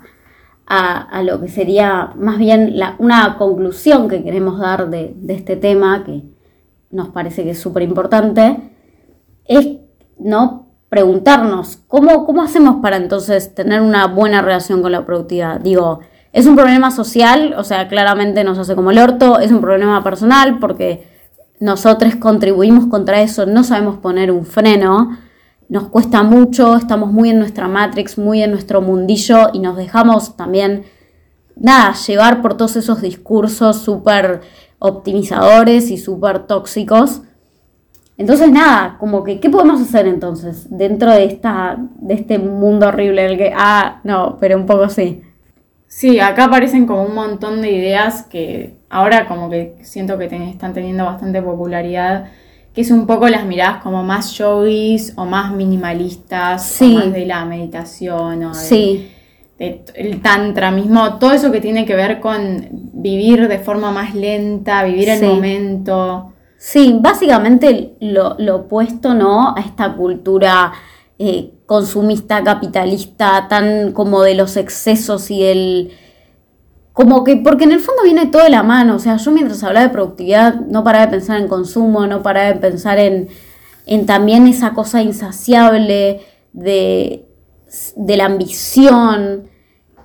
a, 0.69 1.01
a 1.01 1.23
lo 1.25 1.41
que 1.41 1.49
sería 1.49 2.13
más 2.15 2.39
bien 2.39 2.79
la, 2.79 2.95
una 2.99 3.37
conclusión 3.37 4.09
que 4.09 4.23
queremos 4.23 4.61
dar 4.61 4.89
de, 4.89 5.15
de 5.17 5.35
este 5.35 5.57
tema, 5.57 6.05
que 6.05 6.23
nos 6.93 7.09
parece 7.09 7.43
que 7.43 7.51
es 7.51 7.59
súper 7.59 7.83
importante, 7.83 8.57
es 9.47 9.67
no 10.21 10.69
preguntarnos 10.89 11.79
¿cómo, 11.89 12.25
cómo 12.25 12.43
hacemos 12.43 12.77
para 12.81 12.99
entonces 12.99 13.53
tener 13.53 13.81
una 13.81 14.07
buena 14.07 14.43
relación 14.43 14.81
con 14.81 14.93
la 14.93 15.05
productividad. 15.05 15.59
Digo, 15.59 15.99
es 16.33 16.47
un 16.47 16.55
problema 16.55 16.93
social, 16.93 17.57
o 17.59 17.65
sea, 17.65 17.89
claramente 17.89 18.45
nos 18.45 18.59
hace 18.59 18.77
como 18.77 18.93
el 18.93 18.99
orto, 18.99 19.41
es 19.41 19.51
un 19.51 19.61
problema 19.61 20.05
personal 20.05 20.61
porque 20.61 21.18
nosotros 21.61 22.17
contribuimos 22.17 22.87
contra 22.87 23.21
eso, 23.21 23.47
no 23.47 23.65
sabemos 23.65 23.99
poner 23.99 24.31
un 24.31 24.45
freno, 24.45 25.19
nos 25.69 25.89
cuesta 25.89 26.23
mucho, 26.23 26.77
estamos 26.77 27.13
muy 27.13 27.31
en 27.31 27.39
nuestra 27.39 27.69
matrix, 27.69 28.17
muy 28.17 28.43
en 28.43 28.53
nuestro 28.53 28.81
mundillo 28.81 29.51
y 29.53 29.59
nos 29.59 29.77
dejamos 29.77 30.37
también, 30.37 30.85
nada, 31.57 31.95
llevar 31.95 32.41
por 32.41 32.57
todos 32.57 32.77
esos 32.77 33.03
discursos 33.03 33.79
súper 33.79 34.41
optimizadores 34.79 35.91
y 35.91 35.99
súper 35.99 36.47
tóxicos. 36.47 37.23
Entonces, 38.17 38.51
nada, 38.51 38.97
como 38.99 39.23
que, 39.23 39.41
¿qué 39.41 39.51
podemos 39.51 39.81
hacer 39.81 40.07
entonces 40.07 40.67
dentro 40.71 41.13
de, 41.13 41.25
esta, 41.25 41.77
de 42.01 42.15
este 42.15 42.39
mundo 42.39 42.89
horrible 42.89 43.25
en 43.25 43.31
el 43.33 43.39
que, 43.39 43.53
ah, 43.57 44.01
no, 44.05 44.39
pero 44.41 44.57
un 44.57 44.67
poco 44.67 44.89
sí. 44.89 45.23
Sí, 45.87 46.19
acá 46.19 46.45
aparecen 46.45 46.87
como 46.87 47.03
un 47.03 47.15
montón 47.15 47.63
de 47.63 47.73
ideas 47.73 48.23
que 48.25 48.78
ahora 48.91 49.27
como 49.27 49.51
que 49.51 49.77
siento 49.83 50.17
que 50.19 50.29
ten- 50.29 50.43
están 50.43 50.73
teniendo 50.75 51.05
bastante 51.05 51.43
popularidad, 51.43 52.27
que 52.75 52.81
es 52.83 52.91
un 52.91 53.07
poco 53.07 53.29
las 53.29 53.45
miradas 53.45 53.83
como 53.83 54.03
más 54.05 54.33
yogis 54.33 55.13
o 55.17 55.25
más 55.25 55.53
minimalistas, 55.53 56.65
Sí. 56.65 56.95
o 56.95 56.99
más 57.01 57.13
de 57.13 57.27
la 57.27 57.45
meditación 57.45 58.45
o 58.45 58.49
de, 58.51 58.55
Sí, 58.55 59.11
de 59.59 59.85
el 59.95 60.21
tantra 60.23 60.71
mismo, 60.71 61.15
todo 61.19 61.33
eso 61.33 61.51
que 61.51 61.61
tiene 61.61 61.85
que 61.85 61.97
ver 61.97 62.21
con 62.21 62.69
vivir 62.71 63.49
de 63.49 63.59
forma 63.59 63.91
más 63.91 64.15
lenta, 64.15 64.85
vivir 64.85 65.09
el 65.09 65.19
Sí. 65.21 65.27
momento. 65.27 66.33
sí, 66.61 66.97
básicamente 67.01 67.93
lo, 68.01 68.35
lo 68.39 68.57
opuesto, 68.57 69.15
¿no? 69.15 69.55
A 69.57 69.61
esta 69.61 69.93
cultura 69.95 70.73
eh, 71.21 71.51
consumista, 71.67 72.43
capitalista, 72.45 73.47
tan 73.49 73.93
como 73.93 74.23
de 74.23 74.35
los 74.35 74.57
excesos 74.57 75.31
y 75.33 75.43
del... 75.43 75.91
Como 76.99 77.23
que, 77.23 77.37
porque 77.37 77.63
en 77.63 77.71
el 77.71 77.79
fondo 77.79 78.03
viene 78.03 78.27
todo 78.27 78.43
de 78.43 78.51
la 78.51 78.65
mano, 78.65 78.97
o 78.97 78.99
sea, 78.99 79.19
yo 79.19 79.31
mientras 79.31 79.63
hablaba 79.63 79.87
de 79.87 79.93
productividad 79.93 80.57
no 80.63 80.83
paraba 80.83 81.07
de 81.07 81.13
pensar 81.13 81.41
en 81.41 81.47
consumo, 81.47 82.09
no 82.09 82.25
paraba 82.25 82.49
de 82.49 82.57
pensar 82.57 82.99
en, 82.99 83.29
en 83.87 84.05
también 84.05 84.49
esa 84.49 84.75
cosa 84.75 85.01
insaciable 85.01 86.23
de, 86.53 87.25
de 87.95 88.17
la 88.17 88.25
ambición. 88.25 89.45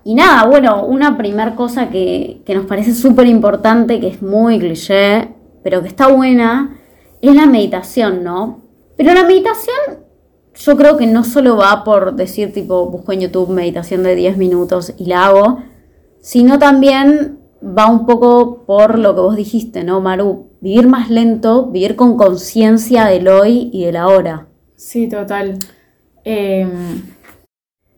Y 0.03 0.13
nada, 0.13 0.45
bueno, 0.45 0.85
una 0.85 1.17
primer 1.17 1.55
cosa 1.55 1.89
que, 1.89 2.43
que 2.45 2.53
nos 2.53 2.67
parece 2.67 2.93
súper 2.93 3.25
importante, 3.25 3.99
que 3.99 4.09
es 4.09 4.21
muy 4.21 4.59
cliché, 4.59 5.29
pero 5.63 5.81
que 5.81 5.87
está 5.87 6.09
buena, 6.09 6.79
es 7.23 7.33
la 7.33 7.47
meditación, 7.47 8.23
¿no? 8.23 8.61
Pero 8.97 9.15
la 9.15 9.23
meditación 9.23 10.03
yo 10.53 10.77
creo 10.77 10.95
que 10.97 11.07
no 11.07 11.23
solo 11.23 11.57
va 11.57 11.83
por 11.83 12.13
decir 12.13 12.53
tipo, 12.53 12.85
busco 12.85 13.13
en 13.13 13.21
YouTube 13.21 13.49
meditación 13.49 14.03
de 14.03 14.13
10 14.13 14.37
minutos 14.37 14.93
y 14.99 15.05
la 15.05 15.25
hago, 15.25 15.72
sino 16.23 16.59
también 16.59 17.39
va 17.61 17.87
un 17.87 18.07
poco 18.07 18.63
por 18.65 18.97
lo 18.99 19.13
que 19.15 19.21
vos 19.21 19.35
dijiste, 19.35 19.83
¿no, 19.83 20.01
Maru? 20.01 20.47
Vivir 20.61 20.87
más 20.87 21.09
lento, 21.11 21.67
vivir 21.67 21.95
con 21.95 22.17
conciencia 22.17 23.05
del 23.05 23.27
hoy 23.27 23.69
y 23.73 23.85
del 23.85 23.97
ahora. 23.97 24.47
Sí, 24.75 25.07
total. 25.09 25.57
Eh, 26.25 26.67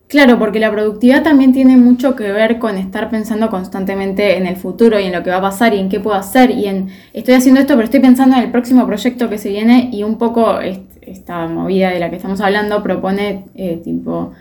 claro, 0.08 0.38
porque 0.40 0.60
la 0.60 0.72
productividad 0.72 1.24
también 1.24 1.54
tiene 1.54 1.78
mucho 1.78 2.16
que 2.16 2.32
ver 2.32 2.60
con 2.60 2.78
estar 2.78 3.10
pensando 3.10 3.50
constantemente 3.50 4.38
en 4.38 4.46
el 4.48 4.56
futuro 4.58 5.00
y 5.00 5.06
en 5.06 5.14
lo 5.14 5.24
que 5.24 5.30
va 5.32 5.38
a 5.38 5.42
pasar 5.42 5.74
y 5.74 5.80
en 5.80 5.90
qué 5.90 6.00
puedo 6.00 6.18
hacer 6.18 6.52
y 6.52 6.66
en 6.68 6.90
estoy 7.14 7.34
haciendo 7.36 7.62
esto, 7.62 7.74
pero 7.74 7.86
estoy 7.86 8.00
pensando 8.00 8.38
en 8.38 8.44
el 8.44 8.52
próximo 8.52 8.86
proyecto 8.86 9.30
que 9.30 9.38
se 9.38 9.50
viene 9.50 9.90
y 9.92 10.04
un 10.04 10.18
poco 10.18 10.60
est- 10.60 10.82
esta 11.02 11.48
movida 11.48 11.90
de 11.92 12.00
la 12.00 12.10
que 12.10 12.16
estamos 12.18 12.42
hablando 12.42 12.82
propone 12.84 13.46
eh, 13.56 13.82
tipo, 13.84 14.32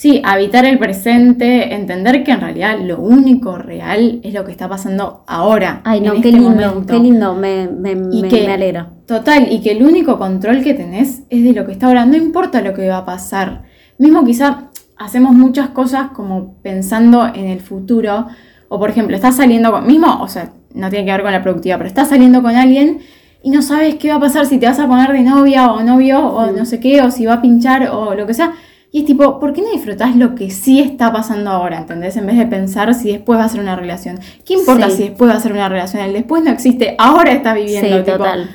sí, 0.00 0.22
habitar 0.24 0.64
el 0.64 0.78
presente, 0.78 1.74
entender 1.74 2.24
que 2.24 2.30
en 2.32 2.40
realidad 2.40 2.78
lo 2.80 2.98
único 3.00 3.58
real 3.58 4.18
es 4.22 4.32
lo 4.32 4.46
que 4.46 4.50
está 4.50 4.66
pasando 4.66 5.24
ahora. 5.26 5.82
Ay, 5.84 6.00
no, 6.00 6.14
en 6.14 6.22
qué 6.22 6.28
este 6.30 6.40
lindo, 6.40 6.50
momento. 6.66 6.94
qué 6.94 6.98
lindo, 6.98 7.34
me, 7.34 7.68
me, 7.68 7.94
me- 7.96 8.28
que- 8.28 8.46
me 8.46 8.54
alegra. 8.54 8.88
Total, 9.06 9.48
y 9.52 9.60
que 9.60 9.72
el 9.72 9.82
único 9.82 10.18
control 10.18 10.62
que 10.62 10.72
tenés 10.72 11.24
es 11.28 11.44
de 11.44 11.52
lo 11.52 11.66
que 11.66 11.72
está 11.72 11.86
ahora, 11.88 12.06
no 12.06 12.16
importa 12.16 12.62
lo 12.62 12.72
que 12.72 12.88
va 12.88 12.96
a 12.98 13.04
pasar. 13.04 13.64
Mismo 13.98 14.24
quizá 14.24 14.70
hacemos 14.96 15.34
muchas 15.34 15.68
cosas 15.68 16.12
como 16.14 16.54
pensando 16.62 17.26
en 17.34 17.46
el 17.48 17.60
futuro, 17.60 18.26
o 18.70 18.78
por 18.78 18.88
ejemplo, 18.88 19.14
estás 19.14 19.36
saliendo 19.36 19.70
con, 19.70 19.86
mismo, 19.86 20.22
o 20.22 20.28
sea, 20.28 20.52
no 20.74 20.88
tiene 20.88 21.04
que 21.04 21.12
ver 21.12 21.22
con 21.22 21.32
la 21.32 21.42
productividad, 21.42 21.76
pero 21.76 21.88
estás 21.88 22.08
saliendo 22.08 22.40
con 22.40 22.56
alguien 22.56 23.00
y 23.42 23.50
no 23.50 23.60
sabes 23.60 23.96
qué 23.96 24.08
va 24.08 24.14
a 24.16 24.20
pasar 24.20 24.46
si 24.46 24.56
te 24.58 24.64
vas 24.66 24.78
a 24.78 24.86
poner 24.86 25.12
de 25.12 25.20
novia 25.20 25.72
o 25.72 25.82
novio 25.82 26.20
o 26.26 26.50
no 26.52 26.64
sé 26.64 26.80
qué, 26.80 27.02
o 27.02 27.10
si 27.10 27.26
va 27.26 27.34
a 27.34 27.42
pinchar 27.42 27.90
o 27.92 28.14
lo 28.14 28.26
que 28.26 28.32
sea. 28.32 28.52
Y 28.92 29.00
es 29.00 29.04
tipo, 29.04 29.38
¿por 29.38 29.52
qué 29.52 29.62
no 29.62 29.70
disfrutás 29.70 30.16
lo 30.16 30.34
que 30.34 30.50
sí 30.50 30.80
está 30.80 31.12
pasando 31.12 31.50
ahora? 31.50 31.78
¿Entendés? 31.78 32.16
En 32.16 32.26
vez 32.26 32.36
de 32.36 32.46
pensar 32.46 32.92
si 32.94 33.12
después 33.12 33.38
va 33.38 33.44
a 33.44 33.48
ser 33.48 33.60
una 33.60 33.76
relación. 33.76 34.18
¿Qué 34.44 34.54
importa 34.54 34.90
Sí. 34.90 34.96
si 34.96 35.02
después 35.04 35.30
va 35.30 35.36
a 35.36 35.40
ser 35.40 35.52
una 35.52 35.68
relación? 35.68 36.02
El 36.02 36.12
después 36.12 36.42
no 36.42 36.50
existe, 36.50 36.96
ahora 36.98 37.30
estás 37.32 37.54
viviendo. 37.54 37.98
Sí, 37.98 38.02
tipo, 38.04 38.16
total. 38.18 38.50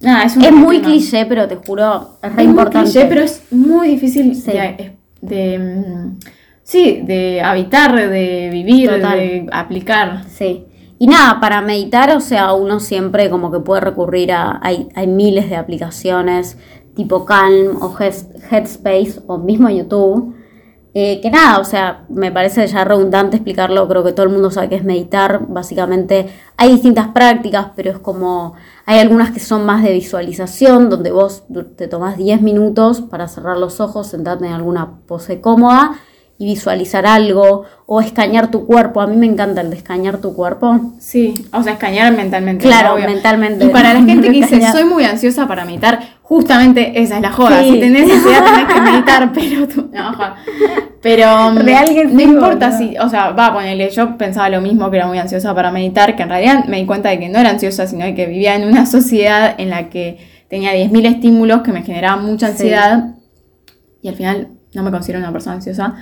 Nada, 0.00 0.22
es, 0.22 0.36
un 0.36 0.44
Es 0.44 0.52
muy 0.52 0.76
tema. 0.76 0.88
cliché, 0.90 1.26
pero 1.26 1.48
te 1.48 1.56
juro, 1.56 2.18
es 2.22 2.32
re 2.36 2.42
Es 2.44 2.48
muy 2.48 2.64
cliché, 2.66 3.04
pero 3.06 3.20
es 3.22 3.42
muy 3.50 3.88
difícil 3.88 4.32
Sí. 4.36 4.52
de, 4.52 4.92
de, 5.22 5.58
mm, 5.58 6.18
sí, 6.62 7.00
de 7.04 7.40
habitar, 7.42 7.96
de 7.96 8.50
vivir, 8.52 8.88
Total. 8.90 9.18
de 9.18 9.46
aplicar. 9.50 10.22
Sí. 10.28 10.66
Y 11.00 11.08
nada, 11.08 11.40
para 11.40 11.62
meditar, 11.62 12.10
o 12.16 12.20
sea, 12.20 12.52
uno 12.52 12.78
siempre 12.78 13.28
como 13.28 13.50
que 13.50 13.58
puede 13.58 13.80
recurrir 13.80 14.30
a, 14.32 14.60
hay, 14.62 14.88
hay 14.94 15.08
miles 15.08 15.50
de 15.50 15.56
aplicaciones 15.56 16.58
tipo 16.98 17.24
Calm 17.24 17.80
o 17.80 17.94
Heads- 17.96 18.26
Headspace 18.50 19.22
o 19.28 19.38
mismo 19.38 19.70
YouTube. 19.70 20.34
eh, 20.94 21.20
que 21.20 21.30
nada, 21.30 21.60
o 21.60 21.64
sea, 21.64 22.06
me 22.08 22.32
parece 22.32 22.66
ya 22.66 22.82
redundante 22.82 23.36
explicarlo, 23.36 23.86
creo 23.86 24.02
que 24.02 24.12
todo 24.12 24.24
el 24.26 24.32
mundo 24.32 24.50
sabe 24.50 24.68
que 24.70 24.74
es 24.76 24.84
meditar. 24.84 25.46
Básicamente 25.46 26.28
hay 26.56 26.72
distintas 26.72 27.08
prácticas, 27.08 27.68
pero 27.76 27.90
es 27.92 27.98
como, 27.98 28.54
hay 28.86 28.98
algunas 28.98 29.30
que 29.30 29.38
son 29.38 29.64
más 29.64 29.82
de 29.84 29.92
visualización, 29.92 30.88
donde 30.90 31.12
vos 31.12 31.44
te 31.76 31.86
tomás 31.88 32.16
10 32.16 32.40
minutos 32.42 33.02
para 33.02 33.28
cerrar 33.28 33.58
los 33.58 33.78
ojos, 33.80 34.08
sentarte 34.08 34.46
en 34.46 34.52
alguna 34.54 34.98
pose 35.06 35.40
cómoda 35.40 35.92
y 36.40 36.44
visualizar 36.44 37.04
algo 37.04 37.64
o 37.86 38.00
escanear 38.00 38.50
tu 38.50 38.64
cuerpo. 38.64 39.00
A 39.00 39.06
mí 39.08 39.16
me 39.16 39.26
encanta 39.26 39.60
el 39.60 39.70
de 39.70 39.76
escanear 39.76 40.18
tu 40.18 40.34
cuerpo. 40.34 40.92
Sí, 41.00 41.34
o 41.52 41.62
sea, 41.64 41.72
escanear 41.72 42.12
mentalmente. 42.16 42.64
Claro, 42.64 42.94
obvio. 42.94 43.06
mentalmente. 43.06 43.64
Y 43.64 43.68
para 43.70 43.92
la 43.92 44.02
gente 44.02 44.28
que 44.28 44.30
dice, 44.40 44.60
soy 44.70 44.84
muy 44.84 45.04
ansiosa 45.04 45.48
para 45.48 45.64
meditar, 45.64 45.98
justamente 46.22 47.02
esa 47.02 47.16
es 47.16 47.22
la 47.22 47.32
joda. 47.32 47.60
Sí. 47.62 47.72
Si 47.72 47.80
tenés 47.80 48.10
ansiedad, 48.10 48.44
tenés 48.44 48.72
que 48.72 48.80
meditar, 48.92 49.32
pero 49.32 49.66
tú. 49.68 49.90
No, 49.92 50.12
joda. 50.12 50.36
Pero 51.02 51.50
mm, 51.52 51.56
Real 51.58 51.88
que 51.88 52.04
no 52.04 52.18
sí, 52.18 52.22
importa 52.24 52.70
boludo. 52.70 52.78
si, 52.90 52.98
o 52.98 53.08
sea, 53.08 53.30
va 53.30 53.46
a 53.46 53.54
ponerle, 53.54 53.90
yo 53.90 54.16
pensaba 54.16 54.48
lo 54.48 54.60
mismo 54.60 54.90
que 54.90 54.96
era 54.98 55.06
muy 55.08 55.18
ansiosa 55.18 55.54
para 55.54 55.72
meditar, 55.72 56.14
que 56.14 56.22
en 56.22 56.28
realidad 56.28 56.64
me 56.66 56.76
di 56.78 56.86
cuenta 56.86 57.08
de 57.08 57.18
que 57.18 57.28
no 57.28 57.38
era 57.40 57.50
ansiosa, 57.50 57.86
sino 57.88 58.04
de 58.04 58.14
que 58.14 58.26
vivía 58.26 58.54
en 58.54 58.66
una 58.68 58.86
sociedad 58.86 59.54
en 59.58 59.70
la 59.70 59.88
que 59.90 60.18
tenía 60.48 60.72
10.000 60.72 61.06
estímulos 61.06 61.62
que 61.62 61.72
me 61.72 61.82
generaban 61.82 62.24
mucha 62.24 62.46
Sí. 62.48 62.52
ansiedad 62.52 63.14
y 64.02 64.08
al 64.08 64.14
final 64.14 64.48
no 64.74 64.82
me 64.82 64.90
considero 64.90 65.18
una 65.18 65.32
persona 65.32 65.56
ansiosa. 65.56 65.94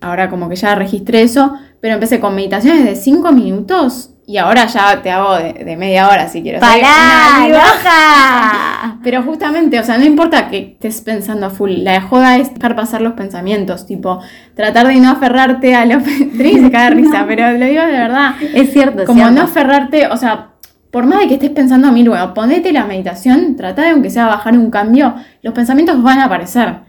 Ahora 0.00 0.30
como 0.30 0.48
que 0.48 0.56
ya 0.56 0.74
registré 0.74 1.22
eso, 1.22 1.54
pero 1.80 1.94
empecé 1.94 2.20
con 2.20 2.34
meditaciones 2.34 2.84
de 2.84 2.94
5 2.94 3.32
minutos 3.32 4.14
y 4.28 4.36
ahora 4.36 4.66
ya 4.66 5.00
te 5.00 5.10
hago 5.10 5.36
de, 5.36 5.64
de 5.64 5.76
media 5.78 6.06
hora 6.06 6.28
si 6.28 6.42
quiero. 6.42 6.60
Soy 6.60 6.82
¡Pará, 6.82 7.48
loca! 7.48 8.98
Pero 9.02 9.22
justamente, 9.22 9.80
o 9.80 9.82
sea, 9.82 9.96
no 9.96 10.04
importa 10.04 10.50
que 10.50 10.72
estés 10.74 11.00
pensando 11.00 11.46
a 11.46 11.50
full, 11.50 11.70
la 11.78 12.02
joda 12.02 12.36
es 12.36 12.52
dejar 12.52 12.76
pasar 12.76 13.00
los 13.00 13.14
pensamientos, 13.14 13.86
tipo, 13.86 14.20
tratar 14.54 14.86
de 14.86 14.96
no 14.96 15.10
aferrarte 15.12 15.74
a 15.74 15.86
los... 15.86 16.02
Trini 16.04 16.60
se 16.60 16.70
cae 16.70 16.90
de 16.90 16.96
risa, 16.96 17.24
pero 17.26 17.52
lo 17.52 17.64
digo 17.64 17.80
de 17.80 17.92
verdad. 17.92 18.34
Es 18.52 18.70
cierto, 18.70 19.06
Como 19.06 19.20
cierto. 19.20 19.34
no 19.34 19.42
aferrarte, 19.46 20.08
o 20.08 20.16
sea, 20.18 20.48
por 20.90 21.06
más 21.06 21.20
de 21.20 21.28
que 21.28 21.34
estés 21.34 21.50
pensando 21.50 21.88
a 21.88 21.90
mil, 21.90 22.10
bueno, 22.10 22.34
ponete 22.34 22.70
la 22.70 22.84
meditación, 22.84 23.56
trata 23.56 23.80
de 23.80 23.90
aunque 23.90 24.10
sea 24.10 24.26
bajar 24.26 24.58
un 24.58 24.70
cambio, 24.70 25.14
los 25.40 25.54
pensamientos 25.54 26.02
van 26.02 26.18
a 26.18 26.26
aparecer. 26.26 26.80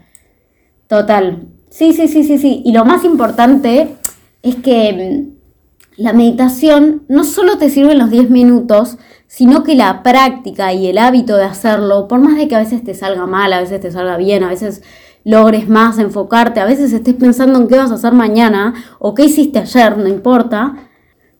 Total. 0.88 1.46
Sí, 1.70 1.92
sí, 1.92 2.08
sí, 2.08 2.24
sí, 2.24 2.36
sí. 2.36 2.62
Y 2.64 2.72
lo 2.72 2.84
más 2.84 3.04
importante 3.04 3.96
es 4.42 4.56
que 4.56 4.92
mm, 4.92 6.02
la 6.02 6.12
meditación 6.12 7.04
no 7.08 7.24
solo 7.24 7.58
te 7.58 7.70
sirve 7.70 7.92
en 7.92 7.98
los 7.98 8.10
10 8.10 8.28
minutos, 8.28 8.98
sino 9.28 9.62
que 9.62 9.76
la 9.76 10.02
práctica 10.02 10.72
y 10.72 10.88
el 10.88 10.98
hábito 10.98 11.36
de 11.36 11.44
hacerlo, 11.44 12.08
por 12.08 12.18
más 12.18 12.36
de 12.36 12.48
que 12.48 12.56
a 12.56 12.58
veces 12.58 12.82
te 12.82 12.94
salga 12.94 13.26
mal, 13.26 13.52
a 13.52 13.60
veces 13.60 13.80
te 13.80 13.92
salga 13.92 14.16
bien, 14.16 14.42
a 14.42 14.48
veces 14.48 14.82
logres 15.24 15.68
más 15.68 15.98
enfocarte, 15.98 16.58
a 16.58 16.64
veces 16.64 16.92
estés 16.92 17.14
pensando 17.14 17.60
en 17.60 17.68
qué 17.68 17.76
vas 17.76 17.92
a 17.92 17.94
hacer 17.94 18.12
mañana 18.12 18.74
o 18.98 19.14
qué 19.14 19.26
hiciste 19.26 19.60
ayer, 19.60 19.96
no 19.96 20.08
importa. 20.08 20.88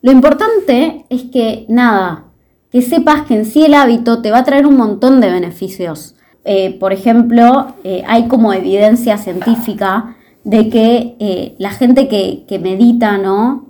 Lo 0.02 0.12
importante 0.12 1.06
es 1.08 1.24
que 1.24 1.66
nada, 1.68 2.26
que 2.70 2.82
sepas 2.82 3.22
que 3.22 3.34
en 3.34 3.44
sí 3.46 3.64
el 3.64 3.74
hábito 3.74 4.22
te 4.22 4.30
va 4.30 4.38
a 4.38 4.44
traer 4.44 4.66
un 4.66 4.76
montón 4.76 5.20
de 5.20 5.30
beneficios. 5.30 6.14
Eh, 6.44 6.78
por 6.78 6.92
ejemplo, 6.92 7.74
eh, 7.82 8.04
hay 8.06 8.28
como 8.28 8.52
evidencia 8.52 9.18
científica 9.18 10.16
de 10.44 10.68
que 10.68 11.16
eh, 11.18 11.54
la 11.58 11.70
gente 11.70 12.08
que, 12.08 12.44
que 12.48 12.58
medita, 12.58 13.18
¿no? 13.18 13.66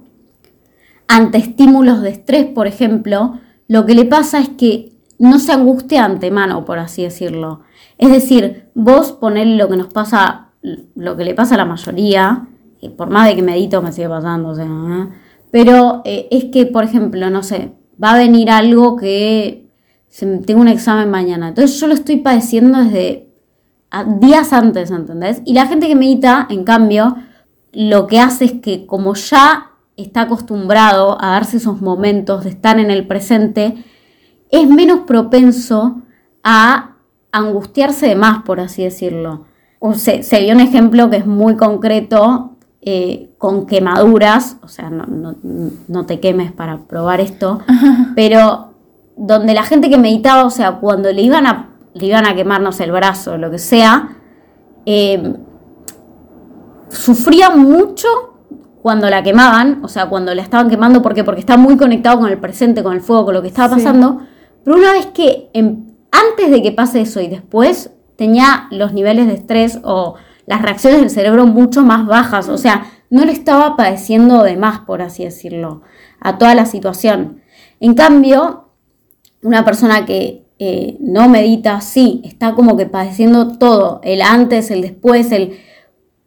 Ante 1.09 1.39
estímulos 1.39 2.03
de 2.03 2.11
estrés, 2.11 2.47
por 2.47 2.67
ejemplo, 2.67 3.41
lo 3.69 3.87
que 3.87 3.95
le 3.95 4.05
pasa 4.05 4.39
es 4.41 4.49
que 4.51 4.93
no 5.19 5.39
se 5.39 5.53
angustia 5.53 6.05
antemano, 6.05 6.65
por 6.65 6.79
así 6.79 7.03
decirlo. 7.03 7.61
Es 7.99 8.11
decir, 8.11 8.71
vos 8.75 9.13
ponele 9.13 9.57
lo 9.57 9.69
que 9.69 9.77
nos 9.77 9.93
pasa, 9.93 10.51
lo 10.95 11.17
que 11.17 11.25
le 11.25 11.35
pasa 11.35 11.57
a 11.57 11.59
la 11.59 11.65
mayoría, 11.65 12.49
eh, 12.81 12.91
por 12.91 13.11
más 13.11 13.29
de 13.29 13.37
que 13.37 13.43
medito 13.43 13.83
me 13.83 13.93
sigue 13.93 14.09
pasando, 14.09 14.51
o 14.51 14.55
sea, 14.55 14.65
¿eh? 14.65 15.09
pero 15.51 16.03
es 16.05 16.45
que, 16.47 16.67
por 16.67 16.85
ejemplo, 16.85 17.29
no 17.29 17.43
sé, 17.43 17.73
va 18.03 18.13
a 18.13 18.19
venir 18.19 18.51
algo 18.51 18.97
que 18.97 19.69
tengo 20.47 20.61
un 20.61 20.69
examen 20.69 21.11
mañana. 21.11 21.49
Entonces 21.49 21.79
yo 21.81 21.87
lo 21.87 21.95
estoy 21.95 22.17
padeciendo 22.17 22.79
desde 22.83 23.30
días 24.21 24.53
antes, 24.53 24.91
¿entendés? 24.91 25.43
Y 25.45 25.55
la 25.55 25.67
gente 25.67 25.89
que 25.89 25.95
medita, 25.97 26.47
en 26.51 26.65
cambio, 26.65 27.17
lo 27.73 28.07
que 28.07 28.21
hace 28.21 28.45
es 28.45 28.53
que 28.55 28.87
como 28.87 29.15
ya 29.15 29.71
está 29.97 30.23
acostumbrado 30.23 31.19
a 31.21 31.31
darse 31.33 31.59
esos 31.59 31.81
momentos 31.83 32.45
de 32.45 32.51
estar 32.51 32.79
en 32.79 32.91
el 32.91 33.07
presente, 33.07 33.85
es 34.51 34.69
menos 34.69 35.01
propenso 35.01 36.01
a 36.43 36.97
angustiarse 37.33 38.07
de 38.09 38.17
más, 38.17 38.43
por 38.43 38.61
así 38.61 38.83
decirlo. 38.83 39.45
O 39.79 39.95
se, 39.95 40.23
se 40.23 40.41
vio 40.41 40.55
un 40.55 40.61
ejemplo 40.61 41.11
que 41.11 41.17
es 41.19 41.27
muy 41.27 41.57
concreto 41.57 42.57
eh, 42.83 43.31
con 43.39 43.67
quemaduras, 43.67 44.57
o 44.63 44.69
sea, 44.69 44.89
no, 44.91 45.05
no- 45.07 45.37
no 45.89 46.07
te 46.07 46.19
quemes 46.21 46.51
para 46.53 46.79
probar 46.79 47.21
esto, 47.21 47.61
pero 48.17 48.73
donde 49.17 49.53
la 49.55 49.63
gente 49.65 49.91
que 49.91 49.99
meditaba, 49.99 50.45
o 50.45 50.51
sea, 50.51 50.77
cuando 50.77 51.13
le 51.13 51.23
iban 51.23 51.47
a, 51.47 51.70
le 51.95 52.07
iban 52.07 52.27
a 52.27 52.35
quemar, 52.35 52.61
no 52.61 52.73
sé, 52.73 52.85
el 52.85 52.93
brazo, 52.93 53.37
lo 53.37 53.51
que 53.51 53.59
sea, 53.59 54.17
eh, 54.87 55.35
sufría 56.89 57.51
mucho 57.51 58.07
cuando 58.83 59.11
la 59.11 59.23
quemaban, 59.23 59.81
o 59.85 59.89
sea, 59.89 60.09
cuando 60.09 60.35
la 60.35 60.43
estaban 60.43 60.71
quemando, 60.71 61.03
¿por 61.03 61.15
qué? 61.15 61.23
Porque 61.25 61.41
está 61.41 61.57
muy 61.57 61.77
conectado 61.77 62.19
con 62.21 62.29
el 62.31 62.39
presente, 62.39 62.83
con 62.83 62.95
el 62.95 63.01
fuego, 63.01 63.27
con 63.27 63.35
lo 63.35 63.43
que 63.43 63.49
estaba 63.49 63.69
Sí. 63.69 63.75
pasando, 63.77 64.21
pero 64.65 64.77
una 64.77 64.93
vez 64.93 65.07
que, 65.07 65.51
antes 66.11 66.51
de 66.51 66.63
que 66.63 66.73
pase 66.73 67.03
eso 67.03 67.21
y 67.21 67.29
después, 67.29 67.93
tenía 68.17 68.69
los 68.71 68.93
niveles 68.93 69.27
de 69.27 69.35
estrés 69.35 69.81
o 69.85 70.15
las 70.47 70.63
reacciones 70.63 71.01
del 71.01 71.11
cerebro 71.11 71.47
mucho 71.47 71.83
más 71.83 72.07
bajas, 72.07 72.49
o 72.49 72.59
sea, 72.59 72.85
no 73.11 73.25
le 73.25 73.33
estaba 73.33 73.77
padeciendo 73.77 74.43
de 74.43 74.57
más, 74.57 74.81
por 74.81 75.03
así 75.03 75.25
decirlo, 75.25 75.83
a 76.21 76.39
toda 76.39 76.55
la 76.55 76.65
situación. 76.67 77.43
En 77.81 77.95
cambio, 77.95 78.69
una 79.43 79.65
persona 79.65 80.05
que 80.07 80.47
eh, 80.63 80.97
no 81.01 81.29
medita, 81.29 81.81
sí, 81.81 82.21
está 82.23 82.55
como 82.55 82.77
que 82.77 82.85
padeciendo 82.87 83.57
todo, 83.59 84.01
el 84.05 84.21
antes, 84.23 84.71
el 84.71 84.83
después, 84.83 85.33
el... 85.33 85.55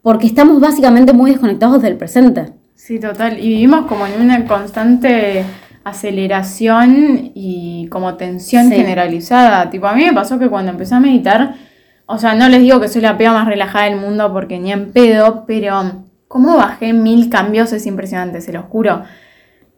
porque 0.02 0.26
estamos 0.28 0.60
básicamente 0.60 1.14
muy 1.14 1.30
desconectados 1.32 1.82
del 1.84 1.96
presente. 1.98 2.52
Sí, 2.74 3.00
total. 3.00 3.38
Y 3.40 3.48
vivimos 3.48 3.86
como 3.86 4.06
en 4.08 4.20
una 4.20 4.46
constante 4.46 5.46
aceleración 5.86 7.32
y 7.34 7.88
como 7.92 8.16
tensión 8.16 8.70
Sí. 8.70 8.76
generalizada. 8.76 9.70
Tipo, 9.70 9.88
a 9.88 9.94
mí 9.94 10.04
me 10.04 10.14
pasó 10.14 10.40
que 10.40 10.50
cuando 10.50 10.72
empecé 10.72 10.96
a 10.96 11.00
meditar, 11.00 11.56
o 12.06 12.18
sea, 12.18 12.34
no 12.36 12.50
les 12.50 12.62
digo 12.62 12.80
que 12.80 12.88
soy 12.88 13.02
la 13.02 13.18
pega 13.18 13.34
más 13.34 13.48
relajada 13.48 13.86
del 13.86 13.98
mundo 14.00 14.32
porque 14.34 14.60
ni 14.60 14.72
en 14.72 14.92
pedo, 14.92 15.46
pero 15.46 16.04
cómo 16.28 16.58
bajé 16.58 16.92
mil 16.94 17.30
cambios 17.30 17.72
es 17.72 17.86
impresionante, 17.86 18.42
se 18.42 18.52
lo 18.52 18.64
juro. 18.64 19.04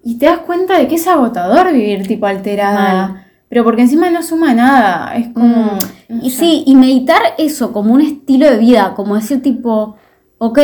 Y 0.03 0.17
te 0.17 0.27
das 0.27 0.39
cuenta 0.39 0.77
de 0.77 0.87
que 0.87 0.95
es 0.95 1.07
agotador 1.07 1.73
vivir 1.73 2.07
tipo 2.07 2.25
alterada. 2.25 3.07
Mal. 3.07 3.24
Pero 3.49 3.63
porque 3.63 3.83
encima 3.83 4.09
no 4.09 4.23
suma 4.23 4.53
nada. 4.53 5.15
Es 5.15 5.29
como. 5.29 5.77
no 6.09 6.23
Y 6.23 6.31
sí, 6.31 6.63
y 6.65 6.75
meditar 6.75 7.21
eso 7.37 7.71
como 7.71 7.93
un 7.93 8.01
estilo 8.01 8.49
de 8.49 8.57
vida, 8.57 8.93
como 8.95 9.15
decir 9.15 9.41
tipo, 9.41 9.95
ok, 10.37 10.59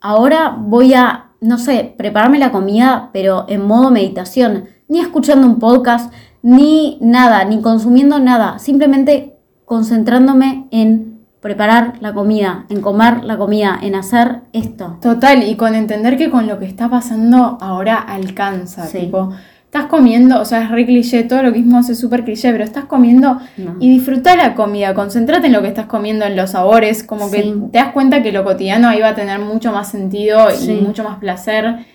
ahora 0.00 0.56
voy 0.58 0.94
a, 0.94 1.30
no 1.40 1.58
sé, 1.58 1.94
prepararme 1.96 2.38
la 2.38 2.52
comida, 2.52 3.10
pero 3.12 3.46
en 3.48 3.66
modo 3.66 3.90
meditación, 3.90 4.66
ni 4.88 5.00
escuchando 5.00 5.46
un 5.46 5.58
podcast, 5.58 6.12
ni 6.42 6.98
nada, 7.00 7.44
ni 7.44 7.60
consumiendo 7.60 8.18
nada, 8.18 8.58
simplemente 8.58 9.36
concentrándome 9.64 10.66
en 10.70 11.20
preparar 11.40 11.94
la 12.00 12.12
comida, 12.12 12.66
en 12.68 12.80
comer 12.80 13.24
la 13.24 13.38
comida, 13.38 13.78
en 13.80 13.94
hacer 13.94 14.42
esto. 14.52 14.98
Total, 15.00 15.42
y 15.42 15.56
con 15.56 15.74
entender 15.74 16.18
que 16.18 16.30
con 16.30 16.46
lo 16.46 16.58
que 16.58 16.66
está 16.66 16.88
pasando 16.88 17.56
ahora 17.60 17.96
alcanza. 17.96 18.86
Sí. 18.86 18.98
Tipo, 18.98 19.30
estás 19.70 19.86
comiendo, 19.86 20.40
o 20.40 20.44
sea, 20.44 20.64
es 20.64 20.70
re 20.72 20.84
cliché, 20.84 21.22
todo 21.22 21.44
lo 21.44 21.52
que 21.52 21.60
hicimos 21.60 21.88
es 21.88 22.00
súper 22.00 22.24
cliché, 22.24 22.50
pero 22.50 22.64
estás 22.64 22.86
comiendo 22.86 23.38
No. 23.56 23.76
y 23.78 23.88
disfruta 23.88 24.34
la 24.34 24.56
comida, 24.56 24.94
concentrate 24.94 25.46
en 25.46 25.52
lo 25.52 25.62
que 25.62 25.68
estás 25.68 25.86
comiendo, 25.86 26.24
en 26.24 26.34
los 26.34 26.50
sabores, 26.50 27.04
como 27.04 27.30
que 27.30 27.54
te 27.70 27.78
das 27.78 27.92
cuenta 27.92 28.20
que 28.20 28.32
lo 28.32 28.42
cotidiano 28.42 28.88
ahí 28.88 29.00
va 29.00 29.10
a 29.10 29.14
tener 29.14 29.38
mucho 29.38 29.70
más 29.70 29.88
sentido 29.88 30.50
Sí. 30.50 30.72
y 30.72 30.80
mucho 30.84 31.04
más 31.04 31.18
placer. 31.18 31.86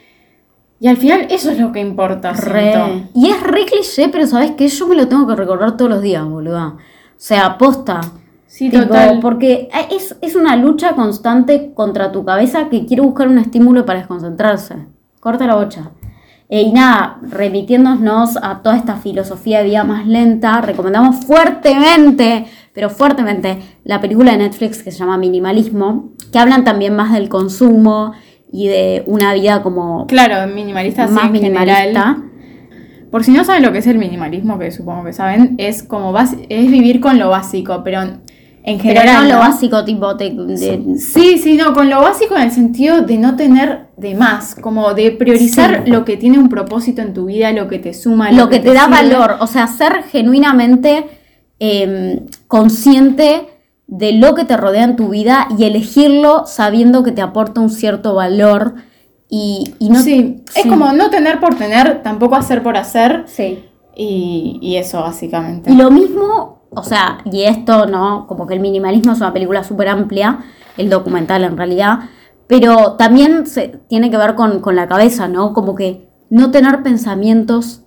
Y 0.80 0.88
al 0.88 0.95
final 0.95 1.28
eso 1.30 1.51
es 1.51 1.59
lo 1.59 1.73
que 1.73 1.82
importa, 1.82 2.32
Re. 2.32 2.71
siento. 2.71 3.09
Y 3.13 3.28
es 3.30 3.43
re 3.43 3.65
cliché, 3.65 4.07
pero 4.07 4.26
sabes 4.26 4.51
que 4.51 4.69
yo 4.69 4.88
me 4.88 4.95
lo 4.95 5.09
tengo 5.09 5.28
que 5.28 5.36
recordar 5.36 5.76
todos 5.76 5.91
los 5.91 6.01
días, 6.01 6.23
boluda. 6.23 6.67
O 6.78 6.78
sea, 7.17 7.57
posta. 7.57 7.99
Sí, 8.47 8.69
Tipo, 8.69 8.84
total. 8.84 9.19
Porque 9.21 9.67
es, 9.91 10.15
es 10.21 10.36
una 10.38 10.55
lucha 10.55 10.93
constante 10.93 11.71
contra 11.73 12.13
tu 12.13 12.23
cabeza 12.23 12.69
que 12.69 12.86
quiere 12.86 13.01
buscar 13.01 13.28
un 13.28 13.38
estímulo 13.38 13.86
para 13.86 13.99
desconcentrarse. 13.99 14.76
Corta 15.19 15.45
la 15.45 15.55
bocha. 15.55 15.91
Eh, 16.47 16.61
y 16.61 16.71
nada, 16.71 17.17
remitiéndonos 17.23 18.37
a 18.41 18.61
toda 18.61 18.77
esta 18.77 18.97
filosofía 18.97 19.59
de 19.59 19.65
vida 19.65 19.83
más 19.83 20.05
lenta, 20.05 20.61
recomendamos 20.61 21.25
fuertemente, 21.25 22.45
pero 22.73 22.89
fuertemente, 22.89 23.57
la 23.83 23.99
película 23.99 24.31
de 24.31 24.37
Netflix 24.37 24.83
que 24.83 24.91
se 24.91 24.99
llama 24.99 25.17
Minimalismo, 25.17 26.11
que 26.31 26.37
hablan 26.37 26.63
también 26.63 26.95
más 26.95 27.13
del 27.13 27.29
consumo 27.29 28.13
y 28.51 28.67
de 28.67 29.03
una 29.07 29.33
vida 29.33 29.63
como 29.63 30.05
Claro, 30.07 30.47
minimalista 30.53 31.07
más 31.07 31.31
minimalista. 31.31 31.75
general. 31.81 32.31
Por 33.09 33.23
si 33.23 33.31
no 33.31 33.43
saben 33.43 33.63
lo 33.63 33.71
que 33.71 33.79
es 33.79 33.87
el 33.87 33.97
minimalismo, 33.97 34.59
que 34.59 34.71
supongo 34.71 35.03
que 35.03 35.13
saben, 35.13 35.55
es 35.57 35.83
como 35.83 36.13
es 36.17 36.71
vivir 36.71 36.99
con 36.99 37.17
lo 37.17 37.29
básico, 37.29 37.81
pero 37.83 38.01
en 38.68 38.78
Pero 38.80 38.99
general. 39.01 39.28
no 39.28 39.34
lo 39.36 39.39
básico, 39.39 39.86
tipo, 39.86 40.18
te- 40.18 40.32
de- 40.32 40.97
Sí, 40.97 41.38
sí, 41.38 41.53
no, 41.55 41.74
con 41.74 41.89
lo 41.89 42.01
básico 42.01 42.36
en 42.36 42.41
el 42.43 42.51
sentido 42.51 43.01
de 43.01 43.18
no 43.18 43.36
tener 43.36 43.88
de 43.95 44.16
más, 44.16 44.55
como 44.55 44.93
de 44.95 45.11
priorizar 45.11 45.84
Sí. 45.86 45.91
lo 45.91 46.03
que 46.03 46.18
tiene 46.18 46.39
un 46.39 46.49
propósito 46.49 47.01
en 47.03 47.13
tu 47.13 47.26
vida, 47.26 47.51
lo 47.51 47.68
que 47.68 47.78
te 47.80 47.93
suma, 47.93 48.32
lo 48.32 48.49
que 48.49 48.59
te 48.59 48.74
da 48.74 48.86
sirve. 48.86 48.95
valor, 49.13 49.38
o 49.39 49.47
sea, 49.47 49.68
ser 49.68 50.03
genuinamente 50.11 51.05
eh, 51.59 52.22
consciente 52.47 53.47
de 53.88 54.13
lo 54.13 54.34
que 54.36 54.45
te 54.45 54.57
rodea 54.57 54.84
en 54.84 54.95
tu 54.95 55.09
vida 55.09 55.47
y 55.57 55.63
elegirlo 55.66 56.45
sabiendo 56.47 57.03
que 57.03 57.11
te 57.11 57.22
aporta 57.22 57.61
un 57.61 57.70
cierto 57.70 58.16
valor 58.16 58.76
y, 59.30 59.74
y 59.80 59.89
no... 59.89 60.01
sí, 60.01 60.43
es 60.55 60.63
sí. 60.63 60.70
como 60.70 60.91
no 60.91 61.09
tener 61.11 61.39
por 61.39 61.55
tener, 61.55 62.01
tampoco 62.03 62.36
hacer 62.36 62.63
por 62.63 62.78
hacer. 62.78 63.24
Sí. 63.28 63.59
Y, 63.95 64.59
y 64.61 64.76
eso, 64.78 65.01
básicamente. 65.01 65.72
Y 65.72 65.76
lo 65.76 65.89
mismo, 65.91 66.55
o 66.76 66.84
sea, 66.84 67.19
y 67.26 67.43
esto, 67.43 67.86
¿no? 67.86 68.28
Como 68.28 68.47
que 68.47 68.53
el 68.53 68.59
minimalismo 68.59 69.13
es 69.13 69.19
una 69.19 69.34
película 69.34 69.63
súper 69.63 69.89
amplia, 69.89 70.39
el 70.78 70.89
documental 70.89 71.43
en 71.43 71.57
realidad, 71.57 71.99
pero 72.47 72.93
también 72.93 73.47
se, 73.47 73.80
tiene 73.88 74.11
que 74.11 74.17
ver 74.17 74.36
con, 74.36 74.59
con 74.59 74.76
la 74.76 74.88
cabeza, 74.88 75.28
¿no? 75.28 75.53
Como 75.53 75.76
que 75.76 76.07
no 76.30 76.51
tener 76.51 76.84
pensamientos, 76.84 77.82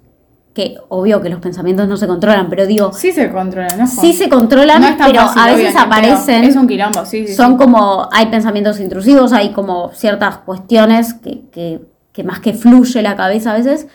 que 0.55 0.76
obvio 0.89 1.20
que 1.22 1.28
los 1.28 1.41
pensamientos 1.41 1.86
no 1.86 1.97
se 1.97 2.07
controlan, 2.07 2.49
pero 2.49 2.66
digo, 2.66 2.93
Sí 2.93 3.12
se 3.12 3.30
controla, 3.30 3.68
¿no? 3.76 3.86
sí 3.86 4.12
se 4.12 4.28
controlan, 4.28 4.80
No 4.80 4.97
pero 5.07 5.20
fácil, 5.20 5.43
a 5.43 5.47
veces 5.47 5.76
aparecen. 5.76 6.45
Es 6.45 6.57
un 6.57 6.66
quilombo, 6.66 7.05
sí, 7.05 7.26
sí. 7.26 7.34
son 7.34 7.53
sí. 7.53 7.59
como, 7.59 8.09
hay 8.11 8.26
pensamientos 8.26 8.80
intrusivos, 8.80 9.32
hay 9.32 9.53
como 9.53 9.93
ciertas 9.95 10.39
cuestiones 10.39 11.14
que, 11.14 11.43
que, 11.53 11.80
que 12.12 12.24
más 12.24 12.41
que 12.41 12.55
fluye 12.55 13.03
la 13.03 13.14
cabeza 13.14 13.53
a 13.53 13.57
veces, 13.57 13.86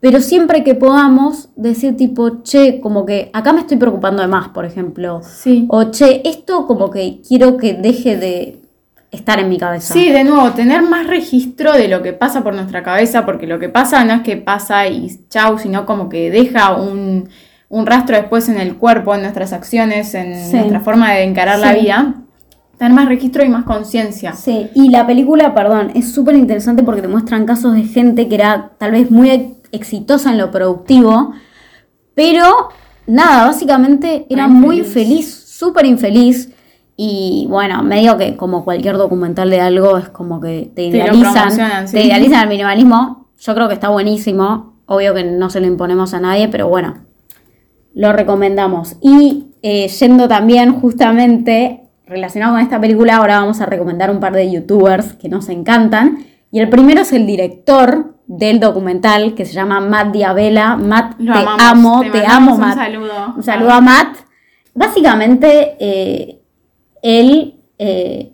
pero 0.00 0.20
siempre 0.20 0.62
que 0.62 0.74
podamos 0.74 1.48
decir 1.56 1.96
tipo, 1.96 2.42
che, 2.42 2.80
como 2.80 3.04
que 3.06 3.30
acá 3.32 3.52
me 3.52 3.60
estoy 3.60 3.76
preocupando 3.76 4.22
de 4.22 4.28
más, 4.28 4.48
por 4.50 4.64
ejemplo, 4.64 5.20
Sí. 5.22 5.66
o 5.68 5.84
che, 5.90 6.22
esto 6.28 6.66
como 6.66 6.90
que 6.90 7.20
quiero 7.26 7.56
que 7.56 7.74
deje 7.74 8.16
de 8.16 8.60
estar 9.10 9.38
en 9.38 9.48
mi 9.48 9.56
cabeza. 9.56 9.94
Sí, 9.94 10.10
de 10.10 10.24
nuevo, 10.24 10.50
tener 10.50 10.82
más 10.82 11.06
registro 11.06 11.72
de 11.72 11.88
lo 11.88 12.02
que 12.02 12.12
pasa 12.12 12.42
por 12.42 12.54
nuestra 12.54 12.82
cabeza, 12.82 13.24
porque 13.24 13.46
lo 13.46 13.58
que 13.58 13.68
pasa 13.68 14.04
no 14.04 14.12
es 14.14 14.20
que 14.22 14.36
pasa 14.36 14.86
y 14.88 15.08
chau, 15.30 15.58
sino 15.58 15.86
como 15.86 16.08
que 16.08 16.30
deja 16.30 16.74
un, 16.76 17.28
un 17.68 17.86
rastro 17.86 18.16
después 18.16 18.48
en 18.48 18.58
el 18.58 18.76
cuerpo, 18.76 19.14
en 19.14 19.22
nuestras 19.22 19.52
acciones, 19.52 20.14
en 20.14 20.34
Sí. 20.34 20.56
nuestra 20.56 20.80
forma 20.80 21.12
de 21.12 21.22
encarar 21.22 21.58
la 21.58 21.72
Sí. 21.72 21.80
vida. 21.80 22.14
Tener 22.78 22.92
más 22.92 23.08
registro 23.08 23.42
y 23.44 23.48
más 23.48 23.64
conciencia. 23.64 24.34
Sí, 24.34 24.68
y 24.74 24.90
la 24.90 25.06
película, 25.06 25.54
perdón, 25.54 25.92
es 25.94 26.12
súper 26.12 26.36
interesante 26.36 26.82
porque 26.82 27.00
te 27.02 27.08
muestran 27.08 27.46
casos 27.46 27.74
de 27.74 27.84
gente 27.84 28.28
que 28.28 28.34
era 28.34 28.72
tal 28.78 28.90
vez 28.92 29.10
muy 29.10 29.30
ex- 29.30 29.54
exitosa 29.72 30.30
en 30.30 30.38
lo 30.38 30.50
productivo, 30.50 31.32
pero 32.14 32.68
nada, 33.06 33.46
básicamente 33.46 34.26
era 34.28 34.46
Muy 34.46 34.60
muy 34.66 34.78
infeliz. 34.80 34.94
feliz, 35.08 35.44
súper 35.48 35.86
infeliz. 35.86 36.52
Y 36.98 37.46
bueno, 37.50 37.82
medio 37.82 38.16
que 38.16 38.36
como 38.36 38.64
cualquier 38.64 38.96
documental 38.96 39.50
de 39.50 39.60
algo 39.60 39.98
es 39.98 40.08
como 40.08 40.40
que 40.40 40.70
te 40.74 40.84
idealizan, 40.84 41.86
sí. 41.88 41.92
te 41.94 42.04
idealizan 42.04 42.42
el 42.44 42.48
minimalismo. 42.48 43.28
Yo 43.38 43.54
creo 43.54 43.68
que 43.68 43.74
está 43.74 43.90
buenísimo. 43.90 44.80
Obvio 44.86 45.12
que 45.14 45.24
no 45.24 45.50
se 45.50 45.60
lo 45.60 45.66
imponemos 45.66 46.14
a 46.14 46.20
nadie, 46.20 46.48
pero 46.48 46.68
bueno, 46.68 47.04
lo 47.94 48.12
recomendamos. 48.14 48.96
Y 49.02 49.48
eh, 49.62 49.88
yendo 49.88 50.26
también 50.28 50.72
justamente 50.80 51.85
relacionado 52.06 52.54
con 52.54 52.62
esta 52.62 52.80
película, 52.80 53.16
ahora 53.16 53.40
vamos 53.40 53.60
a 53.60 53.66
recomendar 53.66 54.10
un 54.10 54.20
par 54.20 54.32
de 54.32 54.50
youtubers 54.50 55.14
que 55.14 55.28
nos 55.28 55.48
encantan. 55.48 56.24
Y 56.50 56.60
el 56.60 56.68
primero 56.68 57.02
es 57.02 57.12
el 57.12 57.26
director 57.26 58.14
del 58.26 58.60
documental 58.60 59.34
que 59.34 59.44
se 59.44 59.52
llama 59.52 59.80
Matt 59.80 60.12
Diabela. 60.12 60.76
Matt, 60.76 61.18
Lo 61.18 61.32
te 61.32 61.38
amamos, 61.40 61.62
amo, 61.62 62.00
te 62.02 62.10
te, 62.10 62.26
amo, 62.26 62.54
un 62.54 62.60
Matt. 62.60 62.74
saludo. 62.76 63.34
Un 63.36 63.42
saludo 63.42 63.70
a 63.72 63.80
Matt. 63.80 64.16
Básicamente, 64.74 65.76
eh, 65.80 66.40
él 67.02 67.60
eh, 67.78 68.32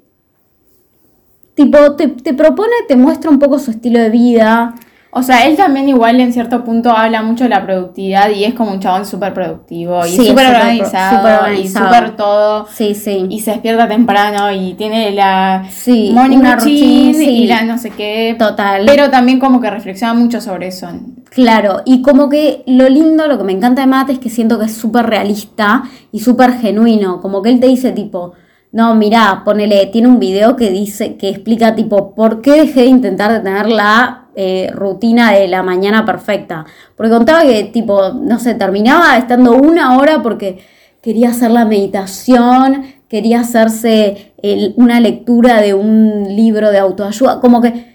tipo 1.54 1.94
te, 1.96 2.08
te 2.08 2.34
propone, 2.34 2.72
te 2.88 2.96
muestra 2.96 3.30
un 3.30 3.38
poco 3.38 3.58
su 3.58 3.70
estilo 3.70 3.98
de 4.00 4.10
vida. 4.10 4.74
O 5.14 5.22
sea, 5.22 5.46
él 5.46 5.56
también 5.58 5.90
igual 5.90 6.18
en 6.20 6.32
cierto 6.32 6.64
punto 6.64 6.90
habla 6.90 7.20
mucho 7.22 7.44
de 7.44 7.50
la 7.50 7.62
productividad 7.62 8.30
y 8.30 8.44
es 8.44 8.54
como 8.54 8.70
un 8.72 8.80
chabón 8.80 9.04
súper 9.04 9.34
productivo 9.34 10.06
y 10.06 10.08
Sí, 10.16 10.28
súper 10.28 10.46
organizado, 10.46 11.18
súper 11.18 11.32
y 11.32 11.36
organizado. 11.38 11.84
súper 11.86 12.16
todo. 12.16 12.66
Sí, 12.72 12.94
sí. 12.94 13.26
Y 13.28 13.40
se 13.40 13.50
despierta 13.50 13.86
temprano 13.86 14.50
y 14.50 14.72
tiene 14.72 15.10
la 15.10 15.64
Sí, 15.70 16.12
morning 16.14 16.38
una 16.38 16.56
routine 16.56 17.12
routine, 17.12 17.14
sí. 17.26 17.30
y 17.42 17.46
la 17.46 17.62
no 17.64 17.76
sé 17.76 17.90
qué. 17.90 18.36
Total. 18.38 18.84
Pero 18.86 19.10
también 19.10 19.38
como 19.38 19.60
que 19.60 19.68
reflexiona 19.68 20.14
mucho 20.14 20.40
sobre 20.40 20.68
eso. 20.68 20.88
Claro, 21.28 21.82
y 21.84 22.00
como 22.00 22.30
que 22.30 22.62
lo 22.66 22.88
lindo, 22.88 23.26
lo 23.26 23.36
que 23.36 23.44
me 23.44 23.52
encanta 23.52 23.82
de 23.82 23.88
Matt 23.88 24.08
es 24.08 24.18
que 24.18 24.30
siento 24.30 24.58
que 24.58 24.64
es 24.64 24.74
súper 24.74 25.04
realista 25.06 25.82
y 26.10 26.20
súper 26.20 26.54
genuino. 26.54 27.20
Como 27.20 27.42
que 27.42 27.50
él 27.50 27.60
te 27.60 27.66
dice 27.66 27.92
tipo, 27.92 28.32
no, 28.70 28.94
mirá, 28.94 29.42
ponele, 29.44 29.84
tiene 29.92 30.08
un 30.08 30.18
video 30.18 30.56
que 30.56 30.70
dice, 30.70 31.16
que 31.16 31.28
explica 31.28 31.74
tipo, 31.74 32.14
¿por 32.14 32.40
qué 32.40 32.52
dejé 32.52 32.80
de 32.80 32.86
intentar 32.86 33.30
de 33.30 33.40
tener 33.40 33.68
la 33.68 34.21
eh, 34.34 34.70
rutina 34.72 35.32
de 35.32 35.48
la 35.48 35.62
mañana 35.62 36.04
perfecta? 36.04 36.64
Porque 36.96 37.12
contaba 37.12 37.42
que 37.42 37.64
tipo, 37.64 38.10
no 38.12 38.38
sé, 38.38 38.54
terminaba 38.54 39.16
estando 39.16 39.52
una 39.54 39.98
hora 39.98 40.22
porque 40.22 40.58
quería 41.02 41.30
hacer 41.30 41.50
la 41.50 41.64
meditación, 41.64 42.84
quería 43.08 43.40
hacerse 43.40 44.32
una 44.76 45.00
lectura 45.00 45.60
de 45.60 45.74
un 45.74 46.34
libro 46.34 46.70
de 46.70 46.78
autoayuda, 46.78 47.40
como 47.40 47.60
que 47.60 47.91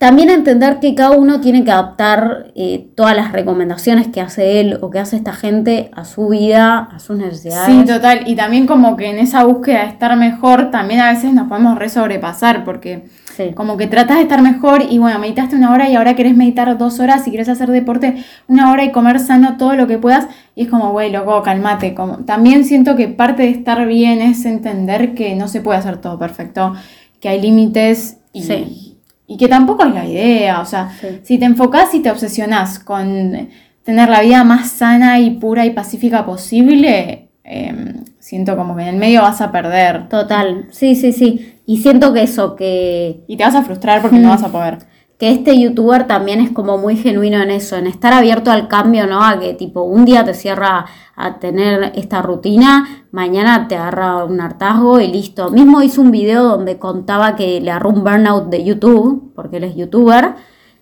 también 0.00 0.30
entender 0.30 0.80
que 0.80 0.94
cada 0.94 1.10
uno 1.10 1.42
tiene 1.42 1.62
que 1.62 1.70
adaptar 1.70 2.52
eh, 2.54 2.88
todas 2.96 3.14
las 3.14 3.32
recomendaciones 3.32 4.08
que 4.08 4.22
hace 4.22 4.58
él 4.58 4.78
o 4.80 4.88
que 4.88 4.98
hace 4.98 5.14
esta 5.16 5.34
gente 5.34 5.90
a 5.94 6.06
su 6.06 6.28
vida, 6.28 6.88
a 6.90 6.98
sus 7.00 7.18
necesidades. 7.18 7.66
Sí, 7.66 7.84
total. 7.84 8.22
Y 8.26 8.34
también 8.34 8.66
como 8.66 8.96
que 8.96 9.10
en 9.10 9.18
esa 9.18 9.44
búsqueda 9.44 9.80
de 9.82 9.88
estar 9.88 10.16
mejor, 10.16 10.70
también 10.70 11.00
a 11.00 11.10
veces 11.12 11.34
nos 11.34 11.48
podemos 11.48 11.78
re 11.78 11.90
sobrepasar 11.90 12.64
porque 12.64 13.10
Sí. 13.36 13.52
como 13.54 13.76
que 13.76 13.88
tratas 13.88 14.16
de 14.16 14.22
estar 14.22 14.40
mejor 14.40 14.80
y 14.88 14.96
bueno, 14.98 15.18
meditaste 15.18 15.54
una 15.54 15.70
hora 15.70 15.90
y 15.90 15.96
ahora 15.96 16.16
querés 16.16 16.34
meditar 16.34 16.78
dos 16.78 16.98
horas 16.98 17.28
y 17.28 17.30
querés 17.30 17.50
hacer 17.50 17.70
deporte 17.70 18.24
una 18.48 18.72
hora 18.72 18.84
y 18.84 18.92
comer 18.92 19.20
sano 19.20 19.58
todo 19.58 19.74
lo 19.76 19.86
que 19.86 19.98
puedas. 19.98 20.28
Y 20.56 20.62
es 20.62 20.68
como, 20.70 20.92
güey, 20.92 21.12
loco, 21.12 21.42
calmate. 21.42 21.92
Como, 21.94 22.20
también 22.24 22.64
siento 22.64 22.96
que 22.96 23.08
parte 23.08 23.42
de 23.42 23.50
estar 23.50 23.86
bien 23.86 24.22
es 24.22 24.46
entender 24.46 25.12
que 25.14 25.34
no 25.34 25.46
se 25.46 25.60
puede 25.60 25.78
hacer 25.78 25.98
todo 25.98 26.18
perfecto, 26.18 26.72
que 27.20 27.28
hay 27.28 27.42
límites 27.42 28.16
y, 28.32 28.42
Sí. 28.44 28.89
Y 29.32 29.36
que 29.36 29.46
tampoco 29.46 29.84
es 29.84 29.94
la 29.94 30.04
idea. 30.04 30.60
O 30.60 30.64
sea, 30.64 30.90
Sí. 31.00 31.06
si 31.22 31.38
te 31.38 31.44
enfocás 31.44 31.94
y 31.94 32.00
te 32.00 32.10
obsesionás 32.10 32.80
con 32.80 33.48
tener 33.84 34.08
la 34.08 34.20
vida 34.22 34.42
más 34.42 34.70
sana 34.70 35.20
y 35.20 35.30
pura 35.38 35.64
y 35.64 35.70
pacífica 35.70 36.26
posible, 36.26 37.28
eh, 37.44 37.94
siento 38.18 38.56
como 38.56 38.74
que 38.74 38.82
en 38.82 38.88
el 38.88 38.96
medio 38.96 39.22
vas 39.22 39.40
a 39.40 39.52
perder. 39.52 40.08
Total, 40.08 40.66
sí, 40.70 40.96
sí, 40.96 41.12
sí. 41.12 41.54
Y 41.64 41.78
siento 41.78 42.12
que 42.12 42.22
eso, 42.24 42.56
que, 42.56 43.22
Y 43.28 43.36
te 43.36 43.44
vas 43.44 43.54
a 43.54 43.62
frustrar 43.62 44.02
porque 44.02 44.18
no 44.18 44.30
vas 44.30 44.42
a 44.42 44.48
poder. 44.50 44.78
Que 45.20 45.30
este 45.30 45.60
youtuber 45.60 46.08
también 46.08 46.40
es 46.40 46.50
como 46.50 46.78
muy 46.78 46.96
genuino 46.96 47.40
en 47.40 47.50
eso, 47.52 47.76
en 47.76 47.86
estar 47.86 48.12
abierto 48.12 48.50
al 48.50 48.66
cambio, 48.66 49.06
¿no? 49.06 49.22
A 49.22 49.38
que 49.38 49.54
tipo 49.54 49.82
un 49.82 50.04
día 50.04 50.24
te 50.24 50.34
cierra 50.34 50.86
a 51.14 51.38
tener 51.38 51.92
esta 51.94 52.22
rutina, 52.22 53.04
mañana 53.12 53.68
te 53.68 53.76
agarra 53.76 54.24
un 54.24 54.40
hartazgo 54.40 54.98
y 55.00 55.06
listo. 55.06 55.50
Mismo 55.50 55.82
hizo 55.82 56.00
un 56.00 56.10
video 56.10 56.42
donde 56.42 56.78
contaba 56.78 57.36
que 57.36 57.60
le 57.60 57.70
agarró 57.70 57.90
un 57.90 58.02
burnout 58.02 58.48
de 58.48 58.64
YouTube, 58.64 59.32
porque 59.36 59.58
él 59.58 59.64
es 59.64 59.76
youtuber, 59.76 60.34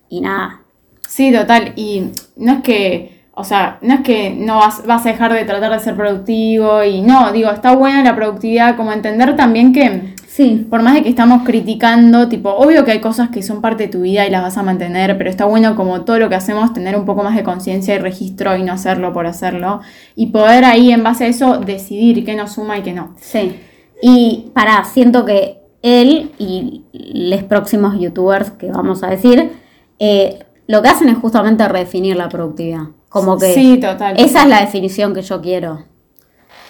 y 0.08 0.22
nada, 0.22 0.62
Sí, 1.08 1.32
total. 1.32 1.72
Y 1.74 2.12
no 2.36 2.52
es 2.52 2.60
que, 2.60 3.24
o 3.34 3.42
sea, 3.42 3.78
no 3.80 3.94
es 3.94 4.00
que 4.02 4.30
no 4.30 4.58
vas, 4.58 4.86
vas 4.86 5.06
a 5.06 5.08
dejar 5.08 5.32
de 5.32 5.44
tratar 5.44 5.72
de 5.72 5.80
ser 5.80 5.96
productivo 5.96 6.84
y 6.84 7.00
no, 7.00 7.32
digo, 7.32 7.50
está 7.50 7.74
buena 7.74 8.04
la 8.04 8.14
productividad, 8.14 8.76
como 8.76 8.92
entender 8.92 9.34
también 9.34 9.72
que 9.72 10.14
sí, 10.38 10.64
por 10.70 10.82
más 10.82 10.94
de 10.94 11.02
que 11.02 11.08
estamos 11.08 11.42
criticando, 11.42 12.28
tipo, 12.28 12.50
obvio 12.50 12.84
que 12.84 12.92
hay 12.92 13.00
cosas 13.00 13.28
que 13.30 13.42
son 13.42 13.60
parte 13.60 13.86
de 13.86 13.88
tu 13.88 14.02
vida 14.02 14.24
y 14.24 14.30
las 14.30 14.40
vas 14.40 14.56
a 14.56 14.62
mantener, 14.62 15.18
pero 15.18 15.28
está 15.28 15.46
bueno 15.46 15.74
como 15.74 16.02
todo 16.02 16.20
lo 16.20 16.28
que 16.28 16.36
hacemos 16.36 16.72
tener 16.72 16.94
un 16.94 17.04
poco 17.04 17.24
más 17.24 17.34
de 17.34 17.42
conciencia 17.42 17.96
y 17.96 17.98
registro 17.98 18.56
y 18.56 18.62
no 18.62 18.72
hacerlo 18.72 19.12
por 19.12 19.26
hacerlo 19.26 19.80
y 20.14 20.26
poder 20.26 20.64
ahí 20.64 20.92
en 20.92 21.02
base 21.02 21.24
a 21.24 21.26
eso 21.26 21.58
decidir 21.58 22.24
qué 22.24 22.36
nos 22.36 22.52
suma 22.52 22.78
y 22.78 22.82
qué 22.82 22.92
no. 22.92 23.16
Sí. 23.20 23.58
Y 24.00 24.52
para, 24.54 24.84
siento 24.84 25.24
que 25.24 25.58
él 25.82 26.30
y 26.38 26.84
los 26.92 27.42
próximos 27.42 27.98
youtubers 27.98 28.52
que 28.52 28.70
vamos 28.70 29.02
a 29.02 29.08
decir, 29.08 29.50
eh, 29.98 30.38
lo 30.68 30.82
que 30.82 30.88
hacen 30.88 31.08
es 31.08 31.18
justamente 31.18 31.66
redefinir 31.66 32.14
la 32.14 32.28
productividad. 32.28 32.84
Como 33.08 33.38
que 33.38 33.54
Sí, 33.54 33.78
total. 33.80 34.14
esa 34.16 34.42
es 34.42 34.48
la 34.48 34.60
definición 34.60 35.14
que 35.14 35.22
yo 35.22 35.40
quiero. 35.40 35.82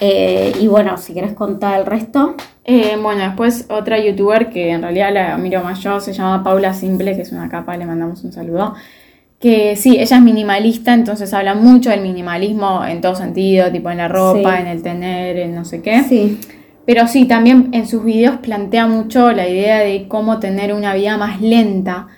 Eh, 0.01 0.53
y 0.61 0.67
bueno, 0.69 0.97
si 0.97 1.13
quieres 1.13 1.33
contar 1.35 1.79
el 1.81 1.87
resto. 1.87 2.35
Eh, 2.65 2.97
bueno, 3.03 3.23
después 3.25 3.67
otra 3.71 3.99
youtuber 3.99 4.51
que 4.51 4.71
en 4.71 4.83
realidad 4.83 5.13
la 5.13 5.37
miro 5.39 5.63
más 5.63 5.81
yo, 5.81 6.01
se 6.01 6.13
llama 6.13 6.43
Paula 6.45 6.75
Simple, 6.75 7.17
que 7.17 7.23
es 7.23 7.33
una 7.33 7.49
capa, 7.49 7.77
le 7.77 7.87
mandamos 7.87 8.23
un 8.25 8.33
saludo. 8.33 8.75
Que 9.41 9.77
sí, 9.77 9.97
ella 9.99 10.17
es 10.17 10.23
minimalista, 10.23 10.93
entonces 10.95 11.33
habla 11.33 11.55
mucho 11.55 11.91
del 11.91 12.01
minimalismo 12.03 12.85
en 12.85 13.01
todo 13.01 13.15
sentido, 13.15 13.71
tipo 13.71 13.89
en 13.91 13.99
la 13.99 14.09
ropa, 14.09 14.57
Sí. 14.57 14.61
en 14.63 14.67
el 14.67 14.83
tener, 14.83 15.39
en 15.39 15.55
no 15.55 15.65
sé 15.65 15.81
qué. 15.81 16.03
Sí. 16.03 16.39
Pero 16.85 17.07
sí, 17.07 17.27
también 17.27 17.69
en 17.73 17.87
sus 17.87 18.05
videos 18.05 18.37
plantea 18.39 18.87
mucho 18.87 19.31
la 19.33 19.49
idea 19.49 19.79
de 19.79 20.07
cómo 20.09 20.39
tener 20.41 20.73
una 20.75 20.95
vida 20.95 21.17
más 21.17 21.41
lenta. 21.41 22.09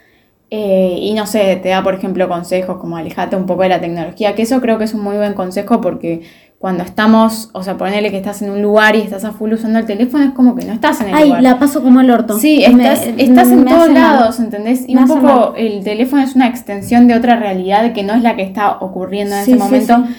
eh, 0.52 0.98
y 1.00 1.14
no 1.14 1.26
sé, 1.26 1.54
te 1.62 1.68
da 1.68 1.80
por 1.84 1.94
ejemplo 1.94 2.28
consejos 2.28 2.78
como 2.78 2.96
alejate 2.96 3.36
un 3.36 3.46
poco 3.46 3.62
de 3.62 3.68
la 3.68 3.80
tecnología, 3.80 4.34
que 4.34 4.42
eso 4.42 4.60
creo 4.60 4.78
que 4.78 4.84
es 4.84 4.94
un 4.94 5.00
muy 5.02 5.16
buen 5.16 5.34
consejo 5.34 5.80
porque 5.80 6.22
cuando 6.60 6.82
estamos, 6.84 7.48
o 7.54 7.62
sea, 7.62 7.78
ponele 7.78 8.10
que 8.10 8.18
estás 8.18 8.42
en 8.42 8.50
un 8.50 8.60
lugar 8.60 8.94
y 8.94 9.00
estás 9.00 9.24
a 9.24 9.32
full 9.32 9.50
usando 9.54 9.78
el 9.78 9.86
teléfono, 9.86 10.24
es 10.24 10.32
como 10.32 10.54
que 10.54 10.66
no 10.66 10.74
estás 10.74 11.00
en 11.00 11.08
el 11.08 11.14
Ay, 11.14 11.24
lugar. 11.28 11.42
la 11.42 11.58
paso 11.58 11.82
como 11.82 12.00
el 12.02 12.10
orto. 12.10 12.38
Sí, 12.38 12.62
Me- 12.74 12.82
estás, 12.92 13.06
estás 13.16 13.48
en 13.50 13.64
me 13.64 13.70
todos 13.70 13.84
hace 13.84 13.92
mal. 13.94 14.02
lados, 14.18 14.38
¿entendés? 14.40 14.84
Y 14.86 14.94
Me 14.94 15.00
un 15.04 15.08
poco 15.08 15.54
el 15.56 15.82
teléfono 15.82 16.20
es 16.22 16.34
una 16.36 16.48
extensión 16.48 17.06
de 17.08 17.14
otra 17.14 17.36
realidad 17.36 17.94
que 17.94 18.02
no 18.02 18.12
es 18.12 18.22
la 18.22 18.36
que 18.36 18.42
está 18.42 18.72
ocurriendo 18.80 19.36
en 19.36 19.44
Sí, 19.46 19.52
ese 19.52 19.58
sí, 19.58 19.64
momento. 19.66 20.04
sí. 20.06 20.14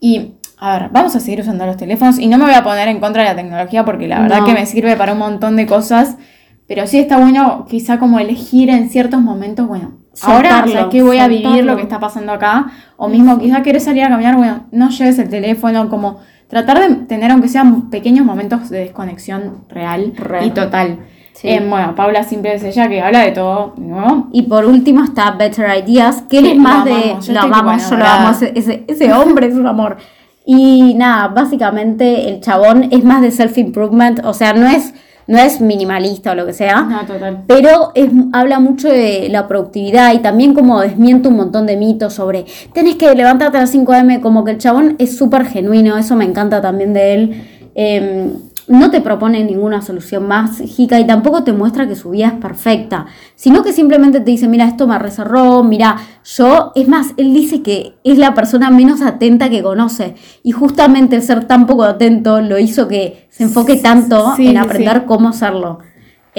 Y 0.00 0.32
a 0.58 0.78
ver, 0.78 0.90
vamos 0.92 1.16
a 1.16 1.20
seguir 1.20 1.40
usando 1.40 1.64
los 1.64 1.78
teléfonos 1.78 2.18
y 2.18 2.26
no 2.26 2.36
me 2.36 2.44
voy 2.44 2.54
a 2.54 2.62
poner 2.62 2.88
en 2.88 3.00
contra 3.00 3.22
de 3.22 3.30
la 3.30 3.36
tecnología 3.36 3.86
porque 3.86 4.06
la 4.06 4.20
verdad 4.20 4.40
No. 4.40 4.44
que 4.44 4.52
me 4.52 4.66
sirve 4.66 4.96
para 4.96 5.14
un 5.14 5.18
montón 5.18 5.56
de 5.56 5.64
cosas, 5.64 6.16
pero 6.66 6.86
sí 6.86 6.98
está 6.98 7.16
bueno 7.16 7.64
quizá 7.70 7.98
como 7.98 8.18
elegir 8.18 8.68
en 8.68 8.90
ciertos 8.90 9.22
momentos, 9.22 9.66
bueno, 9.66 9.92
ahora 10.22 10.50
Soltarlo, 10.50 10.72
¿sabes 10.72 10.86
qué? 10.90 11.02
voy 11.02 11.18
a 11.18 11.28
vivir 11.28 11.64
lo 11.64 11.76
que 11.76 11.82
está 11.82 12.00
pasando 12.00 12.32
acá, 12.32 12.66
o 12.96 13.08
mismo 13.08 13.38
quizá 13.38 13.62
querés 13.62 13.84
salir 13.84 14.04
a 14.04 14.08
caminar, 14.08 14.36
bueno, 14.36 14.66
no 14.72 14.90
lleves 14.90 15.18
el 15.18 15.28
teléfono, 15.28 15.88
como 15.88 16.20
tratar 16.48 16.80
de 16.80 16.94
tener 17.06 17.30
aunque 17.30 17.48
sean 17.48 17.90
pequeños 17.90 18.24
momentos 18.24 18.70
de 18.70 18.78
desconexión 18.78 19.64
real 19.68 20.12
Re. 20.16 20.46
y 20.46 20.50
total. 20.50 21.00
Sí. 21.32 21.48
Eh, 21.48 21.66
bueno, 21.68 21.94
Paula 21.94 22.22
siempre 22.24 22.54
es 22.54 22.64
ella 22.64 22.88
que 22.88 23.02
habla 23.02 23.20
de 23.20 23.32
todo, 23.32 23.74
nuevo. 23.76 24.28
Y 24.32 24.42
por 24.42 24.64
último 24.64 25.04
está 25.04 25.32
Better 25.32 25.84
Ideas, 25.86 26.22
que 26.22 26.38
él 26.38 26.46
es 26.46 26.56
más 26.56 26.84
de. 26.86 26.92
amamos, 26.92 27.26
yo 27.26 27.32
Lo 27.34 27.40
amamos, 27.40 27.90
yo 27.90 27.96
lo 27.96 28.06
amo, 28.06 28.30
ese 28.54 29.12
hombre 29.12 29.48
es 29.48 29.54
un 29.54 29.66
amor. 29.66 29.98
Y 30.48 30.94
nada, 30.94 31.26
básicamente 31.26 32.30
el 32.30 32.40
chabón 32.40 32.88
es 32.92 33.02
más 33.02 33.20
de 33.20 33.32
self-improvement, 33.32 34.24
o 34.24 34.32
sea, 34.32 34.52
no 34.52 34.68
es, 34.68 34.94
no 35.26 35.38
es 35.38 35.60
minimalista 35.60 36.32
o 36.32 36.34
lo 36.34 36.46
que 36.46 36.52
sea. 36.52 36.82
No, 36.82 37.04
total. 37.04 37.42
Pero 37.46 37.92
es, 37.94 38.10
habla 38.32 38.60
mucho 38.60 38.88
de 38.88 39.28
la 39.30 39.48
productividad 39.48 40.14
y 40.14 40.18
también 40.18 40.54
como 40.54 40.80
desmiente 40.80 41.28
un 41.28 41.36
montón 41.36 41.66
de 41.66 41.76
mitos 41.76 42.14
sobre 42.14 42.46
tenés 42.72 42.96
que 42.96 43.14
levantarte 43.14 43.56
a 43.56 43.60
las 43.60 43.70
5 43.70 43.92
am, 43.92 44.20
como 44.20 44.44
que 44.44 44.52
el 44.52 44.58
chabón 44.58 44.96
es 44.98 45.16
súper 45.16 45.46
genuino, 45.46 45.96
eso 45.96 46.16
me 46.16 46.24
encanta 46.24 46.60
también 46.60 46.92
de 46.92 47.14
él. 47.14 47.42
Eh, 47.74 48.32
no 48.68 48.90
te 48.90 49.00
propone 49.00 49.44
ninguna 49.44 49.80
solución 49.82 50.26
mágica 50.26 50.98
y 50.98 51.06
tampoco 51.06 51.44
te 51.44 51.52
muestra 51.52 51.86
que 51.86 51.94
su 51.94 52.10
vida 52.10 52.26
es 52.28 52.32
perfecta, 52.34 53.06
sino 53.34 53.62
que 53.62 53.72
simplemente 53.72 54.20
te 54.20 54.30
dice, 54.30 54.48
mira, 54.48 54.64
esto 54.66 54.86
me 54.88 54.98
reserró, 54.98 55.62
mira, 55.62 55.96
yo, 56.24 56.72
es 56.74 56.88
más, 56.88 57.08
él 57.16 57.32
dice 57.32 57.62
que 57.62 57.94
es 58.02 58.18
la 58.18 58.34
persona 58.34 58.70
menos 58.70 59.02
atenta 59.02 59.48
que 59.50 59.62
conoce 59.62 60.16
y 60.42 60.50
justamente 60.52 61.16
el 61.16 61.22
ser 61.22 61.44
tan 61.46 61.66
poco 61.66 61.84
atento 61.84 62.40
lo 62.40 62.58
hizo 62.58 62.88
que 62.88 63.26
se 63.30 63.44
enfoque 63.44 63.76
tanto 63.76 64.34
Sí, 64.36 64.48
en 64.48 64.58
aprender 64.58 64.98
sí. 65.00 65.02
cómo 65.06 65.28
hacerlo. 65.28 65.78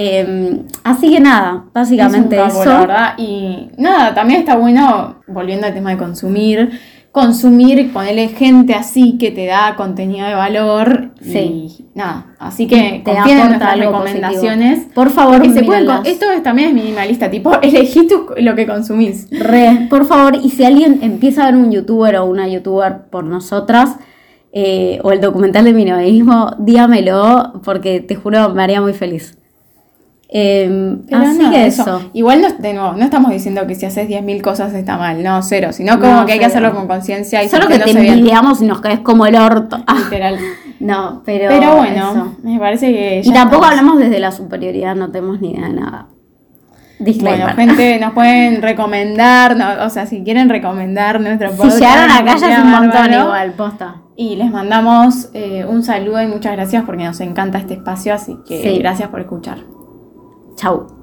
Eh, 0.00 0.62
así 0.84 1.10
que 1.10 1.18
nada, 1.20 1.64
básicamente 1.74 2.36
Es 2.36 2.54
un 2.54 2.60
eso. 2.60 2.70
la 2.70 2.80
verdad. 2.80 3.14
Y 3.18 3.70
nada, 3.78 4.14
también 4.14 4.40
está 4.40 4.56
bueno, 4.56 5.16
volviendo 5.26 5.66
al 5.66 5.74
tema 5.74 5.90
de 5.90 5.96
consumir, 5.98 6.70
consumir, 7.18 7.92
ponerle 7.92 8.28
gente 8.28 8.74
así 8.74 9.18
que 9.18 9.30
te 9.30 9.46
da 9.46 9.74
contenido 9.76 10.26
de 10.26 10.34
valor. 10.34 11.10
Sí. 11.20 11.38
Y 11.38 11.84
nada, 11.94 12.26
así 12.38 12.66
que 12.66 13.02
Te 13.04 13.12
confíen 13.12 13.38
en 13.38 13.46
nuestras 13.48 13.78
recomendaciones. 13.78 14.70
positivo. 14.78 14.94
Por 14.94 15.10
favor, 15.10 15.42
Que 15.42 15.52
se 15.52 15.62
pueden 15.64 15.88
esto 16.04 16.30
es- 16.30 16.42
también 16.42 16.68
es 16.68 16.74
minimalista, 16.74 17.30
tipo, 17.30 17.52
elegí 17.62 18.06
tu- 18.06 18.26
lo 18.38 18.54
que 18.54 18.66
consumís. 18.66 19.28
Re, 19.30 19.86
por 19.90 20.06
favor, 20.06 20.36
y 20.42 20.50
si 20.50 20.64
alguien 20.64 21.00
empieza 21.02 21.42
a 21.42 21.46
ver 21.46 21.56
un 21.56 21.70
youtuber 21.72 22.16
o 22.16 22.24
una 22.26 22.46
youtuber 22.48 23.06
por 23.10 23.24
nosotras, 23.24 23.96
eh, 24.52 24.98
o 25.02 25.12
el 25.12 25.20
documental 25.20 25.64
de 25.66 25.72
minimalismo, 25.74 26.52
dígamelo, 26.58 27.60
porque 27.64 28.00
te 28.00 28.14
juro 28.14 28.48
me 28.54 28.62
haría 28.62 28.80
muy 28.80 28.94
feliz. 28.94 29.36
Eh, 30.30 30.96
Pero 31.08 31.22
así 31.22 31.50
que 31.50 31.66
eso. 31.66 32.10
Igual, 32.12 32.42
no, 32.42 32.48
de 32.52 32.74
nuevo, 32.74 32.92
no 32.92 33.02
estamos 33.04 33.30
diciendo 33.30 33.66
que 33.66 33.74
si 33.74 33.86
haces 33.86 34.08
10.000 34.08 34.42
cosas 34.42 34.74
está 34.74 34.98
mal, 34.98 35.22
no, 35.22 35.42
cero, 35.42 35.72
sino 35.72 35.98
como 35.98 36.12
No, 36.20 36.26
que 36.26 36.32
hay 36.32 36.38
que 36.38 36.44
hacerlo 36.44 36.74
con 36.74 36.86
conciencia 36.86 37.42
y 37.42 37.48
Solo 37.48 37.66
que 37.66 37.78
te 37.78 37.90
envidiamos 37.90 38.60
y 38.60 38.66
nos 38.66 38.80
caes 38.82 39.00
como 39.00 39.24
el 39.26 39.36
orto. 39.36 39.78
Literal. 40.04 40.36
no, 40.80 41.22
pero. 41.24 41.48
Pero 41.48 41.76
bueno, 41.76 42.10
eso. 42.12 42.36
me 42.42 42.58
parece 42.58 42.92
que. 42.92 43.20
Y 43.20 43.28
ya 43.28 43.32
tampoco 43.32 43.64
estamos. 43.64 43.78
hablamos 43.80 43.98
desde 44.00 44.20
la 44.20 44.30
superioridad, 44.32 44.94
no 44.96 45.10
tenemos 45.10 45.40
ni 45.40 45.52
idea 45.52 45.66
de 45.68 45.72
nada. 45.74 46.06
Disclaimer. 46.98 47.54
Bueno, 47.54 47.56
gente, 47.74 47.98
nos 48.00 48.12
pueden 48.12 48.60
recomendar, 48.60 49.56
no- 49.56 49.84
o 49.86 49.88
sea, 49.88 50.04
si 50.06 50.24
quieren 50.24 50.48
recomendar 50.48 51.20
nuestro 51.20 51.52
si 51.52 51.56
podcast. 51.56 51.78
llegaron 51.78 52.10
acá 52.10 52.36
ya 52.36 52.52
es 52.58 52.64
un 52.64 52.70
montón 52.70 52.90
bárbaro. 52.90 53.22
igual, 53.22 53.52
posta. 53.52 53.96
Y 54.16 54.34
les 54.34 54.50
mandamos 54.50 55.30
eh, 55.32 55.64
un 55.64 55.84
saludo 55.84 56.20
y 56.20 56.26
muchas 56.26 56.52
gracias 56.52 56.82
porque 56.84 57.04
nos 57.04 57.20
encanta 57.20 57.58
este 57.58 57.74
espacio, 57.74 58.12
así 58.12 58.36
que 58.46 58.60
Sí. 58.62 58.78
gracias 58.80 59.08
por 59.10 59.20
escuchar. 59.20 59.58
Chau. 60.58 60.97